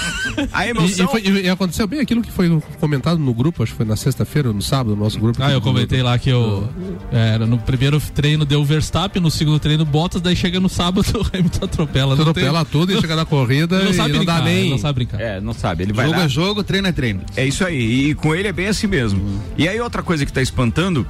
A 0.52 0.66
E, 0.66 0.70
emoção. 0.72 1.06
e 1.06 1.10
foi- 1.10 1.22
e 1.44 1.50
aconteceu 1.50 1.86
bem 1.86 2.00
aquilo 2.00 2.22
que 2.24 2.32
foi 2.32 2.50
comentado 2.80 3.20
no 3.20 3.34
grupo, 3.34 3.62
acho 3.62 3.72
que 3.74 3.78
foi 3.78 3.86
na 3.86 3.96
sexta-feira 3.96 4.48
ou 4.48 4.54
no 4.56 4.62
sábado, 4.62 4.96
no 4.96 5.04
nosso 5.04 5.20
grupo. 5.20 5.38
Ah, 5.44 5.52
eu 5.52 5.62
comentei 5.62 6.02
lá 6.02 6.18
que 6.18 6.30
eu. 6.30 6.68
Era, 7.12 7.46
no 7.46 7.58
primeiro 7.60 8.00
treino 8.14 8.44
deu 8.46 8.62
o 8.62 8.66
Verstappen, 8.66 9.22
no 9.22 9.30
segundo 9.30 9.60
treino 9.60 9.86
Bottas, 9.86 10.22
daí 10.22 10.36
chega 10.36 10.60
no 10.60 10.70
sábado 10.70 11.06
o 11.16 11.38
Hamilton 11.38 11.66
atropela. 11.66 12.16
Tem- 12.16 12.22
Atropela 12.22 12.66
tudo 12.66 12.92
e 12.94 13.00
chega 13.00 13.16
na 13.16 13.26
corrida 13.26 13.76
Ele 13.76 13.86
não 13.86 13.92
e 13.92 13.96
sabe 13.96 14.10
não 14.14 14.18
brincar, 14.20 14.40
dá 14.40 14.46
nem. 14.46 14.70
não 14.70 14.78
sabe 14.78 14.94
brincar. 14.96 15.20
É, 15.22 15.40
não 15.42 15.54
sabe. 15.54 15.84
Ele 15.84 15.90
vai 15.91 16.06
Jogo 16.06 16.17
lá. 16.19 16.25
é 16.25 16.30
jogo, 16.30 16.63
treino 16.63 16.88
é 16.88 16.91
treino. 16.91 17.21
É 17.36 17.45
isso 17.45 17.65
aí. 17.65 18.10
E 18.10 18.15
com 18.15 18.34
ele 18.36 18.47
é 18.47 18.54
bem 18.54 18.67
assim 18.67 18.88
mesmo. 18.88 19.41
E 19.58 19.67
aí 19.67 19.80
outra 19.80 20.01
coisa 20.04 20.25
que 20.25 20.32
está 20.32 20.41
espantando. 20.41 21.06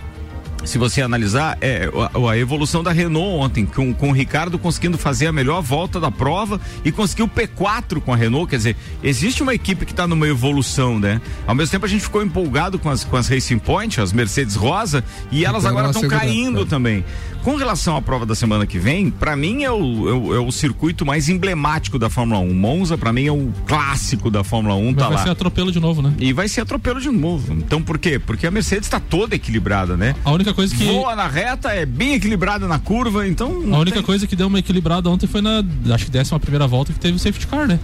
Se 0.63 0.77
você 0.77 1.01
analisar, 1.01 1.57
é 1.59 1.89
a, 2.13 2.31
a 2.31 2.37
evolução 2.37 2.83
da 2.83 2.91
Renault 2.91 3.43
ontem, 3.43 3.65
com, 3.65 3.91
com 3.95 4.09
o 4.09 4.11
Ricardo 4.11 4.59
conseguindo 4.59 4.95
fazer 4.95 5.25
a 5.25 5.31
melhor 5.31 5.59
volta 5.59 5.99
da 5.99 6.11
prova 6.11 6.61
e 6.85 6.91
conseguiu 6.91 7.25
o 7.25 7.27
P4 7.27 7.99
com 7.99 8.13
a 8.13 8.15
Renault. 8.15 8.47
Quer 8.47 8.57
dizer, 8.57 8.75
existe 9.01 9.41
uma 9.41 9.55
equipe 9.55 9.87
que 9.87 9.91
está 9.91 10.05
numa 10.05 10.27
evolução, 10.27 10.99
né? 10.99 11.19
Ao 11.47 11.55
mesmo 11.55 11.71
tempo 11.71 11.87
a 11.87 11.89
gente 11.89 12.01
ficou 12.03 12.21
empolgado 12.21 12.77
com 12.77 12.91
as, 12.91 13.03
com 13.03 13.17
as 13.17 13.27
Racing 13.27 13.57
Point, 13.57 13.99
as 13.99 14.13
Mercedes 14.13 14.53
Rosa, 14.53 15.03
e 15.31 15.43
elas 15.45 15.63
Então, 15.63 15.71
agora 15.75 15.91
estão 15.91 16.07
caindo 16.07 16.61
é. 16.61 16.65
também. 16.65 17.03
Com 17.43 17.55
relação 17.55 17.95
à 17.97 18.01
prova 18.01 18.23
da 18.23 18.35
semana 18.35 18.67
que 18.67 18.77
vem, 18.77 19.09
pra 19.09 19.35
mim 19.35 19.63
é 19.63 19.71
o, 19.71 20.09
é 20.09 20.13
o, 20.13 20.35
é 20.35 20.39
o 20.39 20.51
circuito 20.51 21.03
mais 21.03 21.27
emblemático 21.27 21.97
da 21.97 22.07
Fórmula 22.07 22.39
1. 22.39 22.53
Monza, 22.53 22.97
pra 22.99 23.11
mim, 23.11 23.25
é 23.25 23.31
o 23.31 23.51
clássico 23.65 24.29
da 24.29 24.43
Fórmula 24.43 24.75
1, 24.75 24.93
tá 24.93 25.07
vai 25.07 25.17
lá. 25.17 25.23
ser 25.23 25.29
atropelo 25.31 25.71
de 25.71 25.79
novo, 25.79 26.03
né? 26.03 26.13
E 26.19 26.31
vai 26.33 26.47
ser 26.47 26.61
atropelo 26.61 27.01
de 27.01 27.09
novo. 27.09 27.53
Então 27.53 27.81
por 27.81 27.97
quê? 27.97 28.19
Porque 28.19 28.45
a 28.45 28.51
Mercedes 28.51 28.87
tá 28.87 28.99
toda 28.99 29.35
equilibrada, 29.35 29.97
né? 29.97 30.15
A 30.23 30.31
única 30.31 30.53
coisa 30.53 30.75
que. 30.75 30.83
Voa 30.85 31.15
na 31.15 31.27
reta, 31.27 31.69
é 31.69 31.83
bem 31.85 32.13
equilibrada 32.13 32.67
na 32.67 32.77
curva, 32.77 33.27
então. 33.27 33.63
A 33.73 33.79
única 33.79 34.03
coisa 34.03 34.27
que 34.27 34.35
deu 34.35 34.45
uma 34.47 34.59
equilibrada 34.59 35.09
ontem 35.09 35.25
foi 35.25 35.41
na, 35.41 35.63
acho 35.93 36.05
que 36.05 36.11
décima 36.11 36.39
primeira 36.39 36.67
volta 36.67 36.93
que 36.93 36.99
teve 36.99 37.15
o 37.15 37.19
safety 37.19 37.47
car, 37.47 37.67
né? 37.67 37.79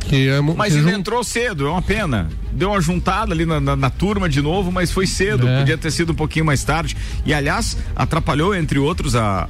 Que 0.00 0.28
é, 0.28 0.40
Mas 0.40 0.72
que 0.72 0.78
ele 0.80 0.90
jun- 0.90 0.98
entrou 0.98 1.22
cedo, 1.24 1.66
é 1.66 1.70
uma 1.70 1.82
pena. 1.82 2.28
Deu 2.56 2.70
uma 2.70 2.80
juntada 2.80 3.32
ali 3.32 3.44
na, 3.46 3.60
na- 3.60 3.76
na 3.76 3.90
turma 3.90 4.28
de 4.28 4.40
novo, 4.40 4.72
mas 4.72 4.90
foi 4.90 5.06
cedo. 5.06 5.46
É. 5.46 5.58
Podia 5.60 5.78
ter 5.78 5.90
sido 5.90 6.12
um 6.12 6.14
pouquinho 6.14 6.44
mais 6.44 6.64
tarde. 6.64 6.96
E, 7.24 7.32
aliás, 7.34 7.76
atrapalhou, 7.94 8.54
entre 8.54 8.78
outros, 8.78 9.14
a, 9.14 9.46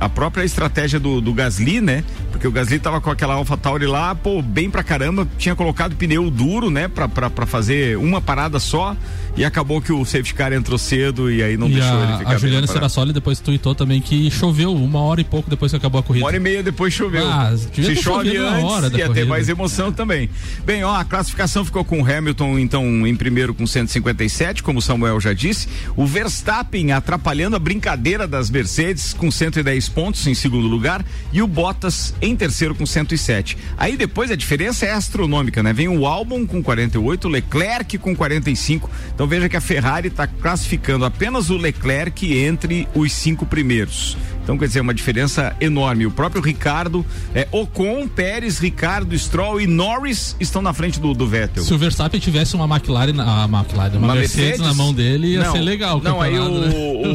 a, 0.00 0.04
a 0.04 0.08
própria 0.08 0.44
estratégia 0.44 1.00
do, 1.00 1.20
do 1.20 1.32
Gasly, 1.34 1.80
né? 1.80 2.04
Porque 2.30 2.46
o 2.46 2.52
Gasly 2.52 2.78
tava 2.78 3.00
com 3.00 3.10
aquela 3.10 3.34
Alpha 3.34 3.56
Tauri 3.56 3.86
lá, 3.86 4.14
pô, 4.14 4.40
bem 4.40 4.70
pra 4.70 4.82
caramba. 4.82 5.26
Tinha 5.36 5.54
colocado 5.54 5.96
pneu 5.96 6.30
duro, 6.30 6.70
né? 6.70 6.88
Pra, 6.88 7.08
pra, 7.08 7.28
pra 7.28 7.44
fazer 7.46 7.96
uma 7.98 8.20
parada 8.20 8.58
só. 8.58 8.96
E 9.36 9.44
acabou 9.46 9.80
que 9.80 9.90
o 9.92 10.04
safety 10.04 10.34
car 10.34 10.52
entrou 10.52 10.76
cedo 10.76 11.30
e 11.30 11.42
aí 11.42 11.56
não 11.56 11.66
e 11.66 11.72
deixou 11.74 12.02
ele 12.02 12.12
a, 12.12 12.18
ficar 12.18 12.30
a 12.32 12.38
Juliana. 12.38 12.66
Serassoli 12.66 13.12
depois 13.14 13.40
tweetou 13.40 13.74
também 13.74 13.98
que 14.00 14.30
choveu 14.30 14.74
uma 14.74 15.00
hora 15.00 15.22
e 15.22 15.24
pouco 15.24 15.48
depois 15.48 15.72
que 15.72 15.76
acabou 15.76 16.00
a 16.00 16.02
corrida. 16.02 16.22
Uma 16.24 16.28
hora 16.28 16.36
e 16.36 16.40
meia 16.40 16.62
depois 16.62 16.92
choveu. 16.92 17.26
Ah, 17.26 17.50
Se 17.56 17.66
ter 17.68 17.96
chove 17.96 18.36
antes, 18.36 18.62
hora 18.64 18.86
ia 18.86 18.90
ter 18.90 19.06
corrida. 19.06 19.26
mais 19.26 19.48
emoção 19.48 19.90
também. 19.90 20.28
Bem, 20.66 20.84
ó, 20.84 20.94
a 20.94 21.04
classificação 21.04 21.64
ficou 21.64 21.82
com 21.82 21.98
o 22.00 22.02
Hamilton, 22.18 22.58
então, 22.58 23.06
em 23.06 23.14
primeiro 23.14 23.54
com 23.54 23.66
157, 23.66 24.62
como 24.62 24.82
Samuel 24.82 25.20
já 25.20 25.32
disse. 25.32 25.68
O 25.96 26.06
Verstappen 26.06 26.92
atrapalhando 26.92 27.56
a 27.56 27.58
brincadeira 27.58 28.26
das 28.26 28.50
Mercedes 28.50 29.12
com 29.12 29.30
110 29.30 29.88
pontos 29.88 30.26
em 30.26 30.34
segundo 30.34 30.66
lugar. 30.66 31.04
E 31.32 31.42
o 31.42 31.46
Bottas 31.46 32.14
em 32.20 32.36
terceiro 32.36 32.74
com 32.74 32.86
107. 32.86 33.56
Aí 33.76 33.96
depois 33.96 34.30
a 34.30 34.36
diferença 34.36 34.86
é 34.86 34.92
astronômica, 34.92 35.62
né? 35.62 35.72
Vem 35.72 35.88
o 35.88 36.06
Albon 36.06 36.46
com 36.46 36.62
48, 36.62 37.26
o 37.26 37.30
Leclerc 37.30 37.98
com 37.98 38.14
45. 38.14 38.90
Então 39.14 39.26
veja 39.26 39.48
que 39.48 39.56
a 39.56 39.60
Ferrari 39.60 40.08
está 40.08 40.26
classificando 40.26 41.04
apenas 41.04 41.50
o 41.50 41.56
Leclerc 41.56 42.32
entre 42.38 42.88
os 42.94 43.12
cinco 43.12 43.46
primeiros. 43.46 44.16
Então, 44.42 44.58
quer 44.58 44.66
dizer, 44.66 44.80
uma 44.80 44.92
diferença 44.92 45.54
enorme. 45.60 46.04
O 46.04 46.10
próprio 46.10 46.42
Ricardo, 46.42 47.06
é, 47.34 47.46
Ocon, 47.52 48.08
Pérez, 48.08 48.58
Ricardo, 48.58 49.16
Stroll 49.16 49.60
e 49.60 49.66
Norris 49.66 50.36
estão 50.40 50.60
na 50.60 50.72
frente 50.72 50.98
do, 50.98 51.14
do 51.14 51.26
Vettel. 51.26 51.62
Se 51.62 51.72
o 51.72 51.78
Verstappen 51.78 52.20
tivesse 52.20 52.56
uma 52.56 52.64
McLaren, 52.64 53.20
a 53.20 53.44
McLaren, 53.44 53.98
uma, 53.98 54.14
Mercedes, 54.14 54.60
na 54.60 54.74
mão 54.74 54.92
dele, 54.92 55.28
ia 55.34 55.44
Não, 55.44 55.52
ser 55.52 55.60
legal. 55.60 55.98
o 55.98 56.02
Não, 56.02 56.20
aí 56.20 56.36
o, 56.38 56.48
né? 56.60 56.68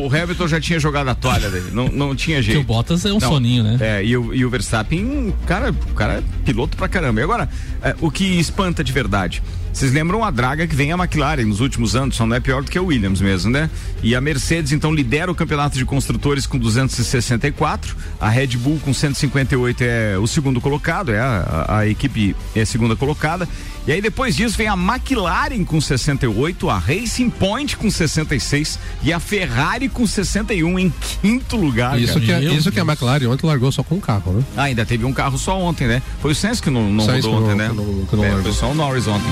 o 0.04 0.08
Hamilton 0.08 0.48
já 0.48 0.62
tinha 0.62 0.80
jogado 0.80 1.10
a 1.10 1.16
toalha 1.16 1.50
dele. 1.50 1.72
Não, 1.74 1.88
não 1.90 2.16
tinha 2.16 2.42
jeito. 2.44 2.62
o 2.62 2.64
Bottas 2.64 3.06
é 3.06 3.10
um 3.10 3.20
Não, 3.20 3.30
soninho, 3.30 3.64
né? 3.64 3.78
É, 3.80 4.04
e 4.04 4.16
o, 4.16 4.34
e 4.34 4.46
o 4.46 4.50
Verstappen, 4.50 5.34
cara, 5.46 5.72
o 5.72 5.94
cara 5.94 6.14
é 6.20 6.24
piloto 6.46 6.78
pra 6.78 6.88
caramba. 6.88 7.20
E 7.20 7.24
agora, 7.24 7.50
é, 7.82 7.96
o 8.00 8.10
que 8.10 8.24
espanta 8.24 8.84
de 8.84 8.92
verdade? 8.92 9.44
Vocês 9.78 9.94
lembram 9.94 10.24
a 10.24 10.32
draga 10.32 10.66
que 10.66 10.76
vem 10.76 10.92
a 10.92 10.96
McLaren 10.96 11.46
nos 11.46 11.60
últimos 11.60 11.96
anos, 11.96 12.16
só 12.16 12.26
não 12.26 12.36
é 12.36 12.40
pior 12.40 12.64
do 12.64 12.72
que 12.72 12.80
o 12.80 12.86
Williams 12.86 13.22
mesmo, 13.22 13.52
né? 13.52 13.70
E 14.02 14.16
a 14.16 14.20
Mercedes, 14.20 14.72
então, 14.72 14.92
lidera 14.92 15.32
o 15.32 15.36
campeonato 15.36 15.78
de 15.78 15.86
construtores 15.86 16.48
com 16.48 16.58
264, 16.58 17.96
a 18.20 18.28
Red 18.28 18.58
Bull 18.58 18.80
com 18.84 18.92
158 18.92 19.84
é 19.84 20.18
o 20.18 20.26
segundo 20.26 20.60
colocado, 20.60 21.12
é 21.12 21.20
a, 21.20 21.66
a- 21.68 21.78
a 21.80 21.88
equipe 21.88 22.36
é 22.56 22.62
a 22.62 22.66
segunda 22.66 22.96
colocada. 22.96 23.48
E 23.86 23.92
aí 23.92 24.02
depois 24.02 24.36
disso 24.36 24.58
vem 24.58 24.68
a 24.68 24.74
McLaren 24.74 25.64
com 25.64 25.80
68, 25.80 26.70
a 26.70 26.78
Racing 26.78 27.30
Point 27.30 27.78
com 27.78 27.90
66 27.90 28.78
e 29.04 29.14
a 29.14 29.20
Ferrari 29.20 29.88
com 29.88 30.06
61 30.06 30.78
em 30.80 30.92
quinto 31.22 31.56
lugar. 31.56 31.98
Isso 32.02 32.14
cara. 32.16 32.26
que, 32.26 32.32
é, 32.32 32.54
isso 32.54 32.70
que 32.72 32.80
a 32.80 32.84
McLaren 32.84 33.28
ontem 33.30 33.46
largou 33.46 33.72
só 33.72 33.84
com 33.84 33.96
um 33.96 34.00
carro, 34.02 34.34
né? 34.34 34.44
Ah, 34.58 34.64
ainda 34.64 34.86
teve 34.86 35.06
um 35.06 35.14
carro 35.14 35.38
só 35.38 35.58
ontem, 35.62 35.88
né? 35.88 36.02
Foi 36.22 36.32
o 36.32 36.36
Sainz 36.36 36.60
que 36.60 36.70
não, 36.72 36.92
não 36.92 37.06
Sainz 37.06 37.24
rodou 37.24 37.44
que 37.48 37.54
ontem, 37.54 37.68
não- 37.68 37.76
né? 37.76 37.84
que 37.84 37.92
não- 38.00 38.06
que 38.08 38.16
não 38.18 38.26
É, 38.26 38.42
foi 38.42 38.52
só 38.52 38.72
o 38.72 38.74
Norris 38.76 39.08
ontem. 39.08 39.32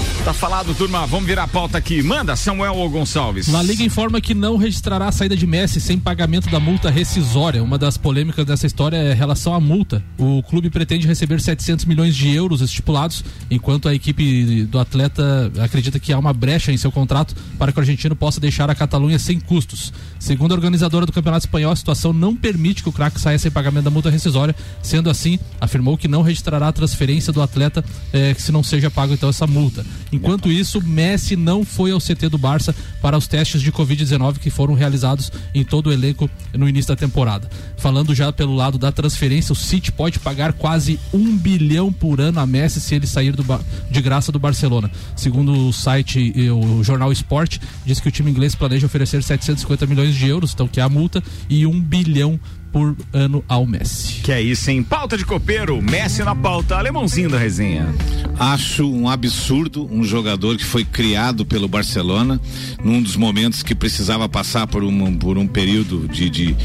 Tá 0.23 0.33
falado, 0.33 0.75
turma. 0.75 1.07
Vamos 1.07 1.25
virar 1.25 1.43
a 1.43 1.47
pauta 1.47 1.79
aqui. 1.79 2.03
Manda, 2.03 2.35
Samuel 2.35 2.75
ou 2.75 2.87
Gonçalves. 2.87 3.47
La 3.47 3.63
Liga 3.63 3.81
informa 3.83 4.21
que 4.21 4.35
não 4.35 4.55
registrará 4.55 5.07
a 5.07 5.11
saída 5.11 5.35
de 5.35 5.47
Messi 5.47 5.81
sem 5.81 5.97
pagamento 5.97 6.47
da 6.47 6.59
multa 6.59 6.91
rescisória. 6.91 7.63
Uma 7.63 7.75
das 7.75 7.97
polêmicas 7.97 8.45
dessa 8.45 8.67
história 8.67 8.97
é 8.97 9.13
relação 9.13 9.51
à 9.55 9.59
multa. 9.59 10.03
O 10.19 10.43
clube 10.43 10.69
pretende 10.69 11.07
receber 11.07 11.41
700 11.41 11.85
milhões 11.85 12.15
de 12.15 12.29
euros 12.29 12.61
estipulados, 12.61 13.23
enquanto 13.49 13.89
a 13.89 13.95
equipe 13.95 14.63
do 14.65 14.77
atleta 14.77 15.51
acredita 15.59 15.99
que 15.99 16.13
há 16.13 16.19
uma 16.19 16.33
brecha 16.33 16.71
em 16.71 16.77
seu 16.77 16.91
contrato 16.91 17.35
para 17.57 17.71
que 17.71 17.79
o 17.79 17.81
argentino 17.81 18.15
possa 18.15 18.39
deixar 18.39 18.69
a 18.69 18.75
Catalunha 18.75 19.17
sem 19.17 19.39
custos. 19.39 19.91
Segundo 20.19 20.51
a 20.51 20.55
organizadora 20.55 21.07
do 21.07 21.11
Campeonato 21.11 21.47
Espanhol, 21.47 21.71
a 21.71 21.75
situação 21.75 22.13
não 22.13 22.35
permite 22.35 22.83
que 22.83 22.89
o 22.89 22.91
craque 22.91 23.19
saia 23.19 23.39
sem 23.39 23.49
pagamento 23.49 23.85
da 23.85 23.89
multa 23.89 24.11
rescisória. 24.11 24.55
Sendo 24.83 25.09
assim, 25.09 25.39
afirmou 25.59 25.97
que 25.97 26.07
não 26.07 26.21
registrará 26.21 26.67
a 26.67 26.71
transferência 26.71 27.33
do 27.33 27.41
atleta 27.41 27.83
eh, 28.13 28.35
se 28.37 28.51
não 28.51 28.61
seja 28.61 28.91
pago 28.91 29.15
então 29.15 29.27
essa 29.27 29.47
multa. 29.47 29.83
Enquanto 30.11 30.51
isso, 30.51 30.81
Messi 30.81 31.35
não 31.35 31.63
foi 31.63 31.91
ao 31.91 31.99
CT 31.99 32.29
do 32.29 32.37
Barça 32.37 32.75
para 33.01 33.17
os 33.17 33.27
testes 33.27 33.61
de 33.61 33.71
Covid-19 33.71 34.39
que 34.39 34.49
foram 34.49 34.73
realizados 34.73 35.31
em 35.53 35.63
todo 35.63 35.87
o 35.87 35.93
elenco 35.93 36.29
no 36.53 36.67
início 36.67 36.89
da 36.89 36.95
temporada. 36.95 37.49
Falando 37.77 38.13
já 38.13 38.31
pelo 38.31 38.55
lado 38.55 38.77
da 38.77 38.91
transferência, 38.91 39.53
o 39.53 39.55
City 39.55 39.91
pode 39.91 40.19
pagar 40.19 40.53
quase 40.53 40.99
um 41.13 41.37
bilhão 41.37 41.91
por 41.91 42.19
ano 42.19 42.39
a 42.39 42.45
Messi 42.45 42.81
se 42.81 42.95
ele 42.95 43.07
sair 43.07 43.35
do 43.35 43.41
de 43.89 44.01
graça 44.01 44.31
do 44.31 44.39
Barcelona. 44.39 44.91
Segundo 45.15 45.67
o 45.67 45.73
site 45.73 46.33
o 46.49 46.83
jornal 46.83 47.11
Sport, 47.11 47.57
diz 47.85 47.99
que 47.99 48.07
o 48.07 48.11
time 48.11 48.29
inglês 48.31 48.55
planeja 48.55 48.85
oferecer 48.85 49.23
750 49.23 49.85
milhões 49.85 50.15
de 50.15 50.27
euros, 50.27 50.53
então 50.53 50.67
que 50.67 50.79
é 50.79 50.83
a 50.83 50.89
multa, 50.89 51.23
e 51.49 51.65
um 51.65 51.81
bilhão 51.81 52.39
por 52.71 52.95
ano 53.13 53.43
ao 53.47 53.65
Messi. 53.65 54.21
Que 54.21 54.31
é 54.31 54.41
isso, 54.41 54.69
hein? 54.71 54.83
Pauta 54.83 55.17
de 55.17 55.25
copeiro, 55.25 55.81
Messi 55.81 56.23
na 56.23 56.35
pauta, 56.35 56.77
alemãozinho 56.77 57.29
da 57.29 57.37
resenha. 57.37 57.93
Acho 58.39 58.91
um 58.91 59.07
absurdo 59.07 59.87
um 59.91 60.03
jogador 60.03 60.57
que 60.57 60.63
foi 60.63 60.83
criado 60.83 61.45
pelo 61.45 61.67
Barcelona 61.67 62.39
num 62.83 63.01
dos 63.01 63.15
momentos 63.15 63.61
que 63.61 63.75
precisava 63.75 64.27
passar 64.27 64.67
por 64.67 64.83
um, 64.83 65.17
por 65.17 65.37
um 65.37 65.47
período 65.47 66.07
de, 66.07 66.29
de, 66.29 66.57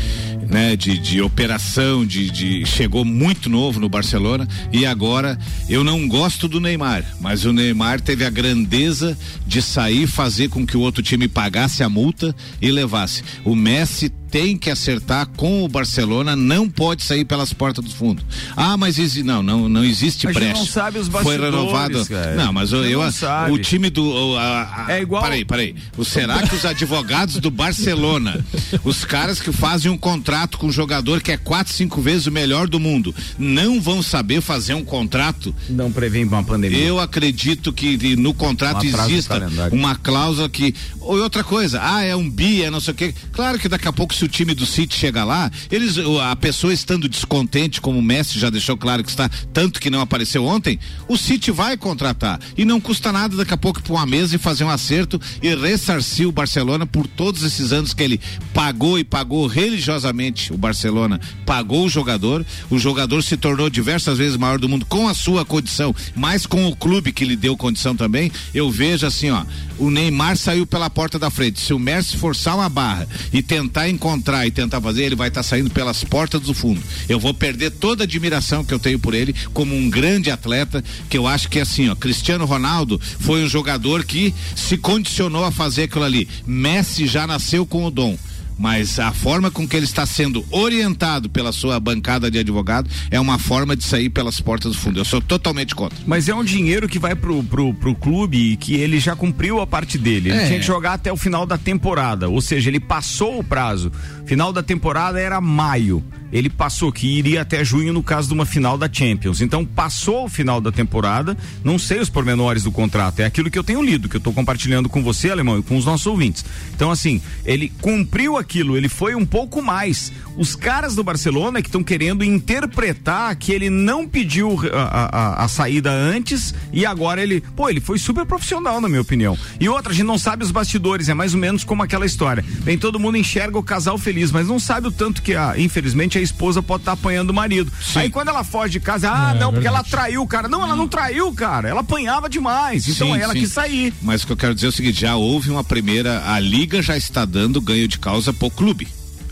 né, 0.49 0.77
de, 0.77 0.99
de 0.99 1.21
operação, 1.21 2.07
de, 2.07 2.31
de 2.31 2.65
chegou 2.65 3.05
muito 3.05 3.51
novo 3.51 3.81
no 3.81 3.89
Barcelona 3.89 4.49
e 4.73 4.87
agora 4.87 5.39
eu 5.69 5.83
não 5.83 6.07
gosto 6.09 6.49
do 6.49 6.61
Neymar, 6.61 7.05
mas 7.21 7.45
o 7.45 7.53
Neymar 7.53 8.01
teve 8.01 8.25
a 8.25 8.31
grandeza 8.31 9.17
de 9.47 9.61
sair 9.61 10.07
fazer 10.07 10.49
com 10.49 10.67
que 10.67 10.77
o 10.77 10.81
outro 10.81 11.03
time 11.03 11.29
pagasse 11.29 11.83
a 11.83 11.89
multa 11.89 12.35
e 12.61 12.71
levasse. 12.71 13.23
O 13.45 13.55
Messi 13.55 14.13
tem 14.31 14.57
que 14.57 14.71
acertar 14.71 15.27
com 15.37 15.65
o 15.65 15.69
Barcelona, 15.69 16.35
não 16.37 16.69
pode 16.69 17.03
sair 17.05 17.25
pelas 17.25 17.53
portas 17.53 17.85
do 17.85 17.91
fundo. 17.91 18.23
Ah, 18.57 18.77
mas 18.77 18.97
não, 19.23 19.43
não, 19.43 19.69
não 19.69 19.85
existe 19.85 20.27
brecha. 20.27 20.55
não 20.59 20.67
sabe 20.67 20.99
os 20.99 21.09
Foi 21.09 21.39
renovado. 21.39 22.05
cara. 22.07 22.35
Não, 22.35 22.53
mas 22.53 22.73
eu, 22.73 22.85
eu- 22.85 23.01
não 23.03 23.53
o 23.53 23.59
time 23.59 23.89
do 23.91 24.05
o- 24.05 24.37
a- 24.37 24.87
a- 24.89 24.93
É 24.93 25.01
igual- 25.03 25.23
Peraí, 25.23 25.45
peraí. 25.45 25.75
O 25.97 26.05
será 26.05 26.43
que 26.47 26.55
os 26.55 26.65
advogados 26.65 27.37
do 27.37 27.51
Barcelona, 27.51 28.45
os 28.85 29.05
caras 29.05 29.41
que 29.41 29.53
fazem 29.53 29.91
um 29.91 29.97
contrato 29.99 30.59
com 30.59 30.67
um 30.67 30.73
jogador 30.73 31.21
que 31.23 31.33
é 31.33 31.37
quatro, 31.37 31.73
cinco 31.73 32.01
vezes 32.01 32.27
o 32.27 32.33
melhor 32.33 32.69
do 32.69 32.81
mundo, 32.81 33.15
não 33.39 33.81
vão 33.81 34.03
saber 34.03 34.41
fazer 34.41 34.75
um 34.75 34.85
contrato? 34.85 35.55
Não 35.69 35.91
prevê 35.93 36.25
uma 36.25 36.43
pandemia. 36.43 36.79
Eu 36.79 36.99
acredito 36.99 37.73
que 37.73 38.17
no 38.17 38.35
contrato 38.35 38.85
exista 38.85 39.49
uma 39.73 39.95
cláusula 39.95 40.49
que. 40.49 40.75
Ou 41.01 41.19
outra 41.23 41.45
coisa, 41.45 41.81
ah, 41.83 42.03
é 42.03 42.17
um 42.17 42.29
bi, 42.29 42.63
é 42.65 42.71
não 42.71 42.81
sei 42.81 42.93
o 42.93 42.97
quê. 42.97 43.15
Claro 43.33 43.59
que 43.59 43.69
daqui 43.69 43.87
a 43.87 43.93
pouco, 43.93 44.16
se 44.17 44.25
o 44.25 44.29
time 44.29 44.55
do 44.55 44.65
City 44.65 44.97
chegar 44.97 45.25
lá, 45.25 45.51
eles, 45.71 45.97
a 46.23 46.35
pessoa 46.35 46.73
estando 46.73 47.09
descontente, 47.09 47.81
como 47.81 47.99
o 47.99 48.03
Messi 48.03 48.39
já 48.39 48.51
deixou 48.51 48.77
claro 48.77 49.05
que 49.05 49.11
está, 49.11 49.29
tanto 49.53 49.81
que 49.81 49.91
não 49.91 50.01
apareceu 50.01 50.45
ontem, 50.45 50.79
o 51.07 51.17
City 51.17 51.51
vai 51.51 51.77
contratar. 51.77 52.41
E 52.57 52.65
não 52.65 52.81
custa 52.81 53.13
nada 53.13 53.37
daqui 53.37 53.53
a 53.53 53.59
pouco 53.59 53.83
pôr 53.83 53.95
uma 53.95 54.07
mesa 54.07 54.35
e 54.35 54.39
fazer 54.39 54.65
um 54.65 54.71
acerto 54.71 55.21
e 55.43 55.55
ressarcir 55.55 56.27
o 56.27 56.33
Barcelona 56.33 56.87
por 56.87 57.07
todos 57.07 57.43
esses 57.43 57.73
anos 57.73 57.93
que 57.93 58.03
ele 58.03 58.21
pagou 58.55 58.99
e 58.99 59.05
pagou 59.05 59.47
religiosamente 59.47 60.53
o 60.53 60.57
Barcelona, 60.57 61.21
pagou 61.45 61.85
o 61.85 61.89
jogador, 61.89 62.45
o 62.71 62.79
jogador 62.79 63.23
se 63.23 63.37
tornou 63.37 63.69
diversas 63.69 64.19
vezes 64.19 64.37
maior 64.37 64.59
do 64.59 64.69
mundo 64.69 64.87
com 64.87 65.09
a 65.09 65.15
sua 65.15 65.45
condição, 65.45 65.95
mas 66.15 66.47
com 66.47 66.67
o 66.67 66.75
clube 66.75 67.13
que 67.13 67.25
lhe 67.25 67.37
deu 67.37 67.57
condição 67.57 67.95
também. 67.95 68.33
Eu 68.55 68.71
vejo 68.71 69.07
assim, 69.07 69.31
ó, 69.31 69.45
o 69.79 69.91
Neymar 69.91 70.37
saiu 70.37 70.67
pela 70.67 70.89
porta 70.89 71.19
da 71.19 71.31
frente. 71.31 71.61
Se 71.61 71.75
o 71.75 71.79
Messi 71.79 72.17
forçar 72.17 72.57
uma 72.57 72.69
barra 72.69 73.07
e 73.33 73.43
tentar 73.43 73.89
encontrar 73.89 74.06
e 74.47 74.51
tentar 74.51 74.81
fazer, 74.81 75.05
ele 75.05 75.17
vai 75.17 75.29
estar 75.29 75.43
saindo 75.43 75.71
pelas 75.71 76.05
portas 76.05 76.41
do 76.41 76.55
fundo. 76.55 76.81
Eu 77.09 77.19
vou 77.19 77.35
perder 77.35 77.71
toda 77.71 78.05
a 78.05 78.07
admiração 78.07 78.65
que 78.65 78.73
eu 78.73 78.79
tenho 78.79 78.99
por 78.99 79.15
ele 79.15 79.35
como 79.53 79.75
um 79.75 79.91
grande 79.91 80.31
atleta, 80.31 80.83
que 81.09 81.19
eu 81.19 81.27
acho 81.27 81.49
que 81.49 81.59
assim, 81.59 81.89
ó, 81.89 81.95
Cristiano 81.95 82.45
Ronaldo 82.45 83.01
foi 83.19 83.45
um 83.45 83.49
jogador 83.49 84.05
que 84.05 84.35
se 84.55 84.77
condicionou 84.77 85.45
a 85.45 85.51
fazer 85.51 85.85
aquilo 85.85 86.05
ali. 86.05 86.29
Messi 86.47 87.07
já 87.07 87.27
nasceu 87.27 87.67
com 87.67 87.85
o 87.85 87.91
dom. 87.91 88.17
Mas 88.59 88.99
a 88.99 89.13
forma 89.13 89.51
com 89.51 89.69
que 89.69 89.77
ele 89.77 89.85
está 89.85 90.07
sendo 90.07 90.45
orientado 90.51 91.29
pela 91.29 91.53
sua 91.53 91.79
bancada 91.79 92.31
de 92.31 92.39
advogado 92.39 92.89
é 93.11 93.21
uma 93.21 93.39
forma 93.39 93.77
de 93.77 93.85
sair 93.85 94.09
pelas 94.09 94.41
portas 94.41 94.73
do 94.73 94.79
fundo. 94.79 94.99
Eu 94.99 95.05
sou 95.05 95.21
totalmente 95.21 95.75
contra. 95.75 95.99
Mas 96.07 96.29
é 96.29 96.35
um 96.35 96.43
dinheiro 96.45 96.89
que 96.89 96.99
vai 96.99 97.15
pro, 97.15 97.43
pro, 97.45 97.75
pro 97.75 97.95
clube 97.95 98.53
e 98.53 98.57
que 98.57 98.75
ele 98.75 98.99
já 98.99 99.15
cumpriu 99.15 99.61
a 99.61 99.67
parte 99.67 99.99
dele. 99.99 100.31
Ele 100.31 100.39
É. 100.39 100.47
tinha 100.47 100.59
que 100.59 100.67
jogar 100.67 100.95
até 100.95 101.13
o 101.13 101.17
final 101.17 101.45
da 101.45 101.59
temporada. 101.59 102.29
Ou 102.29 102.41
seja, 102.41 102.71
ele 102.71 102.81
passou 102.81 103.39
o 103.39 103.45
prazo. 103.45 103.93
Final 104.25 104.53
da 104.53 104.63
temporada 104.63 105.21
era 105.21 105.41
maio. 105.41 106.03
Ele 106.33 106.51
passou 106.51 106.91
que 106.93 107.07
iria 107.07 107.43
até 107.43 107.65
junho 107.65 107.93
no 107.93 108.03
caso 108.03 108.29
de 108.29 108.35
uma 108.35 108.45
final 108.47 108.77
da 108.77 108.89
Champions. 108.93 109.41
Então 109.41 109.65
passou 109.65 110.25
o 110.25 110.29
final 110.29 110.61
da 110.61 110.73
temporada. 110.73 111.37
Não 111.65 111.79
sei 111.79 112.01
os 112.01 112.11
pormenores 112.11 112.63
do 112.65 112.73
contrato. 112.73 113.21
É 113.21 113.25
aquilo 113.25 113.51
que 113.51 113.59
eu 113.59 113.65
tenho 113.65 113.83
lido, 113.83 114.09
que 114.09 114.17
eu 114.17 114.19
estou 114.19 114.33
compartilhando 114.33 114.89
com 114.89 115.03
você, 115.03 115.31
alemão, 115.31 115.59
e 115.59 115.63
com 115.63 115.77
os 115.77 115.85
nossos 115.85 116.07
ouvintes. 116.07 116.45
Então, 116.75 116.91
assim, 116.91 117.21
ele 117.45 117.73
cumpriu 117.81 118.37
aquilo, 118.37 118.77
ele 118.77 118.89
foi 118.89 119.15
um 119.15 119.25
pouco 119.25 119.63
mais. 119.63 120.13
Os 120.37 120.55
caras 120.55 120.95
do 120.95 121.03
Barcelona 121.05 121.63
que 121.63 121.69
estão 121.69 121.83
querendo 121.83 122.23
interpretar 122.57 123.35
que 123.37 123.53
ele 123.53 123.71
não 123.71 124.07
pediu 124.09 124.59
a, 124.73 125.07
a- 125.41 125.45
a 125.45 125.49
saída 125.49 125.91
antes 125.93 126.55
e 126.73 126.85
agora 126.85 127.23
ele. 127.23 127.41
Pô, 127.55 127.69
ele 127.69 127.81
foi 127.81 127.99
super 127.99 128.27
profissional, 128.27 128.81
na 128.81 128.89
minha 128.89 129.01
opinião. 129.01 129.39
E 129.61 129.69
outra, 129.69 129.93
a 129.93 129.95
gente 129.95 130.07
não 130.07 130.19
sabe 130.19 130.45
os 130.45 130.51
bastidores, 130.51 131.09
é 131.09 131.15
mais 131.15 131.35
ou 131.35 131.41
menos 131.41 131.65
como 131.65 131.83
aquela 131.83 132.05
história. 132.07 132.45
Bem, 132.65 132.77
todo 132.79 132.99
mundo 132.99 133.17
enxerga 133.17 133.59
o 133.59 133.63
casal 133.63 133.97
feliz, 133.99 134.31
mas 134.31 134.49
não 134.49 134.59
sabe 134.59 134.89
o 134.89 134.93
tanto 134.93 135.23
que, 135.23 135.35
a, 135.35 135.55
infelizmente, 135.59 136.16
a 136.19 136.23
esposa 136.23 136.63
pode 136.63 136.83
estar 136.83 136.93
apanhando 136.93 137.31
o 137.31 137.35
marido. 137.35 137.73
Aí 137.95 138.11
quando 138.11 138.29
ela 138.29 138.45
foge 138.45 138.73
de 138.73 138.81
casa, 138.81 139.11
ah, 139.11 139.35
É, 139.35 139.39
não, 139.39 139.53
porque 139.53 139.67
ela 139.67 139.83
traiu 139.83 140.23
o 140.23 140.27
cara. 140.27 140.49
Não, 140.49 140.63
ela 140.63 140.77
não 140.77 140.89
traiu, 140.89 141.33
cara. 141.33 141.69
Ela 141.69 141.81
apanhava 141.81 142.29
demais. 142.29 142.89
Então 142.89 143.15
Sim, 143.15 143.21
ela 143.21 143.33
sim. 143.33 143.41
quis 143.41 143.53
sair. 143.53 143.95
Mas 144.03 144.23
o 144.23 144.27
que 144.27 144.33
eu 144.33 144.37
quero 144.37 144.55
dizer 144.55 144.67
é 144.67 144.71
o 144.71 144.73
seguinte: 144.73 145.01
já 145.01 145.17
houve 145.17 145.51
uma 145.51 145.65
primeira. 145.65 146.23
A 146.31 146.39
Liga 146.39 146.83
já 146.83 146.97
está 146.97 147.25
dando 147.25 147.61
ganho 147.61 147.89
de 147.89 147.99
causa 147.99 148.33
pro 148.33 148.51
clube. 148.51 148.89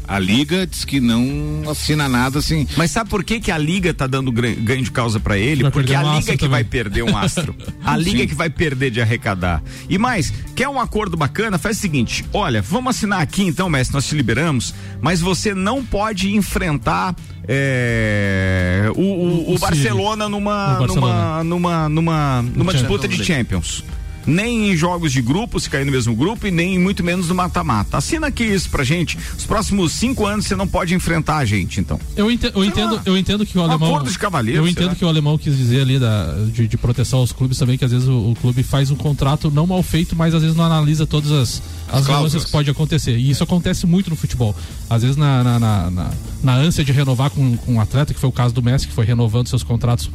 A 0.07 0.19
Liga 0.19 0.67
diz 0.67 0.85
que 0.85 1.01
não 1.01 1.63
assina 1.71 2.09
nada 2.09 2.39
assim. 2.39 2.67
Mas 2.77 2.91
sabe 2.91 3.09
por 3.09 3.25
que, 3.25 3.41
que 3.41 3.51
a 3.51 3.57
Liga 3.59 3.95
tá 3.95 4.07
dando 4.07 4.31
ganho 4.31 4.83
de 4.83 4.91
causa 4.91 5.19
pra 5.19 5.39
ele? 5.39 5.63
Vai 5.63 5.73
Porque 5.73 5.95
a 5.95 6.01
um 6.01 6.03
Liga 6.03 6.19
astro 6.19 6.33
que 6.33 6.39
também. 6.39 6.51
vai 6.51 6.65
perder 6.65 7.03
um 7.05 7.17
astro. 7.19 7.57
A 7.83 7.97
Liga 7.97 8.19
Sim. 8.21 8.27
que 8.29 8.35
vai 8.35 8.51
perder 8.51 8.91
de 8.91 9.01
arrecadar. 9.01 9.63
E 9.89 9.97
mais, 9.97 10.33
quer 10.55 10.69
um 10.69 10.79
acordo 10.79 11.17
bacana? 11.17 11.57
Faz 11.59 11.79
o 11.79 11.81
seguinte: 11.81 12.25
olha, 12.33 12.61
vamos 12.61 12.97
assinar 12.97 13.21
aqui 13.23 13.43
então, 13.45 13.69
mestre, 13.71 13.95
nós 13.95 14.07
te 14.07 14.15
liberamos, 14.15 14.75
mas 15.01 15.21
você 15.21 15.55
não 15.55 15.83
pode 15.85 16.35
enfrentar. 16.37 17.15
é, 17.49 18.91
o, 18.95 19.01
o- 19.01 19.51
o 19.53 19.55
O 19.55 19.59
Barcelona 19.59 20.29
numa 20.29 20.77
O 20.77 20.79
Barcelona. 20.81 21.45
numa 21.45 21.89
numa 21.89 21.89
numa, 21.89 22.43
numa 22.43 22.73
disputa 22.73 23.09
de. 23.09 23.25
Champions. 23.25 23.83
Nem 24.27 24.71
em 24.73 24.77
jogos 24.77 25.13
de 25.13 25.21
grupo, 25.21 25.61
se 25.61 25.69
cair 25.69 25.85
no 25.85 25.93
mesmo 25.93 26.15
grupo, 26.15 26.47
e 26.47 26.51
nem 26.51 26.79
muito 26.79 27.03
menos 27.05 27.29
no 27.29 27.35
mata-mata. 27.35 27.99
Assina 27.99 28.29
aqui 28.29 28.45
isso 28.45 28.71
pra 28.71 28.83
gente. 28.85 29.19
Os 29.37 29.45
próximos 29.45 29.93
cinco 29.93 30.27
anos 30.27 30.47
você 30.47 30.57
não 30.57 30.67
pode 30.67 30.95
enfrentar 30.95 31.37
a 31.39 31.45
gente, 31.45 31.81
então. 31.81 32.01
Eu, 32.17 32.31
ente- 32.31 32.51
eu 32.55 32.65
entendo, 32.65 33.01
eu 33.05 33.17
entendo 33.19 33.45
que 33.45 33.59
o 33.59 33.63
alemão. 33.63 33.89
acordo 33.89 34.11
de 34.11 34.19
cavalheiro, 34.19 34.63
eu 34.63 34.69
entendo 34.69 34.89
lá. 34.89 34.95
que 34.95 35.05
o 35.05 35.09
alemão 35.09 35.37
quis 35.37 35.57
dizer 35.57 35.83
ali 35.83 35.99
da, 35.99 36.35
de, 36.53 36.67
de 36.67 36.77
proteção 36.79 37.19
aos 37.21 37.33
clubes 37.33 37.59
também, 37.59 37.77
que 37.77 37.85
às 37.85 37.91
vezes 37.93 38.09
o, 38.09 38.31
o 38.31 38.37
clube 38.41 38.63
faz 38.63 38.91
um 38.91 38.97
contrato 38.97 39.51
não 39.51 39.67
mal 39.67 39.83
feito, 39.83 40.17
mas 40.17 40.35
às 40.35 40.43
vezes 40.43 40.57
não 40.57 40.65
analisa 40.65 41.07
todas 41.07 41.31
as, 41.31 41.63
as 41.93 42.07
nuances 42.07 42.45
que 42.45 42.51
pode 42.51 42.71
acontecer. 42.71 43.17
E 43.17 43.31
isso 43.31 43.43
acontece 43.45 43.87
muito 43.87 44.09
no 44.11 44.17
futebol. 44.17 44.55
Às 44.89 45.03
vezes, 45.03 45.17
na, 45.17 45.43
na, 45.45 45.59
na, 45.59 45.91
na- 45.91 46.11
na 46.43 46.55
ânsia 46.55 46.85
de 46.85 46.93
renovar 46.93 47.31
com, 47.31 47.57
com 47.57 47.75
um 47.75 47.81
atleta, 47.81 48.13
que 48.13 48.21
foi 48.21 48.29
o 48.29 48.33
caso 48.33 48.53
do 48.55 48.63
Messi, 48.63 48.87
que 48.87 48.93
foi 48.93 49.05
renovando 49.05 49.49
seus 49.49 49.63
contratos 49.63 50.11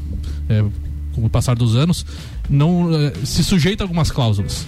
é, 0.48 0.64
com 1.14 1.26
o 1.26 1.30
passar 1.30 1.56
dos 1.56 1.76
anos, 1.76 2.06
não 2.50 2.90
eh, 2.94 3.14
se 3.24 3.44
sujeita 3.44 3.84
a 3.84 3.86
algumas 3.86 4.12
cláusulas. 4.12 4.66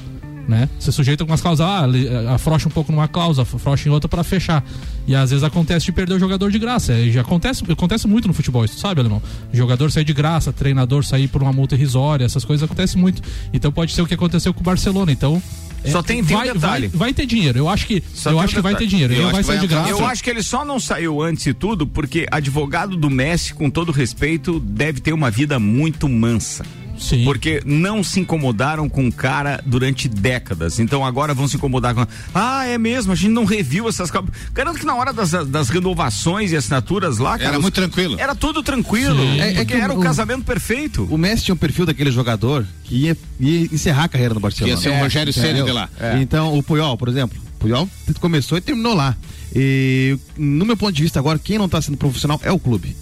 Né? 0.47 0.67
Se 0.79 0.91
sujeita 0.91 1.21
a 1.21 1.23
algumas 1.23 1.39
cláusulas, 1.39 1.71
ah, 1.71 1.87
eh, 1.97 2.33
afrouxa 2.33 2.67
um 2.67 2.71
pouco 2.71 2.91
numa 2.91 3.07
cláusula, 3.07 3.43
afrouxa 3.43 3.87
em 3.87 3.91
outra 3.91 4.09
para 4.09 4.23
fechar. 4.23 4.63
E 5.07 5.15
às 5.15 5.29
vezes 5.29 5.43
acontece 5.43 5.85
de 5.85 5.91
perder 5.91 6.15
o 6.15 6.19
jogador 6.19 6.51
de 6.51 6.59
graça. 6.59 6.93
E 6.93 7.11
já 7.11 7.21
acontece, 7.21 7.63
acontece 7.71 8.07
muito 8.07 8.27
no 8.27 8.33
futebol, 8.33 8.65
isso 8.65 8.77
sabe, 8.77 8.99
alemão? 8.99 9.21
Jogador 9.53 9.91
sair 9.91 10.03
de 10.03 10.13
graça, 10.13 10.51
treinador 10.51 11.05
sair 11.05 11.27
por 11.27 11.41
uma 11.41 11.53
multa 11.53 11.75
irrisória, 11.75 12.25
essas 12.25 12.43
coisas 12.43 12.63
acontecem 12.63 12.99
muito. 12.99 13.21
Então 13.53 13.71
pode 13.71 13.93
ser 13.93 14.01
o 14.01 14.05
que 14.07 14.13
aconteceu 14.13 14.53
com 14.53 14.59
o 14.61 14.63
Barcelona. 14.63 15.11
Então. 15.11 15.41
Só 15.85 15.99
é, 15.99 16.03
tem- 16.03 16.23
tem 16.23 16.35
um 16.35 16.39
vai, 16.39 16.53
detalhe. 16.53 16.87
vai, 16.89 16.97
vai 16.99 17.13
ter 17.13 17.25
dinheiro. 17.25 17.57
Eu 17.57 17.67
acho 17.69 17.87
que, 17.87 18.03
Só 18.13 18.29
eu 18.29 18.35
tem 18.35 18.43
acho 18.43 18.53
um 18.53 18.55
que 18.57 18.61
vai 18.61 18.75
ter 18.75 18.85
dinheiro. 18.87 19.13
Eu 19.13 19.23
acho 19.23 19.31
vai 19.31 19.41
que 19.41 19.47
sair 19.47 19.59
de 19.59 19.67
graça. 19.67 19.89
Eu 19.89 20.05
acho 20.05 20.23
que 20.23 20.29
ele 20.29 20.43
só 20.43 20.63
não 20.65 20.79
saiu 20.79 21.21
antes 21.21 21.43
de 21.43 21.53
tudo 21.55 21.87
porque 21.87 22.27
advogado 22.29 22.95
do 22.95 23.09
Messi, 23.09 23.53
com 23.53 23.67
todo 23.69 23.91
respeito, 23.91 24.59
deve 24.59 24.99
ter 24.99 25.11
uma 25.13 25.31
vida 25.31 25.57
muito 25.59 26.07
mansa. 26.07 26.63
Sim. 27.01 27.25
Porque 27.25 27.61
não 27.65 28.03
se 28.03 28.19
incomodaram 28.19 28.87
com 28.87 29.07
o 29.07 29.11
cara 29.11 29.59
durante 29.65 30.07
décadas. 30.07 30.79
Então 30.79 31.03
agora 31.05 31.33
vão 31.33 31.47
se 31.47 31.57
incomodar 31.57 31.95
com. 31.95 32.05
Ah, 32.33 32.65
é 32.67 32.77
mesmo, 32.77 33.11
a 33.11 33.15
gente 33.15 33.31
não 33.31 33.43
reviu 33.43 33.89
essas. 33.89 34.09
cláusulas." 34.11 34.39
Garanto 34.53 34.79
que 34.79 34.85
na 34.85 34.95
hora 34.95 35.11
das, 35.11 35.31
das 35.47 35.69
renovações 35.69 36.51
e 36.51 36.55
assinaturas 36.55 37.17
lá, 37.17 37.31
cara. 37.37 37.49
Era 37.49 37.57
os- 37.57 37.63
muito 37.63 37.73
tranquilo. 37.73 38.17
Era 38.19 38.35
tudo 38.35 38.61
tranquilo. 38.63 39.21
É- 39.39 39.55
é 39.61 39.65
que 39.65 39.73
era 39.73 39.93
o, 39.93 39.99
o- 39.99 40.01
casamento 40.03 40.43
perfeito. 40.45 41.07
O 41.09 41.17
Messi 41.17 41.45
tinha 41.45 41.55
um 41.55 41.57
perfil 41.57 41.85
daquele 41.85 42.11
jogador 42.11 42.65
que 42.83 42.95
ia, 42.95 43.17
ia 43.39 43.61
encerrar 43.73 44.03
a 44.05 44.07
carreira 44.09 44.33
no 44.33 44.39
Barcelona. 44.39 44.73
Ia 44.73 44.79
ser 44.79 44.89
um 44.91 44.99
Rogério 44.99 45.33
Ceni 45.33 45.63
de 45.63 45.71
lá. 45.71 45.89
É. 45.99 46.19
Então, 46.21 46.57
o 46.57 46.61
Puyol, 46.63 46.95
por 46.97 47.07
exemplo. 47.09 47.37
O 47.55 47.59
Puyol 47.61 47.89
começou 48.19 48.57
e 48.57 48.61
terminou 48.61 48.93
lá. 48.95 49.15
E, 49.55 50.17
no 50.37 50.65
meu 50.65 50.77
ponto 50.77 50.91
de 50.93 51.01
vista 51.03 51.19
agora, 51.19 51.37
quem 51.37 51.57
não 51.57 51.67
tá 51.67 51.81
sendo 51.81 51.97
profissional 51.97 52.39
é 52.43 52.51
o 52.51 52.57
clube. 52.59 52.95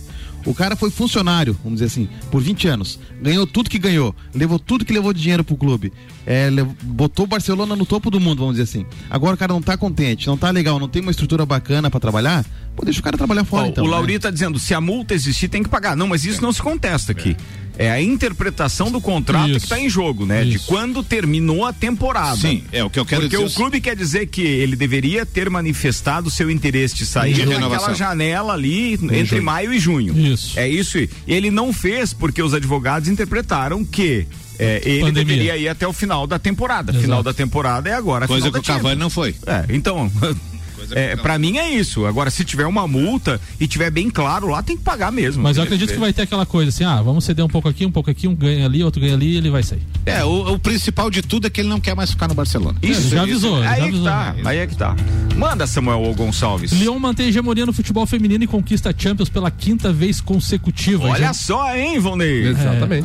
O 0.46 0.54
cara 0.54 0.76
foi 0.76 0.90
funcionário, 0.90 1.54
vamos 1.64 1.80
dizer 1.80 1.86
assim, 1.86 2.08
por 2.32 2.42
20 2.42 2.68
anos. 2.68 3.00
Ganhou 3.22 3.46
tudo 3.46 3.70
que 3.70 3.78
ganhou. 3.78 4.16
Levou 4.34 4.58
tudo 4.58 4.86
que 4.86 4.94
levou 4.94 5.14
de 5.14 5.22
dinheiro 5.22 5.44
pro 5.44 5.56
clube. 5.58 5.92
É, 6.26 6.50
lev- 6.50 6.70
botou 6.84 7.26
o 7.26 7.28
Barcelona 7.28 7.76
no 7.76 7.86
topo 7.86 8.10
do 8.10 8.20
mundo, 8.20 8.40
vamos 8.40 8.56
dizer 8.56 8.64
assim. 8.64 8.86
Agora 9.10 9.36
o 9.36 9.38
cara 9.38 9.54
não 9.54 9.62
tá 9.62 9.76
contente, 9.78 10.28
não 10.28 10.38
tá 10.38 10.50
legal, 10.50 10.80
não 10.80 10.88
tem 10.88 11.02
uma 11.02 11.12
estrutura 11.12 11.46
bacana 11.46 11.90
pra 11.90 12.00
trabalhar. 12.00 12.46
Pô, 12.80 12.86
deixa 12.86 13.02
o 13.02 13.04
cara 13.04 13.18
trabalhar 13.18 13.44
fora, 13.44 13.66
Ó, 13.66 13.68
então. 13.68 13.84
o 13.84 13.88
né? 13.88 13.94
Lauri 13.94 14.18
tá 14.18 14.32
dizendo, 14.32 14.58
se 14.58 14.74
a 14.74 14.80
multa 14.80 15.14
existir, 15.14 15.50
tem 15.50 15.62
que 15.62 15.68
pagar. 15.68 15.98
Não, 15.98 16.08
mas 16.08 16.24
isso 16.24 16.42
não 16.42 16.54
se 16.54 16.62
contesta 16.62 17.12
aqui. 17.12 17.36
É 17.78 17.92
a 17.92 18.02
interpretação 18.02 18.90
do 18.90 19.02
contrato 19.02 19.50
Isso. 19.50 19.60
que 19.60 19.66
está 19.66 19.80
em 19.80 19.90
jogo, 19.90 20.26
né? 20.26 20.44
De 20.46 20.56
Isso. 20.56 20.66
quando 20.68 21.02
terminou 21.04 21.66
a 21.66 21.74
temporada. 21.74 22.38
Sim, 22.38 22.64
é 22.72 22.82
o 22.84 22.90
que 22.90 22.98
eu 23.00 23.06
quero 23.06 23.24
Porque 23.24 23.36
dizer. 23.38 23.50
o 23.50 23.54
clube 23.56 23.82
quer 23.82 23.96
dizer 23.98 24.28
que 24.28 24.42
ele 24.42 24.76
deveria 24.78 25.26
ter 25.26 25.50
manifestado 25.50 26.30
seu 26.30 26.50
interesse 26.50 26.96
de 26.96 27.06
sair 27.06 27.34
De 27.34 27.40
naquela 27.46 27.56
renovação. 27.68 27.96
janela 27.96 28.54
ali 28.54 28.94
entre 28.94 29.26
junho. 29.26 29.44
maio 29.44 29.74
e 29.74 29.80
junho. 29.80 30.18
Isso. 30.18 30.58
É 30.58 30.68
isso. 30.68 30.98
Ele 31.28 31.52
não 31.52 31.74
fez 31.74 32.14
porque 32.14 32.42
os 32.42 32.54
advogados 32.54 33.10
interpretaram 33.10 33.84
que 33.86 34.26
é, 34.58 34.82
ele 34.86 35.00
Pandemia. 35.02 35.26
deveria 35.26 35.58
ir 35.58 35.68
até 35.70 35.86
o 35.88 35.94
final 35.94 36.28
da 36.28 36.38
temporada. 36.40 36.92
Exato. 36.92 37.02
Final 37.04 37.24
da 37.24 37.34
temporada 37.34 37.90
é 37.90 37.94
agora. 37.94 38.26
Coisa 38.28 38.48
final 38.48 38.62
que 38.62 38.68
da 38.68 38.74
o 38.74 38.78
Cavani 38.78 39.00
não 39.00 39.10
foi. 39.10 39.36
É, 39.46 39.66
então. 39.74 40.10
É, 40.92 41.16
para 41.16 41.38
mim 41.38 41.58
é 41.58 41.70
isso. 41.72 42.06
Agora, 42.06 42.30
se 42.30 42.44
tiver 42.44 42.66
uma 42.66 42.88
multa 42.88 43.40
e 43.60 43.68
tiver 43.68 43.90
bem 43.92 44.10
claro 44.10 44.48
lá, 44.48 44.62
tem 44.64 44.76
que 44.78 44.84
pagar 44.84 45.12
mesmo. 45.12 45.44
Mas 45.44 45.58
eu 45.58 45.64
acredito 45.64 45.94
que 45.94 46.00
vai 46.00 46.14
ter 46.14 46.24
aquela 46.24 46.46
coisa 46.46 46.70
assim, 46.70 46.84
ah, 46.84 47.02
vamos 47.02 47.24
ceder 47.24 47.44
um 47.44 47.48
pouco 47.50 47.68
aqui, 47.70 47.86
um 47.86 47.92
pouco 47.92 48.10
aqui, 48.10 48.28
um 48.28 48.36
ganha 48.36 48.66
ali, 48.66 48.84
outro 48.84 49.02
ganha 49.02 49.14
ali 49.14 49.34
e 49.34 49.38
ele 49.38 49.50
vai 49.50 49.64
sair. 49.64 49.82
É, 50.06 50.24
o, 50.24 50.54
o 50.54 50.60
principal 50.60 51.10
de 51.10 51.22
tudo 51.22 51.48
é 51.48 51.50
que 51.50 51.62
ele 51.62 51.70
não 51.70 51.80
quer 51.80 51.96
mais 51.96 52.10
ficar 52.12 52.28
no 52.28 52.34
Barcelona. 52.34 52.78
Isso, 52.82 53.10
já 53.10 53.24
avisou, 53.24 53.58
Aí 53.58 53.64
já 53.64 53.72
é 53.72 53.76
que 53.78 53.82
avisou. 53.84 54.04
tá, 54.06 54.36
aí 54.46 54.58
é 54.58 54.68
que 54.68 54.76
tá. 54.76 54.96
Manda, 55.36 55.66
Samuel 55.68 56.14
Gonçalves. 56.16 56.72
Lyon 56.72 57.00
mantém 57.00 57.28
hegemonia 57.30 57.66
no 57.66 57.72
futebol 57.74 58.06
feminino 58.06 58.44
e 58.44 58.48
conquista 58.48 58.90
a 58.90 58.94
Champions 58.98 59.30
pela 59.30 59.50
quinta 59.50 59.92
vez 59.94 60.20
consecutiva. 60.20 61.08
Olha 61.08 61.26
Hege- 61.30 61.34
só, 61.40 61.76
hein, 61.76 62.00
Vonei? 62.00 62.48
É, 62.48 62.54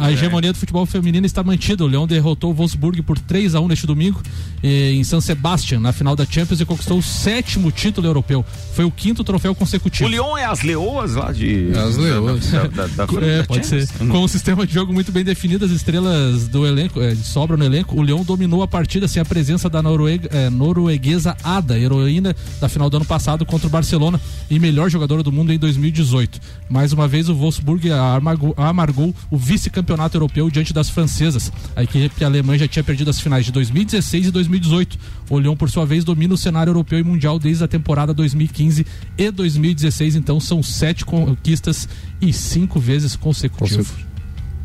a 0.00 0.10
hegemonia 0.12 0.52
do 0.52 0.58
futebol 0.58 0.84
feminino 0.86 1.26
está 1.26 1.42
mantida. 1.42 1.84
O 1.84 1.86
Leão 1.86 2.06
derrotou 2.06 2.50
o 2.50 2.54
Wolfsburg 2.54 3.02
por 3.02 3.18
3 3.18 3.54
a 3.54 3.60
1 3.60 3.68
neste 3.68 3.86
domingo 3.86 4.20
em 4.66 5.04
San 5.04 5.20
Sebastian, 5.20 5.80
na 5.80 5.92
final 5.92 6.16
da 6.16 6.24
Champions, 6.24 6.60
e 6.60 6.64
conquistou 6.64 6.98
o 6.98 7.02
sétimo 7.02 7.70
título 7.70 8.06
europeu. 8.06 8.44
Foi 8.74 8.84
o 8.84 8.90
quinto 8.90 9.22
troféu 9.22 9.54
consecutivo. 9.54 10.08
O 10.08 10.10
Lyon 10.10 10.36
é 10.38 10.44
as 10.46 10.62
leoas 10.62 11.14
lá 11.14 11.30
de. 11.32 11.70
As 11.76 11.96
leoas. 11.96 12.50
Da, 12.50 12.62
da, 12.66 12.86
da, 12.86 13.06
da- 13.06 13.14
É, 13.24 13.38
da 13.38 13.44
pode 13.44 13.66
ser. 13.66 13.86
Champions? 13.86 14.10
Com 14.10 14.24
um 14.24 14.28
sistema 14.28 14.66
de 14.66 14.72
jogo 14.74 14.92
muito 14.92 15.12
bem 15.12 15.22
definido, 15.24 15.64
as 15.64 15.70
estrelas 15.70 16.48
do 16.48 16.66
elenco, 16.66 17.00
eh, 17.00 17.14
sobram 17.14 17.56
no 17.58 17.64
elenco, 17.64 17.96
o 17.96 18.02
Leão 18.02 18.24
dominou 18.24 18.62
a 18.62 18.66
partida 18.68 19.06
sem 19.06 19.20
a 19.20 19.24
presença 19.24 19.68
da 19.68 19.82
noruega- 19.82 20.28
eh, 20.32 20.50
norueguesa 20.50 21.36
Ada, 21.44 21.78
heroína 21.78 22.34
da 22.60 22.68
final 22.68 22.88
do 22.90 22.96
ano 22.96 23.06
passado 23.06 23.44
contra 23.46 23.66
o 23.66 23.70
Barcelona 23.70 24.20
e 24.50 24.58
melhor 24.58 24.88
jogadora 24.90 25.22
do 25.22 25.30
mundo 25.30 25.52
em 25.52 25.58
2018. 25.58 26.40
Mais 26.68 26.92
uma 26.92 27.06
vez, 27.06 27.28
o 27.28 27.34
Wolfsburg 27.34 27.90
amargou, 27.90 28.54
amargou 28.56 29.14
o 29.30 29.36
vice-campeonato 29.36 30.16
europeu 30.16 30.50
diante 30.50 30.72
das 30.72 30.88
francesas. 30.90 31.52
A 31.76 31.82
equipe 31.82 32.24
alemã 32.24 32.56
já 32.58 32.66
tinha 32.66 32.82
perdido 32.82 33.10
as 33.10 33.20
finais 33.20 33.44
de 33.44 33.52
2016 33.52 34.26
e 34.26 34.30
2018. 34.58 34.98
O 35.30 35.38
Leão, 35.38 35.56
por 35.56 35.70
sua 35.70 35.86
vez, 35.86 36.04
domina 36.04 36.34
o 36.34 36.38
cenário 36.38 36.70
europeu 36.70 36.98
e 36.98 37.02
mundial 37.02 37.38
desde 37.38 37.64
a 37.64 37.68
temporada 37.68 38.12
2015 38.14 38.86
e 39.16 39.30
2016. 39.30 40.16
Então, 40.16 40.38
são 40.40 40.62
sete 40.62 41.04
conquistas 41.04 41.88
e 42.20 42.32
cinco 42.32 42.78
vezes 42.78 43.16
consecutivas. 43.16 44.13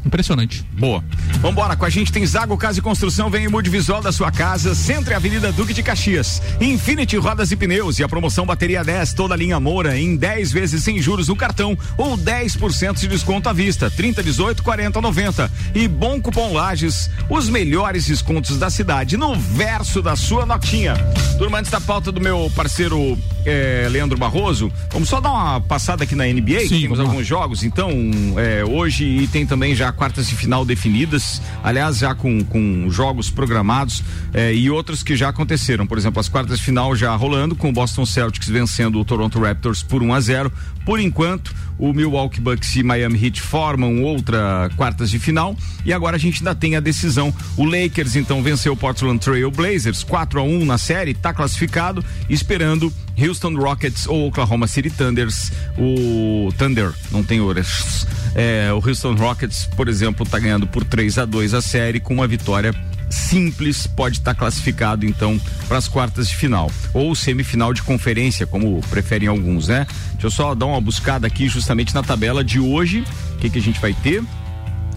Impressionante. 0.06 0.66
Boa. 0.72 1.04
Vambora, 1.41 1.76
com 1.76 1.86
a 1.86 1.89
gente 1.89 2.12
tem 2.12 2.26
Zago 2.26 2.58
Casa 2.58 2.80
e 2.80 2.82
Construção, 2.82 3.30
vem 3.30 3.45
em 3.45 3.47
mude 3.47 3.70
visual 3.70 4.02
da 4.02 4.12
sua 4.12 4.32
casa, 4.32 4.74
Centro 4.74 5.12
e 5.12 5.14
Avenida 5.14 5.52
Duque 5.52 5.74
de 5.74 5.84
Caxias. 5.84 6.41
Infinity 6.60 7.18
Rodas 7.18 7.52
e 7.52 7.56
Pneus 7.56 8.00
e 8.00 8.04
a 8.04 8.10
promoção 8.10 8.45
Bateria 8.45 8.84
10, 8.84 9.14
toda 9.14 9.34
a 9.34 9.38
linha 9.38 9.60
Moura 9.60 9.97
em 9.97 10.16
10 10.16 10.52
vezes 10.52 10.84
sem 10.84 11.02
juros 11.02 11.28
no 11.28 11.36
cartão 11.36 11.78
ou 11.97 12.18
10% 12.18 13.00
de 13.00 13.08
desconto 13.08 13.50
à 13.50 13.54
vista, 13.54 13.89
30, 13.89 14.24
18, 14.24 14.64
40, 14.64 15.02
90. 15.02 15.52
E 15.76 15.88
Bom 15.88 16.22
Cupom 16.22 16.54
Lages, 16.54 17.10
os 17.30 17.50
melhores 17.50 18.06
descontos 18.06 18.58
da 18.58 18.70
cidade 18.70 19.18
no 19.18 19.36
verso 19.36 20.02
da 20.02 20.16
sua 20.16 20.45
notinha. 20.45 20.95
Turma, 21.38 21.60
antes 21.60 21.72
da 21.72 21.82
pauta 21.82 22.12
do 22.12 22.22
meu 22.22 22.52
parceiro 22.56 23.18
é, 23.45 23.88
Leandro 23.89 24.18
Barroso, 24.18 24.72
vamos 24.91 25.10
só 25.10 25.20
dar 25.20 25.32
uma 25.32 25.62
passada 25.62 26.04
aqui 26.04 26.16
na 26.16 26.26
NBA, 26.26 26.68
que 26.68 26.82
temos 26.82 27.00
alguns 27.00 27.26
jogos, 27.26 27.64
então, 27.64 27.91
é, 28.38 28.64
hoje 28.64 29.06
e 29.06 29.28
tem 29.28 29.45
também 29.45 29.76
já 29.76 29.89
quartas 29.92 30.28
de 30.28 30.36
final 30.36 30.66
definidas, 30.66 31.42
aliás, 31.64 31.98
já 32.00 32.14
com, 32.16 32.44
com 32.44 32.90
jogos 32.90 33.30
programados 33.30 34.04
é, 34.34 34.54
e 34.54 34.70
outros 34.70 35.04
que 35.04 35.16
já 35.16 35.30
aconteceram. 35.30 35.86
Por 35.86 35.98
exemplo, 35.98 36.20
as 36.20 36.30
quartas 36.30 36.60
de 36.60 36.66
final 36.66 36.96
já 36.96 37.16
rolando, 37.16 37.56
com 37.56 37.70
o 37.70 37.74
Boston 37.74 38.06
Celtics 38.06 38.50
vencendo 38.50 39.00
o 39.00 39.06
Toronto 39.06 39.40
Raptors 39.40 39.84
por 39.84 40.02
1 40.02 40.14
a 40.14 40.20
0 40.20 40.52
Por 40.90 41.00
enquanto, 41.00 41.54
o 41.78 41.94
Milwaukee 41.94 42.42
Bucks 42.42 42.76
e 42.76 42.82
Miami 42.82 43.24
Heat 43.24 43.44
formam 43.44 44.02
outra 44.02 44.72
quartas 44.76 45.12
de 45.12 45.20
final 45.20 45.56
e 45.86 45.94
agora 45.94 46.16
a 46.16 46.20
gente 46.20 46.40
ainda 46.40 46.56
tem 46.56 46.76
a 46.76 46.80
decisão. 46.80 47.32
O 47.56 47.64
Lakers 47.64 48.16
então 48.16 48.42
venceu 48.42 48.74
o 48.74 48.76
Portland 48.76 49.20
Trail 49.20 49.52
Blazers 49.52 50.04
4 50.04 50.40
a 50.40 50.44
1 50.44 50.66
na 50.66 50.80
série, 50.80 51.12
está 51.12 51.32
classificado, 51.32 52.04
esperando 52.28 52.92
Houston 53.16 53.54
Rockets 53.54 54.08
ou 54.08 54.30
Oklahoma 54.30 54.66
City 54.66 54.90
Thunders, 54.90 55.52
o 55.78 56.52
Thunder, 56.58 56.92
não 57.12 57.22
tem 57.22 57.40
horas. 57.40 58.08
É, 58.34 58.74
o 58.74 58.78
Houston 58.78 59.14
Rockets, 59.14 59.70
por 59.78 59.88
exemplo, 59.88 60.24
está 60.24 60.40
ganhando 60.40 60.66
por 60.66 60.84
3 60.84 61.20
a 61.20 61.26
2 61.26 61.54
a 61.54 61.62
série 61.62 62.00
com 62.00 62.16
uma 62.16 62.28
vitória 62.28 62.74
simples 63.10 63.88
pode 63.88 64.20
estar 64.20 64.34
classificado 64.36 65.05
então 65.05 65.39
para 65.68 65.78
as 65.78 65.88
quartas 65.88 66.30
de 66.30 66.36
final 66.36 66.72
ou 66.93 67.16
semifinal 67.16 67.74
de 67.74 67.82
conferência, 67.82 68.45
como 68.45 68.82
preferem 68.89 69.28
alguns, 69.28 69.68
né? 69.68 69.88
Deixa 70.14 70.28
eu 70.28 70.32
só 70.32 70.55
dar 70.55 70.66
uma 70.66 70.82
buscada 70.82 71.28
aqui 71.28 71.47
justamente 71.47 71.93
na 71.93 72.03
tabela 72.03 72.43
de 72.43 72.60
hoje, 72.60 73.03
o 73.36 73.38
que 73.38 73.49
que 73.49 73.60
a 73.60 73.62
gente 73.62 73.80
vai 73.80 73.93
ter? 73.93 74.24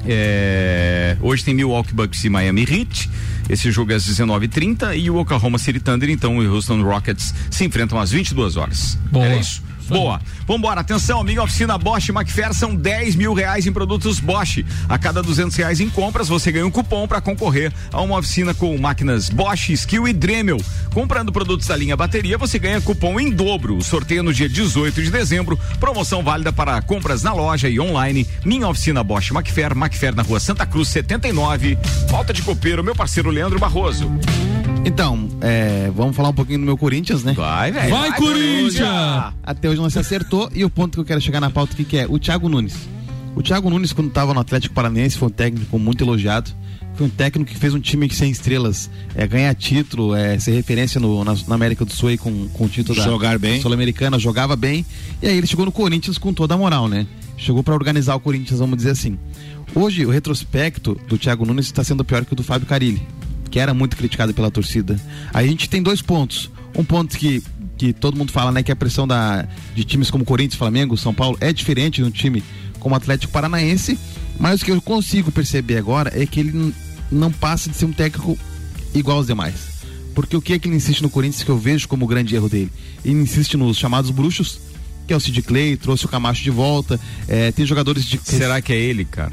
É, 0.05 1.17
hoje 1.21 1.45
tem 1.45 1.55
Milwaukee 1.55 1.95
Bucks 1.95 2.25
e 2.25 2.29
Miami 2.29 2.63
Heat. 2.63 3.09
Esse 3.49 3.71
jogo 3.71 3.93
é 3.93 3.95
às 3.95 4.07
19h30 4.07 4.99
e 4.99 5.11
o 5.11 5.17
Oklahoma 5.17 5.59
City 5.59 5.81
Thunder, 5.81 6.11
então, 6.11 6.43
e 6.43 6.47
o 6.47 6.55
Houston 6.55 6.83
Rockets 6.83 7.35
se 7.51 7.65
enfrentam 7.65 7.99
às 7.99 8.11
22 8.11 8.57
horas. 8.57 8.99
Boa. 9.11 9.27
É 9.27 9.39
isso. 9.39 9.63
Boa. 9.89 10.21
Vambora, 10.47 10.81
atenção, 10.81 11.21
amiga 11.21 11.43
oficina 11.43 11.79
Bosch 11.79 12.11
são 12.55 12.75
10 12.75 13.17
mil 13.17 13.33
reais 13.33 13.67
em 13.67 13.73
produtos 13.73 14.21
Bosch. 14.21 14.65
A 14.89 14.99
cada 14.99 15.23
200 15.23 15.57
reais 15.57 15.81
em 15.81 15.89
compras, 15.89 16.29
você 16.29 16.51
ganha 16.53 16.67
um 16.67 16.71
cupom 16.71 17.07
para 17.07 17.21
concorrer 17.21 17.73
a 17.93 18.01
uma 18.01 18.19
oficina 18.19 18.55
com 18.55 18.77
máquinas 18.79 19.29
Bosch, 19.29 19.71
Skill 19.71 20.09
e 20.09 20.13
Dremel. 20.13 20.59
Comprando 20.93 21.33
produtos 21.33 21.67
da 21.67 21.77
linha 21.77 21.97
bateria, 21.97 22.37
você 22.37 22.59
ganha 22.59 22.81
cupom 22.81 23.19
em 23.19 23.31
dobro. 23.31 23.81
Sorteio 23.83 24.21
é 24.21 24.23
no 24.23 24.33
dia 24.33 24.49
18 24.49 25.03
de 25.03 25.11
dezembro. 25.11 25.59
Promoção 25.81 26.23
válida 26.23 26.53
para 26.53 26.81
compras 26.83 27.23
na 27.23 27.33
loja 27.33 27.69
e 27.69 27.81
online. 27.81 28.27
Minha 28.45 28.69
oficina 28.69 29.03
Bosch 29.03 29.31
Macfair, 29.31 29.75
Macfair 29.75 30.15
na 30.15 30.23
rua 30.23 30.41
Santa 30.41 30.67
Cruz 30.67 30.89
79. 30.89 31.79
Falta 32.09 32.33
de 32.33 32.43
copeiro, 32.43 32.85
meu 32.85 32.95
parceiro 32.95 33.31
Leandro 33.31 33.59
Barroso. 33.59 34.11
Então, 34.85 35.29
é, 35.41 35.93
vamos 35.95 36.17
falar 36.17 36.31
um 36.31 36.35
pouquinho 36.35 36.59
do 36.59 36.65
meu 36.65 36.77
Corinthians, 36.77 37.23
né? 37.23 37.35
Vai, 37.35 37.71
velho. 37.71 37.89
Vai, 37.89 38.11
Vai, 38.11 38.19
Corinthians! 38.19 39.33
Até 39.43 39.69
hoje 39.69 39.81
não 39.81 39.89
se 39.89 39.99
acertou 39.99 40.51
e 40.53 40.65
o 40.65 40.71
ponto 40.71 40.95
que 40.95 41.01
eu 41.01 41.05
quero 41.05 41.21
chegar 41.21 41.41
na 41.41 41.51
pauta 41.51 41.73
aqui 41.73 41.85
que 41.85 41.99
é 41.99 42.07
o 42.09 42.19
Thiago 42.19 42.49
Nunes. 42.49 42.75
O 43.37 43.43
Thiago 43.43 43.71
Nunes, 43.71 43.93
quando 43.93 44.09
estava 44.09 44.35
no 44.35 44.41
Atlético 44.41 44.75
Paranaense, 44.75 45.17
foi 45.17 45.29
um 45.29 45.31
técnico 45.31 45.79
muito 45.79 46.03
elogiado. 46.03 46.51
Foi 46.95 47.07
um 47.07 47.11
técnico 47.11 47.51
que 47.51 47.57
fez 47.57 47.73
um 47.73 47.81
time 47.81 48.13
sem 48.13 48.31
estrelas 48.31 48.91
é, 49.15 49.27
ganhar 49.27 49.55
título, 49.55 50.15
é, 50.15 50.39
ser 50.39 50.51
referência 50.51 51.01
no, 51.01 51.25
na, 51.25 51.35
na, 51.47 51.55
América 51.55 51.85
do 51.85 51.93
Sul 51.93 52.11
aí 52.11 52.19
com, 52.19 52.49
com 52.49 52.65
o 52.65 52.69
título 52.69 53.01
Jogar 53.01 53.33
da 53.33 53.39
bem. 53.39 53.61
Sul-Americana, 53.63 54.19
jogava 54.19 54.57
bem. 54.57 54.85
E 55.23 55.29
aí 55.29 55.39
ele 55.39 55.47
chegou 55.47 55.65
no 55.65 55.73
Corinthians 55.73 56.19
com 56.19 56.35
toda 56.35 56.55
a 56.55 56.59
moral, 56.59 56.89
né? 56.89 57.07
Chegou 57.39 57.63
para 57.63 57.73
organizar 57.73 58.17
o 58.17 58.21
Corinthians, 58.21 58.59
vamos 58.59 58.77
dizer 58.77 58.91
assim. 58.91 59.17
Hoje, 59.75 60.05
o 60.05 60.11
retrospecto 60.11 61.01
do 61.09 61.17
Thiago 61.17 61.47
Nunes 61.47 61.67
está 61.67 61.83
sendo 61.83 62.05
pior 62.05 62.25
que 62.25 62.35
o 62.35 62.37
do 62.37 62.43
Fábio 62.43 62.67
Carilli 62.67 63.01
que 63.53 63.61
era 63.61 63.75
muito 63.75 63.97
criticado 63.99 64.33
pela 64.33 64.51
torcida. 64.51 64.99
Aí 65.33 65.47
a 65.47 65.49
gente 65.49 65.69
tem 65.69 65.83
dois 65.83 66.01
pontos. 66.01 66.51
Um 66.75 66.83
ponto 66.83 67.17
que, 67.19 67.43
que 67.77 67.93
todo 67.93 68.17
mundo 68.17 68.33
fala, 68.33 68.51
né, 68.51 68.63
que 68.63 68.73
a 68.73 68.77
pressão 68.77 69.07
da, 69.07 69.47
de 69.75 69.85
times 69.85 70.11
como 70.11 70.25
Corinthians, 70.25 70.59
Flamengo, 70.59 70.97
São 70.97 71.13
Paulo 71.13 71.37
é 71.39 71.53
diferente 71.53 71.97
de 71.97 72.05
um 72.05 72.11
time 72.11 72.43
como 72.81 72.95
Atlético 72.95 73.31
Paranaense, 73.31 73.99
mas 74.41 74.63
o 74.63 74.65
que 74.65 74.73
eu 74.73 74.81
consigo 74.81 75.31
perceber 75.31 75.77
agora 75.77 76.11
é 76.21 76.25
que 76.25 76.41
ele 76.41 76.75
não 77.11 77.31
passa 77.31 77.69
de 77.69 77.77
ser 77.77 77.85
um 77.85 77.93
técnico 77.93 78.39
igual 78.95 79.19
aos 79.19 79.27
demais. 79.27 79.71
Porque 80.15 80.35
o 80.35 80.41
que 80.41 80.55
é 80.55 80.59
que 80.59 80.67
ele 80.67 80.77
insiste 80.77 81.03
no 81.03 81.11
Corinthians 81.11 81.45
que 81.45 81.51
eu 81.51 81.59
vejo 81.59 81.87
como 81.87 82.07
o 82.07 82.09
grande 82.09 82.35
erro 82.35 82.49
dele? 82.49 82.73
Ele 83.05 83.21
insiste 83.21 83.55
nos 83.59 83.77
chamados 83.77 84.11
bruxos, 84.11 84.61
que 85.07 85.13
é 85.13 85.17
o 85.17 85.21
Sid 85.21 85.43
Clay, 85.43 85.77
trouxe 85.77 86.07
o 86.07 86.09
Camacho 86.09 86.43
de 86.43 86.51
volta, 86.51 86.99
é, 87.29 87.53
tem 87.53 87.67
jogadores 87.67 88.07
de. 88.07 88.19
Será 88.25 88.63
que 88.63 88.73
é 88.73 88.77
ele, 88.77 89.05
cara? 89.05 89.33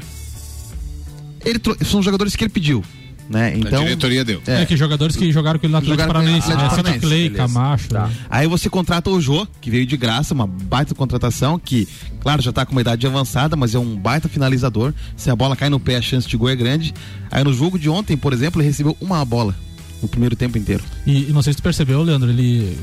Ele 1.42 1.58
são 1.86 2.02
jogadores 2.02 2.36
que 2.36 2.44
ele 2.44 2.52
pediu 2.52 2.84
né? 3.30 3.56
Então, 3.56 3.82
a 3.82 3.84
diretoria 3.84 4.24
deu. 4.24 4.42
É, 4.44 4.62
é 4.62 4.66
que 4.66 4.76
jogadores 4.76 5.14
que 5.14 5.30
jogaram 5.30 5.60
com 5.60 5.64
ele 5.64 5.70
no 5.70 5.78
Atlético 5.78 6.08
Paranaense, 6.08 6.48
né? 6.48 6.66
Atlético 6.66 7.06
Clay, 7.06 7.30
Camacho. 7.30 7.88
Tá. 7.88 8.08
Né? 8.08 8.14
Aí 8.28 8.48
você 8.48 8.68
contrata 8.68 9.08
o 9.08 9.20
Jô, 9.20 9.46
que 9.60 9.70
veio 9.70 9.86
de 9.86 9.96
graça, 9.96 10.34
uma 10.34 10.48
baita 10.48 10.96
contratação, 10.96 11.56
que, 11.56 11.86
claro, 12.18 12.42
já 12.42 12.52
tá 12.52 12.66
com 12.66 12.72
uma 12.72 12.80
idade 12.80 13.06
avançada, 13.06 13.54
mas 13.54 13.72
é 13.72 13.78
um 13.78 13.96
baita 13.96 14.28
finalizador. 14.28 14.92
Se 15.16 15.30
a 15.30 15.36
bola 15.36 15.54
cai 15.54 15.70
no 15.70 15.78
pé, 15.78 15.96
a 15.96 16.02
chance 16.02 16.26
de 16.26 16.36
gol 16.36 16.48
é 16.48 16.56
grande. 16.56 16.92
Aí 17.30 17.44
no 17.44 17.52
jogo 17.52 17.78
de 17.78 17.88
ontem, 17.88 18.16
por 18.16 18.32
exemplo, 18.32 18.60
ele 18.60 18.66
recebeu 18.66 18.96
uma 19.00 19.24
bola 19.24 19.54
no 20.02 20.08
primeiro 20.08 20.34
tempo 20.34 20.58
inteiro. 20.58 20.82
E, 21.06 21.30
e 21.30 21.32
não 21.32 21.40
sei 21.40 21.52
se 21.52 21.58
tu 21.58 21.62
percebeu, 21.62 22.02
Leandro, 22.02 22.30
ele 22.30 22.76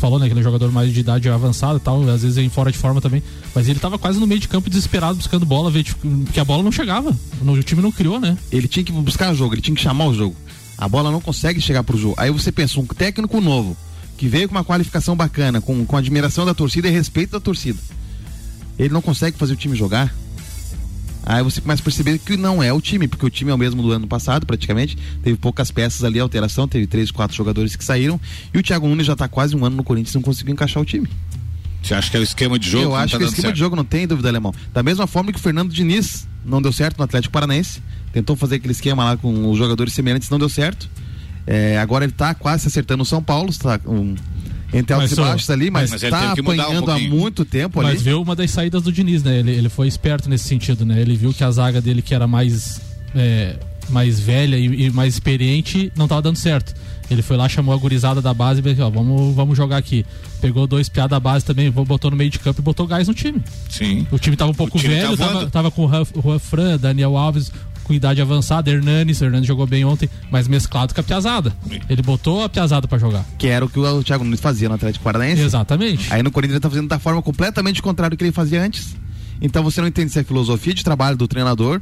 falou, 0.00 0.18
né? 0.18 0.26
Que 0.26 0.32
ele 0.32 0.40
é 0.40 0.42
jogador 0.42 0.72
mais 0.72 0.92
de 0.92 1.00
idade 1.00 1.28
avançada 1.28 1.76
e 1.76 1.80
tal, 1.80 2.02
às 2.08 2.22
vezes 2.22 2.38
em 2.38 2.48
fora 2.48 2.72
de 2.72 2.78
forma 2.78 3.00
também. 3.00 3.22
Mas 3.54 3.68
ele 3.68 3.78
tava 3.78 3.98
quase 3.98 4.18
no 4.18 4.26
meio 4.26 4.40
de 4.40 4.48
campo 4.48 4.68
desesperado 4.68 5.16
buscando 5.16 5.46
bola, 5.46 5.70
porque 5.70 6.40
a 6.40 6.44
bola 6.44 6.62
não 6.62 6.72
chegava. 6.72 7.16
O 7.40 7.62
time 7.62 7.82
não 7.82 7.92
criou, 7.92 8.18
né? 8.18 8.36
Ele 8.50 8.66
tinha 8.66 8.82
que 8.84 8.90
buscar 8.90 9.32
o 9.32 9.34
jogo, 9.36 9.54
ele 9.54 9.62
tinha 9.62 9.74
que 9.74 9.82
chamar 9.82 10.06
o 10.06 10.14
jogo. 10.14 10.34
A 10.76 10.88
bola 10.88 11.10
não 11.10 11.20
consegue 11.20 11.60
chegar 11.60 11.84
pro 11.84 11.98
jogo. 11.98 12.14
Aí 12.16 12.30
você 12.30 12.50
pensa, 12.50 12.80
um 12.80 12.86
técnico 12.86 13.40
novo, 13.40 13.76
que 14.16 14.26
veio 14.26 14.48
com 14.48 14.54
uma 14.54 14.64
qualificação 14.64 15.14
bacana, 15.14 15.60
com, 15.60 15.84
com 15.84 15.96
admiração 15.96 16.46
da 16.46 16.54
torcida 16.54 16.88
e 16.88 16.90
respeito 16.90 17.32
da 17.32 17.40
torcida. 17.40 17.78
Ele 18.78 18.94
não 18.94 19.02
consegue 19.02 19.36
fazer 19.36 19.52
o 19.52 19.56
time 19.56 19.76
jogar. 19.76 20.14
Aí 21.24 21.42
você 21.42 21.60
começa 21.60 21.82
a 21.82 21.84
perceber 21.84 22.18
que 22.18 22.36
não 22.36 22.62
é 22.62 22.72
o 22.72 22.80
time, 22.80 23.06
porque 23.06 23.24
o 23.24 23.30
time 23.30 23.50
é 23.50 23.54
o 23.54 23.58
mesmo 23.58 23.82
do 23.82 23.92
ano 23.92 24.06
passado, 24.06 24.46
praticamente. 24.46 24.96
Teve 25.22 25.36
poucas 25.36 25.70
peças 25.70 26.02
ali, 26.02 26.18
alteração, 26.18 26.66
teve 26.66 26.86
três, 26.86 27.10
quatro 27.10 27.36
jogadores 27.36 27.76
que 27.76 27.84
saíram. 27.84 28.20
E 28.52 28.58
o 28.58 28.62
Thiago 28.62 28.88
Nunes 28.88 29.06
já 29.06 29.12
está 29.12 29.28
quase 29.28 29.54
um 29.54 29.64
ano 29.64 29.76
no 29.76 29.84
Corinthians 29.84 30.14
e 30.14 30.16
não 30.16 30.22
conseguiu 30.22 30.52
encaixar 30.52 30.82
o 30.82 30.86
time. 30.86 31.08
Você 31.82 31.94
acha 31.94 32.10
que 32.10 32.16
é 32.16 32.20
o 32.20 32.22
esquema 32.22 32.58
de 32.58 32.68
jogo? 32.68 32.84
Eu 32.84 32.94
acho 32.94 33.12
tá 33.12 33.18
que 33.18 33.24
o 33.24 33.26
esquema 33.26 33.42
certo. 33.42 33.54
de 33.54 33.60
jogo 33.60 33.76
não 33.76 33.84
tem 33.84 34.06
dúvida, 34.06 34.28
Alemão. 34.28 34.54
Da 34.72 34.82
mesma 34.82 35.06
forma 35.06 35.32
que 35.32 35.38
o 35.38 35.42
Fernando 35.42 35.72
Diniz 35.72 36.26
não 36.44 36.60
deu 36.60 36.72
certo 36.72 36.98
no 36.98 37.04
Atlético 37.04 37.32
Paranaense, 37.32 37.82
tentou 38.12 38.36
fazer 38.36 38.56
aquele 38.56 38.72
esquema 38.72 39.04
lá 39.04 39.16
com 39.16 39.50
os 39.50 39.58
jogadores 39.58 39.92
semelhantes, 39.92 40.28
não 40.30 40.38
deu 40.38 40.48
certo. 40.48 40.88
É, 41.46 41.78
agora 41.78 42.04
ele 42.04 42.12
está 42.12 42.34
quase 42.34 42.62
se 42.62 42.68
acertando 42.68 42.98
no 42.98 43.04
São 43.04 43.22
Paulo, 43.22 43.50
está 43.50 43.80
um, 43.86 44.14
entre 44.72 44.94
altos 44.94 45.12
e 45.12 45.16
baixos 45.16 45.50
ali, 45.50 45.70
mas, 45.70 45.92
está 45.92 46.32
apanhando 46.32 46.88
um 46.88 46.90
há 46.90 46.98
muito 46.98 47.44
tempo 47.44 47.78
mas 47.78 47.86
ali. 47.86 47.94
Mas 47.96 48.04
viu 48.04 48.22
uma 48.22 48.36
das 48.36 48.50
saídas 48.50 48.82
do 48.82 48.92
Diniz, 48.92 49.22
né? 49.22 49.38
Ele, 49.38 49.50
ele 49.52 49.68
foi 49.68 49.88
esperto 49.88 50.28
nesse 50.28 50.44
sentido, 50.44 50.84
né? 50.84 51.00
Ele 51.00 51.16
viu 51.16 51.32
que 51.32 51.42
a 51.42 51.50
zaga 51.50 51.80
dele, 51.80 52.02
que 52.02 52.14
era 52.14 52.26
mais, 52.26 52.80
é, 53.14 53.56
mais 53.88 54.20
velha 54.20 54.56
e, 54.56 54.86
e, 54.86 54.90
mais 54.90 55.14
experiente, 55.14 55.92
não 55.96 56.06
estava 56.06 56.22
dando 56.22 56.36
certo. 56.36 56.74
Ele 57.10 57.22
foi 57.22 57.36
lá, 57.36 57.48
chamou 57.48 57.74
a 57.74 57.76
gurizada 57.76 58.22
da 58.22 58.32
base 58.32 58.60
e 58.60 58.74
falou, 58.74 58.86
ó, 58.86 58.90
vamos, 58.90 59.34
vamos 59.34 59.56
jogar 59.56 59.78
aqui. 59.78 60.06
Pegou 60.40 60.64
dois 60.66 60.88
piá 60.88 61.08
da 61.08 61.18
base 61.18 61.44
também, 61.44 61.68
botou 61.68 62.08
no 62.08 62.16
meio 62.16 62.30
de 62.30 62.38
campo 62.38 62.60
e 62.60 62.62
botou 62.62 62.86
gás 62.86 63.08
no 63.08 63.14
time. 63.14 63.42
Sim. 63.68 64.06
O 64.12 64.18
time 64.18 64.36
tava 64.36 64.52
um 64.52 64.54
pouco 64.54 64.78
velho, 64.78 65.16
tá 65.16 65.26
tava, 65.26 65.50
tava, 65.50 65.70
com 65.72 65.86
o 65.86 66.22
Juan 66.22 66.38
Fran, 66.38 66.78
Daniel 66.78 67.16
Alves, 67.16 67.50
com 67.90 67.94
idade 67.94 68.22
avançada, 68.22 68.70
Hernanes, 68.70 69.20
Hernanes 69.20 69.48
jogou 69.48 69.66
bem 69.66 69.84
ontem, 69.84 70.08
mas 70.30 70.46
mesclado 70.46 70.94
com 70.94 71.00
a 71.00 71.02
Piazada. 71.02 71.52
Ele 71.88 72.00
botou 72.02 72.44
a 72.44 72.48
Piazada 72.48 72.86
para 72.86 72.98
jogar. 72.98 73.24
Que 73.36 73.48
era 73.48 73.64
o 73.64 73.68
que 73.68 73.80
o 73.80 74.04
Thiago 74.04 74.22
Nunes 74.22 74.38
fazia 74.38 74.68
no 74.68 74.76
Atlético 74.76 75.02
Paranaense. 75.02 75.42
Exatamente. 75.42 76.12
Aí 76.12 76.22
no 76.22 76.30
Corinthians 76.30 76.54
ele 76.54 76.60
tá 76.60 76.70
fazendo 76.70 76.86
da 76.86 77.00
forma 77.00 77.20
completamente 77.20 77.82
contrária 77.82 78.10
do 78.10 78.16
que 78.16 78.22
ele 78.22 78.30
fazia 78.30 78.62
antes. 78.62 78.96
Então 79.42 79.64
você 79.64 79.80
não 79.80 79.88
entende 79.88 80.12
se 80.12 80.18
é 80.18 80.22
a 80.22 80.24
filosofia 80.24 80.72
de 80.72 80.84
trabalho 80.84 81.16
do 81.16 81.26
treinador 81.26 81.80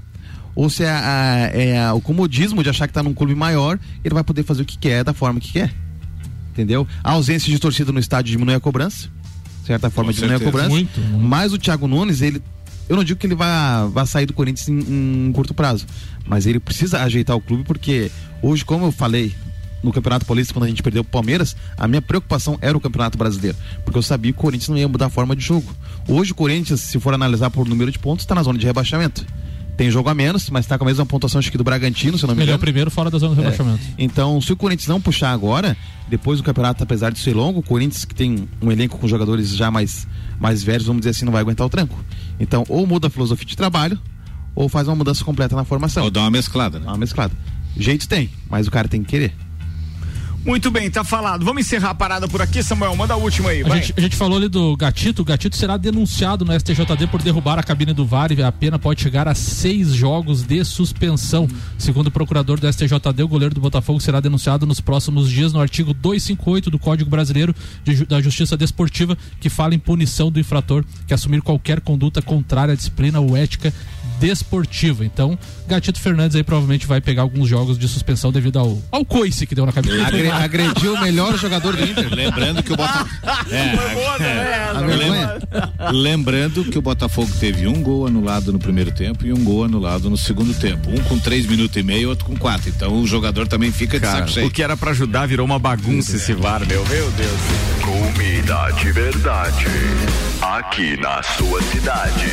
ou 0.55 0.71
se 0.71 0.83
é, 0.83 0.89
a, 0.89 1.51
é 1.53 1.79
a, 1.79 1.93
o 1.93 2.01
comodismo 2.01 2.63
de 2.63 2.71
achar 2.71 2.87
que 2.87 2.95
tá 2.95 3.03
num 3.03 3.13
clube 3.13 3.35
maior, 3.35 3.79
ele 4.03 4.15
vai 4.15 4.25
poder 4.25 4.45
fazer 4.45 4.63
o 4.63 4.65
que 4.65 4.79
quer 4.79 5.05
da 5.05 5.13
forma 5.13 5.39
que 5.39 5.53
quer. 5.53 5.75
Entendeu? 6.53 6.89
A 7.05 7.13
ausência 7.13 7.53
de 7.53 7.59
torcida 7.59 7.93
no 7.93 8.01
estádio 8.01 8.33
diminui 8.33 8.55
a 8.55 8.61
cobrança. 8.61 9.11
De 9.61 9.67
certa 9.67 9.91
forma, 9.91 10.11
diminui 10.11 10.37
a 10.37 10.41
cobrança. 10.41 10.71
Muito, 10.71 10.99
muito. 11.01 11.19
Mas 11.23 11.53
o 11.53 11.59
Thiago 11.59 11.87
Nunes, 11.87 12.23
ele 12.23 12.43
eu 12.89 12.97
não 12.97 13.05
digo 13.05 13.19
que 13.19 13.27
ele 13.27 13.35
vai, 13.35 13.89
vai 13.89 14.07
sair 14.07 14.27
do 14.27 14.33
Corinthians 14.33 14.69
em, 14.69 15.29
em 15.29 15.33
curto 15.33 15.55
prazo, 15.55 15.87
mas 16.27 16.47
ele 16.47 16.59
precisa 16.59 17.03
ajeitar 17.03 17.37
o 17.37 17.41
clube 17.41 17.65
porque 17.65 18.11
hoje, 18.43 18.65
como 18.65 18.87
eu 18.87 18.93
falei 18.93 19.35
no 19.83 19.93
Campeonato 19.93 20.27
Paulista, 20.27 20.53
quando 20.53 20.65
a 20.65 20.69
gente 20.69 20.83
perdeu 20.83 21.03
o 21.03 21.05
Palmeiras, 21.05 21.57
a 21.77 21.87
minha 21.87 22.03
preocupação 22.03 22.59
era 22.61 22.77
o 22.77 22.81
Campeonato 22.81 23.17
Brasileiro, 23.17 23.57
porque 23.85 23.99
eu 23.99 24.03
sabia 24.03 24.33
que 24.33 24.39
o 24.39 24.43
Corinthians 24.43 24.69
não 24.69 24.79
ia 24.79 24.89
mudar 24.89 25.07
a 25.07 25.11
forma 25.11 25.37
de 25.37 25.43
jogo. 25.43 25.73
Hoje 26.09 26.33
o 26.33 26.35
Corinthians, 26.35 26.81
se 26.81 26.99
for 26.99 27.15
analisar 27.15 27.51
por 27.51 27.67
número 27.69 27.91
de 27.91 27.99
pontos, 27.99 28.25
está 28.25 28.35
na 28.35 28.43
zona 28.43 28.59
de 28.59 28.67
rebaixamento. 28.67 29.25
Tem 29.79 29.93
jogo 29.93 30.09
a 30.09 30.15
menos, 30.15 30.51
mas 30.51 30.65
está 30.65 30.77
com 30.77 30.83
a 30.83 30.89
mesma 30.89 31.07
pontuação 31.07 31.39
acho 31.39 31.53
que 31.53 31.57
do 31.57 31.63
Bragantino, 31.63 32.19
se 32.19 32.25
eu 32.25 32.27
não 32.27 32.35
me 32.35 32.43
engano. 32.43 32.51
Ele 32.51 32.53
é 32.53 32.57
o 32.57 32.59
primeiro 32.59 32.91
fora 32.91 33.13
da 33.13 33.17
zona 33.17 33.37
de 33.37 33.41
rebaixamento. 33.43 33.79
É. 33.79 33.95
Então, 33.97 34.41
se 34.41 34.53
o 34.53 34.57
Corinthians 34.57 34.89
não 34.89 35.01
puxar 35.01 35.31
agora, 35.31 35.77
depois 36.09 36.41
do 36.41 36.43
campeonato, 36.43 36.83
apesar 36.83 37.13
de 37.13 37.21
ser 37.21 37.33
longo, 37.33 37.61
o 37.61 37.63
Corinthians 37.63 38.05
que 38.05 38.13
tem 38.13 38.49
um 38.61 38.73
elenco 38.73 38.99
com 38.99 39.07
jogadores 39.07 39.55
já 39.55 39.71
mais, 39.71 40.05
mais 40.41 40.65
velhos, 40.65 40.85
vamos 40.85 41.03
dizer 41.03 41.11
assim, 41.11 41.25
não 41.25 41.31
vai 41.31 41.43
aguentar 41.43 41.65
o 41.65 41.71
tranco. 41.71 41.97
Então, 42.41 42.65
ou 42.69 42.89
muda 42.89 43.07
a 43.07 43.11
filosofia 43.11 43.47
de 43.47 43.57
trabalho, 43.57 43.97
ou 44.53 44.69
faz 44.69 44.89
uma 44.89 44.97
mudança 44.97 45.25
completa 45.25 45.55
na 45.55 45.63
formação. 45.63 46.03
Ou 46.03 46.11
dá 46.11 46.23
uma 46.23 46.31
mesclada, 46.33 46.81
né? 46.81 46.85
Dá 46.85 46.91
uma 46.91 46.99
mesclada. 46.99 47.33
Jeito 47.77 48.09
tem, 48.09 48.29
mas 48.51 48.67
o 48.67 48.73
cara 48.73 48.89
tem 48.89 49.05
que 49.05 49.11
querer. 49.11 49.33
Muito 50.45 50.71
bem, 50.71 50.91
tá 50.91 51.05
falado. 51.05 51.45
Vamos 51.45 51.61
encerrar 51.61 51.91
a 51.91 51.95
parada 51.95 52.27
por 52.27 52.41
aqui, 52.41 52.63
Samuel. 52.63 52.97
Manda 52.97 53.15
a 53.15 53.17
última 53.17 53.51
aí. 53.51 53.63
A 53.63 53.77
gente, 53.77 53.95
a 53.97 54.01
gente 54.01 54.17
falou 54.17 54.39
ali 54.39 54.49
do 54.49 54.77
Gatito. 54.77 55.23
O 55.23 55.25
Gatito 55.25 55.57
será 55.57 55.77
denunciado 55.77 56.45
no 56.45 56.59
STJD 56.59 57.07
por 57.11 57.23
derrubar 57.23 57.59
a 57.59 57.63
cabine 57.63 57.93
do 57.93 58.07
VAR 58.07 58.33
e 58.33 58.43
a 58.43 58.51
pena 58.51 58.79
pode 58.79 59.03
chegar 59.03 59.29
a 59.29 59.35
seis 59.35 59.93
jogos 59.93 60.43
de 60.43 60.65
suspensão. 60.65 61.49
Segundo 61.77 62.07
o 62.07 62.11
procurador 62.11 62.59
do 62.59 62.73
STJD, 62.73 63.23
o 63.23 63.29
goleiro 63.29 63.55
do 63.55 63.61
Botafogo 63.61 64.01
será 64.01 64.21
denunciado 64.21 64.65
nos 64.65 64.81
próximos 64.81 65.29
dias 65.29 65.53
no 65.53 65.61
artigo 65.61 65.93
258 65.93 66.71
do 66.71 66.79
Código 66.79 67.11
Brasileiro 67.11 67.55
de 67.85 68.07
da 68.07 68.21
Justiça 68.21 68.57
Desportiva, 68.57 69.19
que 69.41 69.51
fala 69.51 69.75
em 69.75 69.79
punição 69.79 70.31
do 70.31 70.41
infrator 70.41 70.85
que 71.07 71.13
assumir 71.13 71.43
qualquer 71.43 71.81
conduta 71.81 72.23
contrária 72.23 72.73
à 72.73 72.77
disciplina 72.77 73.21
ou 73.21 73.37
ética 73.37 73.73
desportiva. 74.21 75.05
Então, 75.05 75.39
Gatito 75.67 76.01
Fernandes 76.01 76.37
aí 76.37 76.43
provavelmente 76.43 76.87
vai 76.87 77.01
pegar 77.01 77.23
alguns 77.23 77.49
jogos 77.49 77.79
de 77.79 77.87
suspensão 77.89 78.33
devido 78.33 78.59
ao, 78.59 78.79
ao 78.91 79.05
coice 79.05 79.47
que 79.47 79.55
deu 79.55 79.65
na 79.67 79.73
cabine. 79.73 80.01
Agre- 80.01 80.31
agrediu 80.31 80.95
o 80.95 81.01
melhor 81.01 81.37
jogador 81.39 81.77
do 81.77 81.83
Inter. 81.85 82.13
Lembrando 82.15 82.63
que 82.63 82.73
o 82.73 82.77
Botafogo. 82.77 83.09
É, 83.51 83.75
é. 84.23 84.87
Vergonha. 84.87 85.39
Lembrando 85.93 86.65
que 86.65 86.79
o 86.79 86.83
Botafogo 86.83 87.31
teve 87.41 87.67
um 87.67 87.83
gol 87.83 88.07
anulado 88.07 88.53
no 88.53 88.59
primeiro 88.59 88.91
tempo 88.91 89.25
e 89.27 89.33
um 89.33 89.43
gol 89.43 89.65
anulado 89.65 90.11
no 90.11 90.17
segundo 90.17 90.53
tempo. 90.55 90.91
Um 90.91 91.03
com 91.05 91.19
três 91.19 91.47
minutos 91.47 91.77
e 91.77 91.83
meio, 91.83 92.09
outro 92.11 92.25
com 92.27 92.37
quatro. 92.37 92.69
Então 92.69 93.01
o 93.01 93.07
jogador 93.07 93.47
também 93.49 93.73
fica 93.73 93.99
de 93.99 94.05
Cara, 94.07 94.19
saco 94.21 94.31
cheio. 94.31 94.47
o 94.47 94.51
que 94.51 94.63
era 94.63 94.77
pra 94.77 94.91
ajudar 94.91 95.27
virou 95.27 95.47
uma 95.47 95.59
bagunça 95.59 96.17
esse 96.17 96.33
VAR, 96.35 96.67
meu. 96.67 96.85
Meu 96.87 97.11
Deus. 97.13 97.41
Comida 97.83 98.71
de 98.73 98.93
verdade. 98.93 99.65
Aqui 100.43 100.97
na 101.01 101.23
sua 101.23 101.63
cidade. 101.63 102.27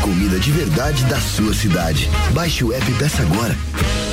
Comida 0.00 0.38
de 0.38 0.50
verdade 0.50 1.04
da 1.04 1.20
sua 1.20 1.52
cidade. 1.52 2.08
Baixe 2.32 2.64
o 2.64 2.72
app 2.72 2.90
e 2.90 2.94
peça 2.94 3.22
agora. 3.22 3.56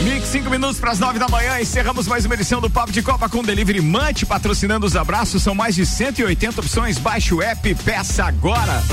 Mix, 0.03 0.27
cinco 0.27 0.49
minutos 0.49 0.79
para 0.79 0.91
as 0.91 0.99
nove 0.99 1.17
da 1.17 1.27
manhã. 1.29 1.59
Encerramos 1.59 2.07
mais 2.07 2.25
uma 2.25 2.35
edição 2.35 2.59
do 2.59 2.69
Papo 2.69 2.91
de 2.91 3.01
Copa 3.01 3.29
com 3.29 3.41
Delivery 3.41 3.81
Munch, 3.81 4.25
patrocinando 4.25 4.85
os 4.85 4.95
abraços. 4.95 5.41
São 5.41 5.55
mais 5.55 5.75
de 5.75 5.85
180 5.85 6.59
opções. 6.59 6.97
Baixe 6.97 7.33
o 7.33 7.41
app 7.41 7.69
e 7.69 7.75
peça 7.75 8.25
agora. 8.25 8.83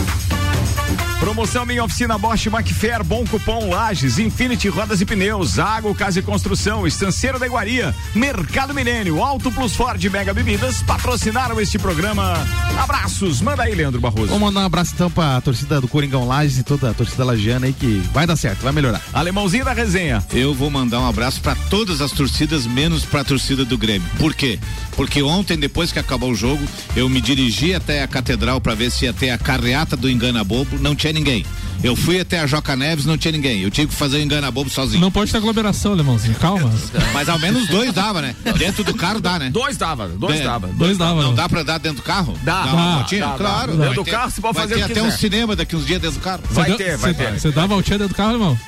Promoção 1.23 1.65
Minha 1.65 1.85
Oficina 1.85 2.19
Bosch 2.19 2.49
Macfair, 2.49 3.05
bom 3.05 3.25
cupom 3.25 3.71
Lages, 3.71 4.19
Infinity 4.19 4.69
Rodas 4.69 5.01
e 5.01 5.07
Pneus, 5.07 5.57
Água, 5.57 5.95
Casa 5.95 6.19
e 6.19 6.23
Construção, 6.23 6.85
Estanceiro 6.85 7.39
da 7.39 7.47
Iguaria, 7.47 7.95
Mercado 8.13 8.75
Milênio, 8.75 9.23
Alto 9.23 9.49
Plus 9.53 9.77
Ford 9.77 10.03
Mega 10.11 10.35
Bebidas, 10.35 10.83
patrocinaram 10.83 11.61
este 11.61 11.79
programa. 11.79 12.45
Abraços, 12.77 13.41
manda 13.41 13.63
aí, 13.63 13.73
Leandro 13.73 14.01
Barroso. 14.01 14.27
Vamos 14.27 14.43
mandar 14.43 14.63
um 14.63 14.67
abraço 14.67 14.95
então 14.95 15.09
pra 15.09 15.41
torcida 15.41 15.81
do 15.81 15.87
Coringão 15.87 16.27
Lages 16.27 16.59
e 16.59 16.65
toda 16.65 16.91
a 16.91 16.95
torcida 16.95 17.25
lagiana 17.25 17.67
aí 17.67 17.73
que 17.73 18.03
vai 18.13 18.27
dar 18.27 18.35
certo, 18.35 18.63
vai 18.63 18.73
melhorar. 18.73 19.01
Alemãozinho 19.13 19.65
da 19.65 19.73
resenha. 19.73 20.25
Eu 20.33 20.53
vou 20.53 20.71
mandar 20.71 20.99
um 20.99 21.09
abraço 21.09 21.41
para 21.41 21.55
todas 21.71 22.01
as 22.01 22.11
torcidas, 22.11 22.67
menos 22.67 23.05
para 23.05 23.21
a 23.21 23.25
torcida 23.25 23.65
do 23.65 23.79
Grêmio. 23.79 24.11
Por 24.19 24.35
quê? 24.35 24.59
Porque 24.97 25.23
ontem, 25.23 25.57
depois 25.57 25.93
que 25.93 26.01
acabou 26.01 26.33
o 26.33 26.35
jogo, 26.35 26.63
eu 26.97 27.09
me 27.09 27.21
dirigi 27.21 27.73
até 27.73 28.03
a 28.03 28.09
catedral 28.09 28.61
para 28.61 28.75
ver 28.75 28.91
se 28.91 29.05
ia 29.05 29.13
ter 29.13 29.31
a 29.31 29.39
carreata 29.39 29.97
do 29.97 30.11
Engana 30.11 30.43
Bobo. 30.43 30.79
Não 30.79 30.97
tinha 30.97 31.12
ninguém. 31.13 31.45
Eu 31.83 31.97
fui 31.97 32.21
até 32.21 32.39
a 32.41 32.47
Joca 32.47 32.77
Neves, 32.77 33.05
não 33.05 33.19
tinha 33.19 33.33
ninguém. 33.33 33.61
Eu 33.61 33.71
tive 33.71 33.89
que 33.89 33.95
fazer 33.95 34.19
o 34.19 34.21
Engana 34.23 34.51
Bobo 34.51 34.71
sozinho. 34.71 35.01
Não 35.01 35.11
pode 35.11 35.33
ter 35.33 35.39
aglomeração, 35.39 35.93
alemãozinho. 35.93 36.35
Calma. 36.37 36.71
Mas 37.13 37.29
ao 37.29 37.39
menos 37.41 37.67
dois 37.69 37.93
dava, 37.93 38.23
né? 38.23 38.37
Dentro 38.57 38.85
do 38.85 38.95
carro 38.95 39.21
dá, 39.21 39.39
né? 39.39 39.51
Dois 39.51 39.77
dava, 39.77 40.07
dois 40.09 40.37
Bem, 40.37 40.45
dava. 40.45 40.69
Dois 40.69 40.97
dava. 40.97 41.23
Não 41.23 41.35
dá 41.35 41.49
pra 41.49 41.63
dar 41.65 41.79
dentro 41.79 41.99
do 41.99 42.03
carro? 42.05 42.39
Dá. 42.45 42.63
Dá 42.63 42.73
uma 42.73 42.85
Dá, 42.87 42.95
voltinha? 42.99 43.27
dá, 43.27 43.33
claro. 43.37 43.73
dá. 43.73 43.79
Vai 43.79 43.89
Dentro 43.89 44.03
do 44.03 44.05
ter- 44.05 44.11
carro 44.13 44.31
você 44.31 44.41
pode 44.41 44.55
vai 44.55 44.63
fazer 44.69 44.75
ter 44.75 44.83
o 44.83 44.87
que 44.87 44.93
até 44.93 45.03
um 45.03 45.11
cinema 45.11 45.57
daqui 45.57 45.75
uns 45.77 45.87
dias 45.87 46.01
dentro 46.01 46.19
do 46.21 46.23
carro. 46.23 46.43
Vai 46.51 46.73
ter, 46.77 46.97
vai 46.97 47.13
ter. 47.15 47.33
Você 47.41 47.51
dá 47.51 47.65
a 47.65 47.67
voltinha 47.67 47.99
dentro 47.99 48.15
do 48.15 48.17
carro, 48.17 48.33
irmão? 48.33 48.59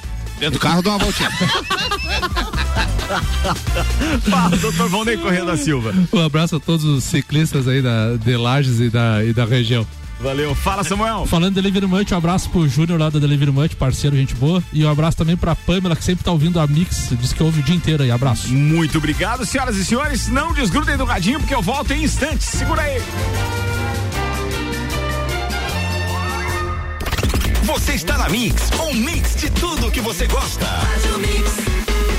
Dentro 0.41 0.55
do 0.59 0.61
carro 0.61 0.83
dá 0.83 0.91
uma 0.91 0.99
voltinha. 0.99 1.31
Pá, 4.31 4.49
doutor 4.61 4.89
Valnei 4.89 5.17
Corrêa 5.17 5.45
da 5.45 5.57
Silva. 5.57 5.95
Um 6.13 6.21
abraço 6.21 6.57
a 6.57 6.61
todos 6.61 6.85
os 6.85 7.05
ciclistas 7.05 7.69
aí 7.69 7.81
da, 7.83 8.17
de 8.17 8.37
Lages 8.37 8.81
e 8.81 8.89
da, 8.91 9.25
e 9.25 9.33
da 9.33 9.45
região. 9.45 9.87
Valeu. 10.21 10.55
Fala, 10.55 10.85
Samuel. 10.85 11.27
Falando 11.29 11.55
de 11.55 11.61
Delivery 11.61 11.87
Munch, 11.87 12.13
um 12.13 12.17
abraço 12.17 12.49
pro 12.51 12.69
Júnior 12.69 12.99
lá 12.99 13.11
da 13.11 13.19
Delivery 13.19 13.51
Munch, 13.51 13.77
parceiro, 13.77 14.17
gente 14.17 14.35
boa. 14.35 14.63
E 14.73 14.85
um 14.85 14.91
abraço 14.91 15.17
também 15.17 15.37
pra 15.37 15.55
Pamela, 15.55 15.97
que 15.97 16.05
sempre 16.05 16.25
tá 16.25 16.33
ouvindo 16.33 16.61
a 16.61 16.67
Mix, 16.67 17.11
diz 17.13 17.33
que 17.33 17.43
ouve 17.43 17.61
o 17.61 17.63
dia 17.63 17.75
inteiro 17.75 18.03
aí. 18.03 18.11
Abraço. 18.11 18.53
Muito 18.53 18.99
obrigado, 18.99 19.45
senhoras 19.45 19.77
e 19.77 19.85
senhores. 19.85 20.29
Não 20.29 20.53
desgrudem 20.53 20.97
do 20.97 21.05
radinho, 21.05 21.39
porque 21.41 21.55
eu 21.55 21.63
volto 21.63 21.93
em 21.93 22.05
instantes. 22.05 22.47
Segura 22.47 22.83
aí. 22.83 23.03
Você 27.65 27.95
está 27.95 28.17
na 28.19 28.29
Mix, 28.29 28.71
um 28.89 28.95
mix 28.95 29.37
de 29.37 29.51
tudo 29.51 29.91
que 29.91 30.01
você 30.01 30.27
gosta. 30.27 30.65
Faz 30.65 31.15
o 31.15 31.19
mix. 31.19 32.14